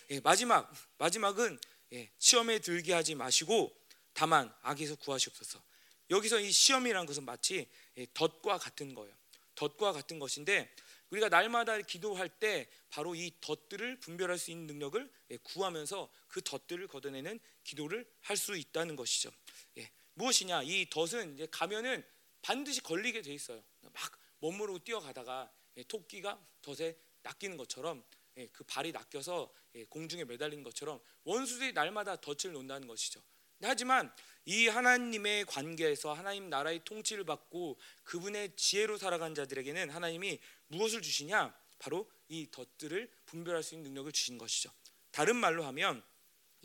예, 0.10 0.20
마지막 0.22 0.74
마지막은 0.97 1.60
예, 1.93 2.12
시험에 2.18 2.60
들게 2.60 2.93
하지 2.93 3.16
마시고 3.16 3.76
다만 4.14 4.53
악에서 4.62 4.95
구하시옵소서. 4.95 5.62
여기서 6.10 6.39
이 6.39 6.51
시험이라는 6.51 7.05
것은 7.05 7.24
마치 7.24 7.70
예, 7.97 8.07
덫과 8.14 8.57
같은 8.57 8.95
거예요. 8.95 9.14
덫과 9.55 9.91
같은 9.91 10.20
것인데 10.20 10.74
우리가 11.12 11.30
날마다 11.30 11.80
기도할 11.82 12.30
때 12.30 12.68
바로 12.89 13.16
이 13.16 13.32
덫들을 13.41 13.99
분별할 13.99 14.38
수 14.38 14.51
있는 14.51 14.68
능력을 14.68 15.12
예, 15.32 15.38
구하면서 15.38 16.12
그 16.28 16.41
덫들을 16.43 16.88
걷어내는 16.88 17.39
기도를 17.64 18.07
할 18.22 18.38
수 18.38 18.55
있다는 18.55 18.95
것이죠. 18.95 19.32
예, 19.78 19.89
무엇이냐? 20.14 20.64
이 20.64 20.88
덫은 20.89 21.47
가면은 21.51 22.03
반드시 22.41 22.82
걸리게 22.82 23.22
돼 23.22 23.34
있어요. 23.34 23.62
막 23.82 23.93
멋모르고 24.39 24.80
뛰어가다가 24.80 25.51
예, 25.78 25.84
토끼가 25.84 26.39
덫에 26.62 26.95
낚이는 27.24 27.57
것처럼 27.57 28.03
예, 28.38 28.47
그 28.47 28.64
발이 28.64 28.91
낚여서 28.91 29.51
예, 29.76 29.84
공중에 29.86 30.24
매달리는 30.26 30.64
것처럼 30.64 30.99
원수들이 31.24 31.74
날마다 31.74 32.16
덫을 32.16 32.53
놓는다는 32.53 32.88
것이죠. 32.88 33.22
하지만 33.62 34.12
이 34.45 34.68
하나님의 34.68 35.45
관계에서 35.45 36.14
하나님 36.14 36.49
나라의 36.49 36.82
통치를 36.86 37.26
받고 37.26 37.78
그분의 38.05 38.55
지혜로 38.55 38.97
살아간 38.97 39.36
자들에게는 39.36 39.89
하나님이 39.89 40.39
무엇을 40.70 41.01
주시냐? 41.01 41.53
바로 41.78 42.09
이 42.28 42.47
덫들을 42.51 43.11
분별할 43.26 43.63
수 43.63 43.76
있는 43.76 43.89
능력을 43.89 44.11
주신 44.11 44.38
것이죠. 44.38 44.72
다른 45.11 45.36
말로 45.36 45.63
하면 45.65 46.03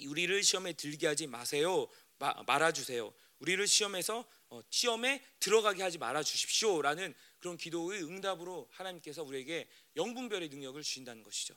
우리를 0.07 0.43
시험에 0.43 0.73
들게 0.73 1.07
하지 1.07 1.27
마세요. 1.27 1.89
마, 2.19 2.33
말아주세요. 2.47 3.13
우리를 3.39 3.67
시험에서 3.67 4.25
어, 4.49 4.63
시험에 4.71 5.25
들어가게 5.41 5.83
하지 5.83 5.99
말아 5.99 6.23
주십시오라는 6.23 7.15
그런 7.39 7.57
기도의 7.57 8.03
응답으로 8.05 8.69
하나님께서 8.73 9.23
우리에게 9.23 9.69
영분별의 9.97 10.49
능력을 10.49 10.81
주신다는 10.83 11.23
것이죠. 11.23 11.55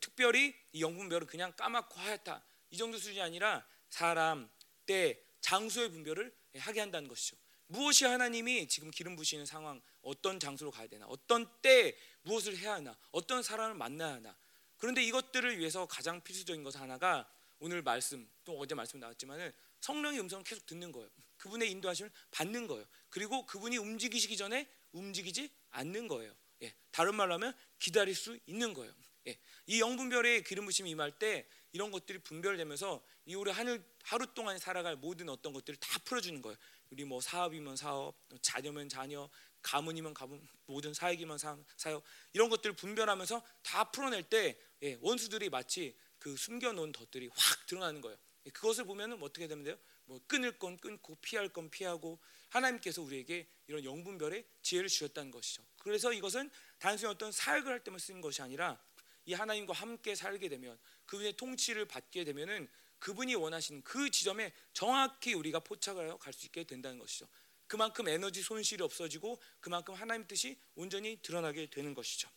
특별히 0.00 0.54
이 0.72 0.82
영분별은 0.82 1.26
그냥 1.26 1.52
까맣고 1.56 1.98
하얗다 1.98 2.44
이 2.70 2.76
정도 2.76 2.98
수준이 2.98 3.20
아니라 3.20 3.66
사람, 3.88 4.50
때, 4.84 5.22
장소의 5.40 5.90
분별을 5.90 6.34
하게 6.56 6.80
한다는 6.80 7.08
것이죠. 7.08 7.36
무엇이 7.66 8.04
하나님이 8.04 8.68
지금 8.68 8.90
기름 8.90 9.16
부시는 9.16 9.46
상황, 9.46 9.80
어떤 10.08 10.40
장소로 10.40 10.70
가야 10.70 10.86
되나, 10.86 11.06
어떤 11.06 11.46
때 11.60 11.96
무엇을 12.22 12.56
해야 12.56 12.74
하나, 12.74 12.96
어떤 13.10 13.42
사람을 13.42 13.74
만나야 13.74 14.14
하나. 14.14 14.36
그런데 14.78 15.02
이것들을 15.02 15.58
위해서 15.58 15.86
가장 15.86 16.22
필수적인 16.22 16.62
것 16.64 16.76
하나가 16.76 17.28
오늘 17.58 17.82
말씀, 17.82 18.28
또 18.44 18.58
어제 18.58 18.74
말씀 18.74 19.00
나왔지만은 19.00 19.52
성령의 19.80 20.20
음성을 20.20 20.44
계속 20.44 20.64
듣는 20.66 20.92
거예요. 20.92 21.08
그분의 21.36 21.70
인도하심을 21.70 22.10
받는 22.30 22.66
거예요. 22.66 22.84
그리고 23.10 23.44
그분이 23.46 23.76
움직이시기 23.76 24.36
전에 24.36 24.68
움직이지 24.92 25.50
않는 25.70 26.08
거예요. 26.08 26.34
예, 26.62 26.74
다른 26.90 27.14
말로 27.14 27.34
하면 27.34 27.54
기다릴 27.78 28.14
수 28.14 28.38
있는 28.46 28.74
거예요. 28.74 28.92
예, 29.26 29.38
이 29.66 29.80
영분별의 29.80 30.44
기름 30.44 30.64
부심이 30.64 30.90
임할 30.90 31.18
때 31.18 31.46
이런 31.72 31.90
것들이 31.90 32.18
분별되면서 32.20 33.04
이 33.26 33.34
우리 33.34 33.50
하늘 33.50 33.84
하루 34.02 34.26
동안 34.34 34.58
살아갈 34.58 34.96
모든 34.96 35.28
어떤 35.28 35.52
것들을 35.52 35.78
다 35.78 35.98
풀어주는 36.04 36.40
거예요. 36.40 36.56
우리 36.90 37.04
뭐 37.04 37.20
사업이면 37.20 37.76
사업, 37.76 38.14
자녀면 38.40 38.88
자녀, 38.88 39.28
가문이면 39.62 40.14
가문, 40.14 40.46
모든 40.66 40.94
사역이면 40.94 41.38
사, 41.38 41.56
사역 41.76 42.02
이런 42.32 42.48
것들을 42.48 42.76
분별하면서 42.76 43.42
다 43.62 43.90
풀어낼 43.90 44.22
때 44.22 44.58
예, 44.82 44.98
원수들이 45.00 45.50
마치 45.50 45.96
그 46.18 46.36
숨겨놓은 46.36 46.92
덫들이 46.92 47.28
확 47.32 47.66
드러나는 47.66 48.00
거예요. 48.00 48.18
예, 48.46 48.50
그것을 48.50 48.84
보면은 48.84 49.18
뭐 49.18 49.28
어떻게 49.28 49.48
되면 49.48 49.64
돼요? 49.64 49.78
뭐 50.04 50.20
끊을 50.26 50.58
건 50.58 50.78
끊고 50.78 51.16
피할 51.16 51.48
건 51.48 51.70
피하고 51.70 52.18
하나님께서 52.48 53.02
우리에게 53.02 53.46
이런 53.66 53.84
영분별의 53.84 54.44
지혜를 54.62 54.88
주셨다는 54.88 55.30
것이죠. 55.30 55.62
그래서 55.78 56.12
이것은 56.12 56.50
단순히 56.78 57.12
어떤 57.12 57.30
사역을 57.30 57.70
할 57.70 57.84
때만 57.84 57.98
쓰는 57.98 58.20
것이 58.20 58.40
아니라 58.40 58.80
이 59.26 59.34
하나님과 59.34 59.74
함께 59.74 60.14
살게 60.14 60.48
되면 60.48 60.78
그분의 61.04 61.36
통치를 61.36 61.84
받게 61.84 62.24
되면은 62.24 62.68
그분이 62.98 63.34
원하시는 63.34 63.82
그 63.82 64.10
지점에 64.10 64.52
정확히 64.72 65.34
우리가 65.34 65.60
포착을 65.60 66.16
갈수 66.18 66.46
있게 66.46 66.64
된다는 66.64 66.98
것이죠. 66.98 67.28
그만큼 67.68 68.08
에너지 68.08 68.42
손실이 68.42 68.82
없어지고 68.82 69.40
그만큼 69.60 69.94
하나님 69.94 70.26
뜻이 70.26 70.58
온전히 70.74 71.20
드러나게 71.22 71.66
되는 71.66 71.94
것이죠. 71.94 72.28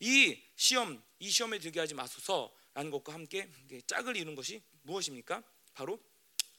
이 0.00 0.38
시험, 0.56 1.02
이 1.20 1.30
시험에 1.30 1.58
들게 1.58 1.80
하지 1.80 1.94
마소서라는 1.94 2.90
것과 2.90 3.14
함께 3.14 3.48
짝을 3.86 4.16
이룬 4.16 4.34
것이 4.34 4.62
무엇입니까? 4.82 5.42
바로 5.72 5.98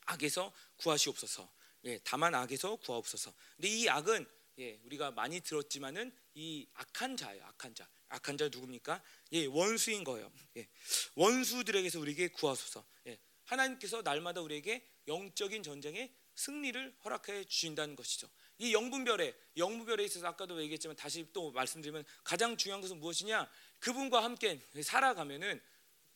악에서 0.05 0.51
구하시옵소서. 0.77 1.47
예, 1.85 1.99
다만 2.03 2.33
악에서 2.33 2.77
구하옵소서. 2.77 3.33
근데 3.55 3.67
이 3.67 3.87
악은 3.87 4.25
예, 4.59 4.79
우리가 4.85 5.11
많이 5.11 5.41
들었지만은 5.41 6.15
이 6.33 6.67
악한 6.73 7.17
자예요. 7.17 7.43
악한 7.45 7.75
자. 7.75 7.87
악한 8.07 8.37
자 8.37 8.45
누굽니까? 8.45 9.03
예, 9.33 9.45
원수인 9.45 10.03
거예요. 10.03 10.31
예, 10.57 10.67
원수들에게서 11.15 11.99
우리에게 11.99 12.29
구하소서. 12.29 12.85
예, 13.07 13.19
하나님께서 13.43 14.01
날마다 14.01 14.41
우리에게 14.41 14.87
영적인 15.07 15.63
전쟁에 15.63 16.11
승리를 16.35 16.95
허락해 17.03 17.45
주신다는 17.45 17.95
것이죠. 17.95 18.29
이 18.57 18.73
영분별에 18.73 19.33
영분별에 19.57 20.03
있어서 20.05 20.27
아까도 20.27 20.61
얘기했지만 20.61 20.95
다시 20.95 21.27
또 21.33 21.51
말씀드리면 21.51 22.05
가장 22.23 22.55
중요한 22.55 22.81
것은 22.81 22.99
무엇이냐? 22.99 23.49
그분과 23.79 24.23
함께 24.23 24.61
살아가면은 24.81 25.61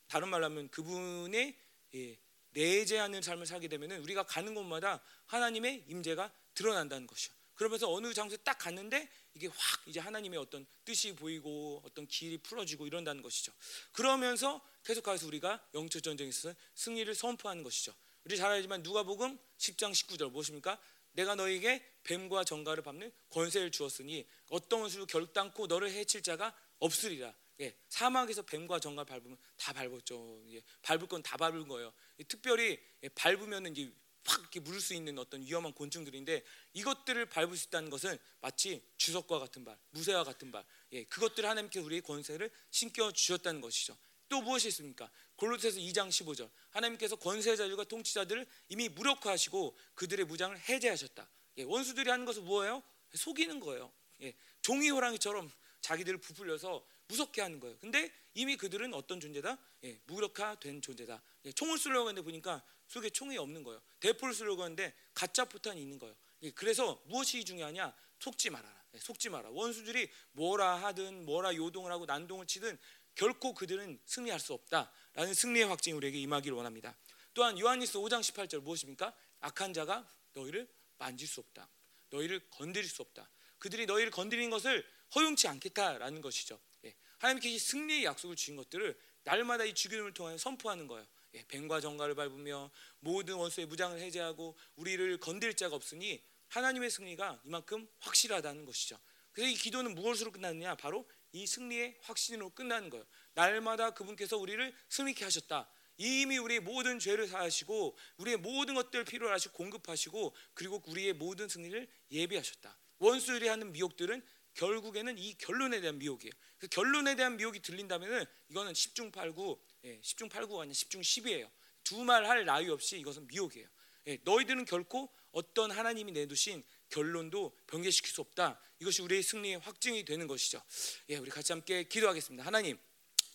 다른 0.08 0.30
말로 0.30 0.46
하면 0.46 0.70
그분의 0.70 1.56
예, 1.96 2.18
내재하는 2.52 3.22
삶을 3.22 3.46
살게 3.46 3.68
되면은 3.68 4.02
우리가 4.02 4.24
가는 4.24 4.54
곳마다 4.54 5.02
하나님의 5.28 5.86
임재가 5.88 6.32
드러난다는 6.54 7.08
것이요. 7.08 7.34
그러면서 7.56 7.92
어느 7.92 8.14
장소에 8.14 8.38
딱 8.38 8.58
갔는데 8.58 9.10
이게 9.34 9.48
확 9.48 9.82
이제 9.86 10.00
하나님의 10.00 10.40
어떤 10.40 10.66
뜻이 10.86 11.14
보이고 11.14 11.82
어떤 11.86 12.08
길이 12.08 12.38
풀어지고 12.38 12.88
이런다는 12.88 13.22
것이죠. 13.22 13.52
그러면서 13.92 14.62
계속해서 14.84 15.28
우리가 15.28 15.62
영적 15.74 16.02
전쟁에 16.02 16.30
있어서 16.30 16.56
승리를 16.76 17.14
선포하는 17.14 17.64
것이죠. 17.64 17.94
우리 18.30 18.38
잘 18.38 18.52
알지만 18.52 18.84
누가복음 18.84 19.40
10장 19.58 19.92
19절 19.92 20.30
무엇입니까? 20.30 20.80
내가 21.14 21.34
너에게 21.34 21.84
뱀과 22.04 22.44
정갈을 22.44 22.84
밟는 22.84 23.12
권세를 23.32 23.72
주었으니 23.72 24.28
어떤 24.50 24.82
것으로 24.82 25.08
결단코 25.08 25.66
너를 25.66 25.90
해칠 25.90 26.22
자가 26.22 26.56
없으리라. 26.78 27.34
예, 27.62 27.76
사막에서 27.88 28.44
뱀과 28.44 28.82
정갈 28.82 29.06
밟으면 29.06 29.36
다 29.58 29.74
밟았죠. 29.74 30.44
예, 30.52 30.62
밟을 30.84 31.08
건 31.08 31.24
다 31.24 31.38
밟은 31.38 31.68
거예요. 31.68 31.92
예, 32.20 32.24
특별히 32.26 32.80
예, 33.02 33.10
밟으면 33.10 33.76
이제 33.76 33.92
확 34.24 34.42
이렇게 34.42 34.60
물을 34.60 34.80
수 34.80 34.94
있는 34.94 35.18
어떤 35.18 35.42
위험한 35.42 35.74
곤충들인데 35.74 36.44
이것들을 36.74 37.26
밟을 37.26 37.58
수 37.58 37.70
있다는 37.70 37.90
것은 37.90 38.16
마치 38.42 38.84
주석과 38.98 39.40
같은 39.40 39.66
발, 39.66 39.76
무쇠와 39.90 40.24
같은 40.24 40.52
발, 40.52 40.64
예, 40.92 41.04
그것들 41.06 41.48
하나님께서 41.48 41.84
우리의 41.84 42.02
권세를 42.02 42.52
신겨 42.70 43.12
주셨다는 43.12 43.60
것이죠. 43.60 43.98
또 44.28 44.44
무엇이 44.44 44.68
있습니까? 44.68 45.10
골로새서 45.40 45.80
2장 45.80 46.10
15절 46.10 46.50
하나님께서 46.72 47.16
권세자들과 47.16 47.86
통치자들을 47.86 48.46
이미 48.68 48.90
무력화하시고 48.90 49.76
그들의 49.96 50.26
무장을 50.26 50.58
해제하셨다. 50.58 51.30
예, 51.58 51.64
원수들이 51.64 52.10
하는 52.10 52.26
것은 52.26 52.44
뭐예요? 52.44 52.84
속이는 53.14 53.60
거예요. 53.62 53.92
예, 54.22 54.36
종이 54.62 54.90
호랑이처럼 54.90 55.50
자기들을 55.82 56.20
부풀려서 56.20 56.86
무섭게 57.08 57.42
하는 57.42 57.60
거예요. 57.60 57.78
근데 57.80 58.12
이미 58.34 58.58
그들은 58.58 58.94
어떤 58.94 59.20
존재다? 59.20 59.58
예, 59.86 60.00
무력화된 60.06 60.82
존재다. 60.82 61.22
예, 61.46 61.52
총을 61.54 61.78
쏘려고 61.78 62.10
했는데 62.10 62.24
보니까 62.24 62.62
속에 62.88 63.10
총이 63.10 63.38
없는 63.38 63.64
거예요. 63.64 63.82
대포를 64.02 64.34
쏘려고 64.34 64.64
했는데 64.64 64.94
가짜 65.14 65.46
포탄이 65.46 65.82
있는 65.82 65.98
거예요. 66.00 66.16
예, 66.44 66.52
그래서 66.52 67.02
무엇이 67.06 67.46
중요하냐? 67.46 67.96
속지 68.20 68.50
말아라. 68.50 68.84
예, 68.94 69.00
속지 69.00 69.30
마라. 69.30 69.50
원수들이 69.52 70.10
뭐라 70.34 70.76
하든 70.76 71.26
뭐라 71.26 71.56
요동을 71.56 71.92
하고 71.92 72.06
난동을 72.06 72.46
치든 72.46 72.78
결코 73.16 73.54
그들은 73.54 74.00
승리할 74.06 74.40
수 74.40 74.54
없다 74.54 74.92
라는 75.14 75.34
승리의 75.34 75.66
확증이 75.66 75.96
우리에게 75.96 76.20
임하기를 76.20 76.56
원합니다. 76.56 76.96
또한 77.34 77.58
요한일서 77.60 78.00
5장 78.00 78.22
18절 78.22 78.62
무엇입니까? 78.62 79.14
악한 79.40 79.74
자가 79.74 80.08
너희를 80.34 80.68
만질 80.98 81.28
수 81.28 81.40
없다. 81.40 81.70
너희를 82.10 82.50
건드릴 82.50 82.88
수 82.88 83.02
없다. 83.02 83.30
그들이 83.58 83.86
너희를 83.86 84.12
건드리는 84.12 84.50
것을 84.50 84.86
허용치 85.16 85.48
않겠다라는 85.48 86.22
것이죠. 86.22 86.60
예. 86.86 86.96
하나님께서 87.18 87.58
승리의 87.60 88.06
약속을 88.06 88.36
주신 88.36 88.56
것들을 88.56 88.98
날마다 89.24 89.66
이 89.66 89.74
주기름을 89.74 90.14
통해 90.14 90.38
선포하는 90.38 90.88
거예요. 90.88 91.06
예. 91.36 91.44
뱀과 91.48 91.82
정갈을 91.82 92.16
밟으며 92.16 92.72
모든 93.00 93.36
원수의 93.36 93.68
무장을 93.68 94.00
해제하고 94.00 94.58
우리를 94.76 95.18
건드릴 95.18 95.56
자가 95.56 95.76
없으니 95.76 96.24
하나님의 96.48 96.90
승리가 96.90 97.42
이만큼 97.46 97.88
확실하다는 98.00 98.66
것이죠. 98.66 99.00
그래서 99.32 99.52
이 99.52 99.56
기도는 99.56 99.96
무엇으로 99.96 100.32
끝나느냐? 100.32 100.76
바로 100.76 101.08
이 101.32 101.46
승리의 101.46 102.00
확신으로 102.02 102.50
끝나는 102.50 102.90
거예요. 102.90 103.06
날마다 103.34 103.92
그분께서 103.92 104.38
우리를 104.38 104.74
승리케 104.90 105.24
하셨다. 105.24 105.70
이미 105.98 106.38
우리의 106.38 106.62
모든 106.62 106.98
죄를 107.00 107.28
사하시고 107.28 107.98
우리의 108.18 108.38
모든 108.38 108.76
것들을 108.76 109.04
필요로 109.06 109.32
하시고 109.34 109.54
공급하시고 109.54 110.34
그리고 110.54 110.82
우리의 110.88 111.14
모든 111.14 111.50
승리를 111.50 111.88
예비하셨다. 112.12 112.78
원수들이 113.00 113.48
하는 113.48 113.72
미혹들은 113.72 114.22
결국에는 114.54 115.18
이 115.18 115.38
결론에 115.38 115.80
대한 115.82 115.98
미혹이에요. 116.00 116.32
그 116.58 116.68
결론에 116.68 117.16
대한 117.16 117.38
미혹이 117.38 117.62
들린다면은 117.62 118.26
이거는 118.50 118.74
10중 118.74 119.12
8구, 119.12 119.60
예, 119.86 120.00
10중 120.02 120.30
8구가 120.30 120.60
아니라 120.60 120.74
10중 120.74 121.02
10이에요. 121.02 121.50
두 121.84 122.04
말 122.04 122.26
할 122.26 122.46
나위 122.46 122.70
없이 122.70 123.00
이것은 123.00 123.28
미혹이에요. 123.28 123.68
예, 124.08 124.18
너희들은 124.24 124.66
결코 124.66 125.10
어떤 125.32 125.72
하나님이 125.72 126.12
내두신 126.14 126.64
결론도 126.90 127.56
변개시킬 127.68 128.12
수 128.12 128.22
없다. 128.22 128.60
이것이 128.80 129.02
우리의 129.02 129.22
승리의 129.24 129.60
확증이 129.60 130.04
되는 130.04 130.28
것이죠. 130.28 130.62
예, 131.10 131.18
우리 131.18 131.30
같이 131.30 131.52
함께 131.54 131.84
기도하겠습니다. 131.84 132.46
하나님, 132.46 132.78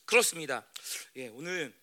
그렇습니다. 0.05 0.67
예, 1.17 1.29
오늘 1.29 1.75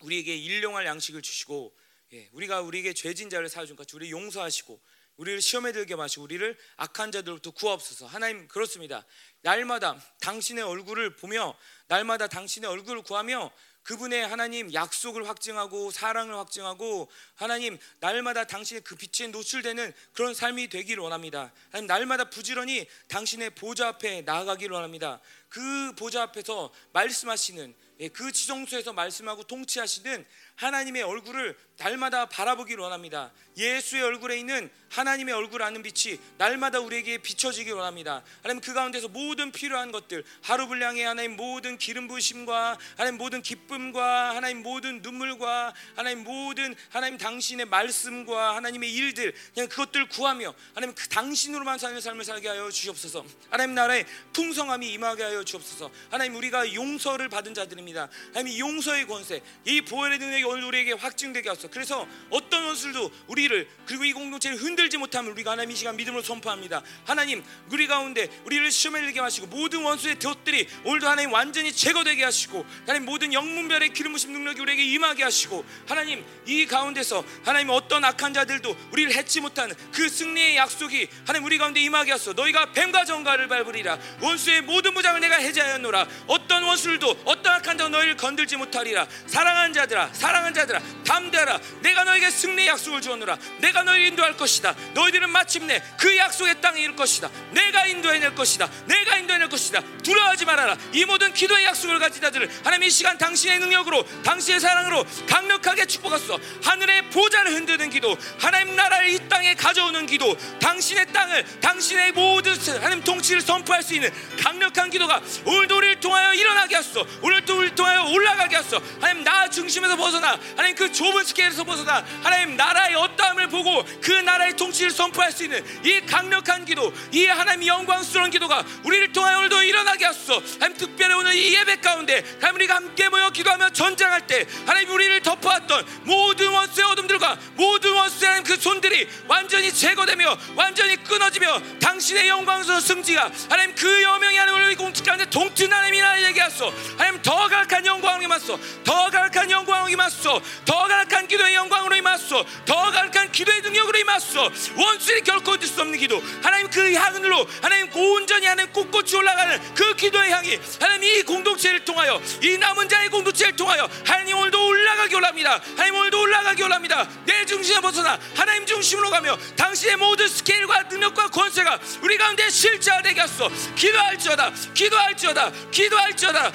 우리에게 0.00 0.36
일용할 0.36 0.86
양식을 0.86 1.22
주시고, 1.22 1.76
예, 2.12 2.28
우리가 2.32 2.60
우리에게 2.60 2.92
죄진 2.92 3.30
자를 3.30 3.48
사여준 3.48 3.76
같이 3.76 3.94
우리 3.94 4.10
용서하시고 4.10 4.80
우리를 5.18 5.42
시험에 5.42 5.72
들게 5.72 5.96
마시고 5.96 6.22
우리를 6.22 6.56
악한 6.76 7.12
자들로부터 7.12 7.50
구하옵소서. 7.50 8.06
하나님 8.06 8.46
그렇습니다. 8.48 9.04
날마다 9.42 10.00
당신의 10.20 10.64
얼굴을 10.64 11.16
보며 11.16 11.56
날마다 11.88 12.28
당신의 12.28 12.70
얼굴을 12.70 13.02
구하며 13.02 13.52
그분의 13.88 14.26
하나님 14.26 14.70
약속을 14.74 15.26
확증하고 15.26 15.90
사랑을 15.90 16.34
확증하고 16.34 17.10
하나님 17.34 17.78
날마다 18.00 18.44
당신의 18.44 18.82
그 18.82 18.96
빛에 18.96 19.28
노출되는 19.28 19.94
그런 20.12 20.34
삶이 20.34 20.68
되기를 20.68 21.02
원합니다. 21.02 21.54
하나님 21.70 21.86
날마다 21.86 22.28
부지런히 22.28 22.86
당신의 23.08 23.54
보좌 23.54 23.88
앞에 23.88 24.20
나아가기를 24.26 24.74
원합니다. 24.74 25.20
그 25.48 25.94
보좌 25.96 26.24
앞에서 26.24 26.70
말씀하시는 26.92 27.74
예, 28.00 28.08
그 28.08 28.30
지성소에서 28.30 28.92
말씀하고 28.92 29.44
통치하시는 29.44 30.26
하나님의 30.58 31.02
얼굴을 31.02 31.56
날마다 31.78 32.26
바라보기를 32.26 32.82
원합니다. 32.82 33.32
예수의 33.56 34.02
얼굴에 34.02 34.38
있는 34.38 34.70
하나님의 34.90 35.34
얼굴 35.34 35.62
아는 35.62 35.82
빛이 35.82 36.18
날마다 36.36 36.80
우리에게 36.80 37.18
비춰지길 37.18 37.74
원합니다. 37.74 38.22
하나님 38.42 38.60
그 38.60 38.72
가운데서 38.72 39.08
모든 39.08 39.52
필요한 39.52 39.92
것들 39.92 40.24
하루 40.42 40.66
분량의 40.66 41.04
하나님 41.04 41.36
모든 41.36 41.78
기름 41.78 42.08
부심과 42.08 42.78
하나님 42.96 43.18
모든 43.18 43.42
기쁨과 43.42 44.34
하나님 44.34 44.62
모든 44.62 45.02
눈물과 45.02 45.74
하나님 45.94 46.24
모든 46.24 46.74
하나님 46.90 47.18
당신의 47.18 47.66
말씀과 47.66 48.56
하나님의 48.56 48.92
일들 48.92 49.34
그냥 49.54 49.68
그것들 49.68 50.08
구하며 50.08 50.54
하나님 50.74 50.94
그 50.94 51.08
당신으로만 51.08 51.78
사는 51.78 52.00
삶을 52.00 52.24
살게 52.24 52.48
하여 52.48 52.70
주시옵소서. 52.70 53.24
하나님 53.50 53.74
나라의 53.74 54.04
풍성함이 54.32 54.92
임하게 54.92 55.22
하여 55.22 55.44
주옵소서. 55.44 55.90
하나님 56.10 56.34
우리가 56.36 56.74
용서를 56.74 57.28
받은 57.28 57.54
자들입니다. 57.54 58.08
하나님 58.32 58.58
용서의 58.58 59.06
권세 59.06 59.42
이 59.64 59.80
보혈의 59.82 60.18
능력이 60.18 60.47
오늘 60.48 60.64
우리에게 60.64 60.92
확증되게 60.92 61.48
하소서. 61.48 61.68
그래서 61.68 62.06
어떤 62.30 62.64
원수도 62.64 63.10
우리를 63.26 63.68
그리고 63.86 64.04
이 64.04 64.12
공동체를 64.12 64.56
흔들지 64.56 64.96
못하면 64.96 65.32
우리가 65.32 65.52
하나님 65.52 65.72
이 65.72 65.76
시간 65.76 65.96
믿음으로 65.96 66.22
선포합니다. 66.22 66.82
하나님 67.04 67.44
우리 67.70 67.86
가운데 67.86 68.28
우리를 68.44 68.70
시험에 68.70 69.00
들게 69.00 69.20
하시고 69.20 69.46
모든 69.48 69.82
원수의 69.82 70.18
덫들이 70.18 70.66
오늘도 70.84 71.08
하나님 71.08 71.32
완전히 71.32 71.72
제거되게 71.72 72.24
하시고 72.24 72.64
하나님 72.86 73.04
모든 73.04 73.32
영문별의 73.32 73.92
기름 73.92 74.12
부심 74.12 74.32
능력이 74.32 74.60
우리에게 74.60 74.84
임하게 74.84 75.24
하시고 75.24 75.64
하나님 75.86 76.24
이 76.46 76.66
가운데서 76.66 77.24
하나님 77.44 77.70
어떤 77.70 78.04
악한 78.04 78.32
자들도 78.32 78.76
우리를 78.92 79.12
해치 79.14 79.40
못하는 79.40 79.74
그 79.92 80.08
승리의 80.08 80.56
약속이 80.56 81.08
하나님 81.26 81.46
우리 81.46 81.58
가운데 81.58 81.80
임하게 81.80 82.12
하소서. 82.12 82.32
너희가 82.32 82.72
뱀과 82.72 83.04
정갈을 83.04 83.48
밟으리라 83.48 83.98
원수의 84.22 84.62
모든 84.62 84.94
무장을 84.94 85.20
내가 85.20 85.36
해제하였노라 85.36 86.06
어떤 86.26 86.62
원수들도 86.64 87.22
어떤 87.24 87.54
악한 87.54 87.78
자도 87.78 87.90
너희를 87.90 88.16
건들지 88.16 88.56
못하리라 88.56 89.06
사랑한 89.26 89.72
자들아 89.72 90.12
사랑 90.12 90.37
한 90.44 90.54
자들아 90.54 90.80
담대하라. 91.04 91.58
내가 91.80 92.04
너에게 92.04 92.30
승리 92.30 92.66
약속을 92.66 93.00
주었노라. 93.00 93.38
내가 93.58 93.82
너희를 93.82 94.06
인도할 94.06 94.36
것이다. 94.36 94.74
너희들은 94.94 95.30
마침내 95.30 95.82
그 95.98 96.16
약속의 96.16 96.60
땅에 96.60 96.80
이를 96.82 96.96
것이다. 96.96 97.30
내가 97.52 97.86
인도해낼 97.86 98.34
것이다. 98.34 98.68
내가 98.86 99.16
인도해낼 99.16 99.48
것이다. 99.48 99.82
두려워하지 100.02 100.44
말아라. 100.44 100.76
이 100.92 101.04
모든 101.04 101.32
기도의 101.32 101.64
약속을 101.64 101.98
가진 101.98 102.22
자들을 102.22 102.50
하나님 102.64 102.88
이 102.88 102.90
시간 102.90 103.16
당신의 103.18 103.58
능력으로 103.60 104.04
당신의 104.22 104.60
사랑으로 104.60 105.04
강력하게 105.28 105.86
축복하소서. 105.86 106.38
하늘의 106.62 107.10
보좌를 107.10 107.52
흔드는 107.54 107.90
기도 107.90 108.16
하나님 108.38 108.76
나라를 108.76 109.08
이 109.10 109.28
땅에 109.28 109.54
가져오는 109.54 110.06
기도 110.06 110.36
당신의 110.60 111.12
땅을 111.12 111.60
당신의 111.60 112.12
모든 112.12 112.54
하나님 112.80 113.02
통치를 113.04 113.40
선포할 113.40 113.82
수 113.82 113.94
있는 113.94 114.12
강력한 114.42 114.90
기도가 114.90 115.20
오늘도 115.44 115.76
우리를 115.76 116.00
통하여 116.00 116.34
일어나게 116.34 116.76
하소서. 116.76 117.06
오늘도 117.22 117.56
우리를 117.58 117.74
통하여 117.74 118.04
올라가게 118.04 118.56
하소서. 118.56 118.82
하나님 119.00 119.24
나 119.24 119.48
중심에서 119.48 119.96
벗어나 119.96 120.27
하나님 120.56 120.74
그 120.74 120.92
좁은 120.92 121.24
스케일에서 121.24 121.64
벗어나 121.64 122.04
하나님 122.22 122.56
나라의 122.56 122.94
어떠함을 122.94 123.48
보고 123.48 123.84
그 124.02 124.12
나라의 124.12 124.56
통치를 124.56 124.90
선포할 124.90 125.32
수 125.32 125.44
있는 125.44 125.64
이 125.84 126.00
강력한 126.06 126.64
기도 126.64 126.92
이 127.12 127.26
하나님 127.26 127.66
영광스러운 127.66 128.30
기도가 128.30 128.64
우리를 128.84 129.12
통하여 129.12 129.38
오늘도 129.38 129.62
일어나게 129.62 130.04
하소서. 130.04 130.42
하나님 130.54 130.76
특별히 130.76 131.14
오늘 131.14 131.34
이 131.34 131.54
예배 131.54 131.76
가운데 131.76 132.24
하나님 132.40 132.56
우리가 132.56 132.76
함께 132.76 133.08
모여 133.08 133.30
기도하며 133.30 133.70
전장할 133.70 134.26
때 134.26 134.46
하나님 134.66 134.90
우리를 134.90 135.22
덮어왔던 135.22 135.86
모든 136.04 136.50
원수의 136.50 136.86
어둠들과 136.88 137.38
모든 137.54 137.92
원수의 137.94 138.28
하나님 138.28 138.44
그 138.44 138.60
손들이 138.60 139.08
완전히 139.26 139.72
제거되며 139.72 140.36
완전히 140.56 140.96
끊어지며 141.04 141.60
당신의 141.80 142.28
영광스러운 142.28 142.80
승지가 142.80 143.30
하나님 143.48 143.74
그 143.74 144.02
여명이 144.02 144.36
하나님 144.36 144.62
우리 144.62 144.74
공직 144.74 145.04
가운데 145.04 145.24
동튼 145.30 145.72
하나님이 145.72 146.00
나를 146.00 146.24
얘기하소 146.26 146.72
하나님 146.96 147.22
더 147.22 147.48
가득한 147.48 147.86
영광을 147.86 148.22
임하소 148.24 148.58
더 148.84 149.10
가득한 149.10 149.50
영광을 149.50 149.90
임하소 149.92 150.17
더 150.22 150.88
가득한 150.88 151.28
기도의 151.28 151.54
영광으로 151.54 151.94
임하소 151.96 152.44
더 152.66 152.74
가득한 152.90 153.30
기도의 153.30 153.60
능력으로 153.62 153.98
임하소 153.98 154.50
원수들이 154.76 155.22
결코 155.22 155.52
얻을 155.52 155.66
수 155.66 155.80
없는 155.80 155.98
기도. 155.98 156.20
하나님 156.42 156.68
그 156.70 156.92
향으로 156.92 157.46
하나님 157.62 157.94
온전히 157.94 158.46
하나님 158.46 158.72
꿋꿋이 158.72 159.14
올라가는 159.14 159.74
그 159.74 159.94
기도의 159.94 160.30
향이 160.30 160.58
하나님 160.80 161.08
이 161.08 161.22
공동체를 161.22 161.84
통하여 161.84 162.20
이 162.42 162.58
남은 162.58 162.88
자의 162.88 163.08
공동체를 163.08 163.56
통하여 163.56 163.88
하나님 164.04 164.36
오늘도 164.36 164.66
올라가기 164.66 165.14
원합니다. 165.14 165.60
하나님 165.76 165.94
오늘도 165.94 166.20
올라가기 166.20 166.62
원합니다. 166.62 167.08
내 167.24 167.44
중심에 167.46 167.80
벗어나 167.80 168.18
하나님 168.34 168.66
중심으로 168.66 169.10
가며 169.10 169.36
당신의 169.56 169.96
모든 169.96 170.28
스케일과 170.28 170.82
능력과 170.82 171.28
권세가 171.28 171.78
우리 172.02 172.16
가운데 172.18 172.48
실제화되게 172.50 173.20
하소서. 173.20 173.50
기도할지어다 173.76 174.52
기도할지어다 174.74 175.50
기도할지어다. 175.70 176.52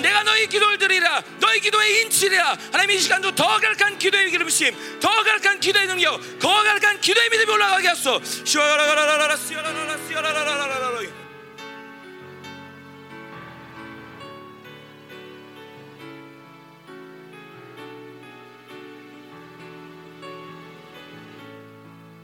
내가 0.00 0.22
너희 0.24 0.46
기도를 0.48 0.78
드리라. 0.78 1.22
너희 1.40 1.60
기도의 1.60 2.02
인치리라 2.02 2.53
하나님 2.72 2.96
이 2.96 3.00
시간도 3.00 3.34
더 3.34 3.46
가득한 3.58 3.98
기도의 3.98 4.30
기름심 4.30 4.74
더 5.00 5.08
가득한 5.08 5.60
기도의 5.60 5.86
능력 5.86 6.38
더 6.38 6.48
가득한 6.62 7.00
기도의 7.00 7.30
믿음이 7.30 7.52
올라가게 7.52 7.88
하소서. 7.88 8.20
시와라라라라라 8.44 9.36
시와라라라 9.36 9.98
시와라라라라 10.08 11.23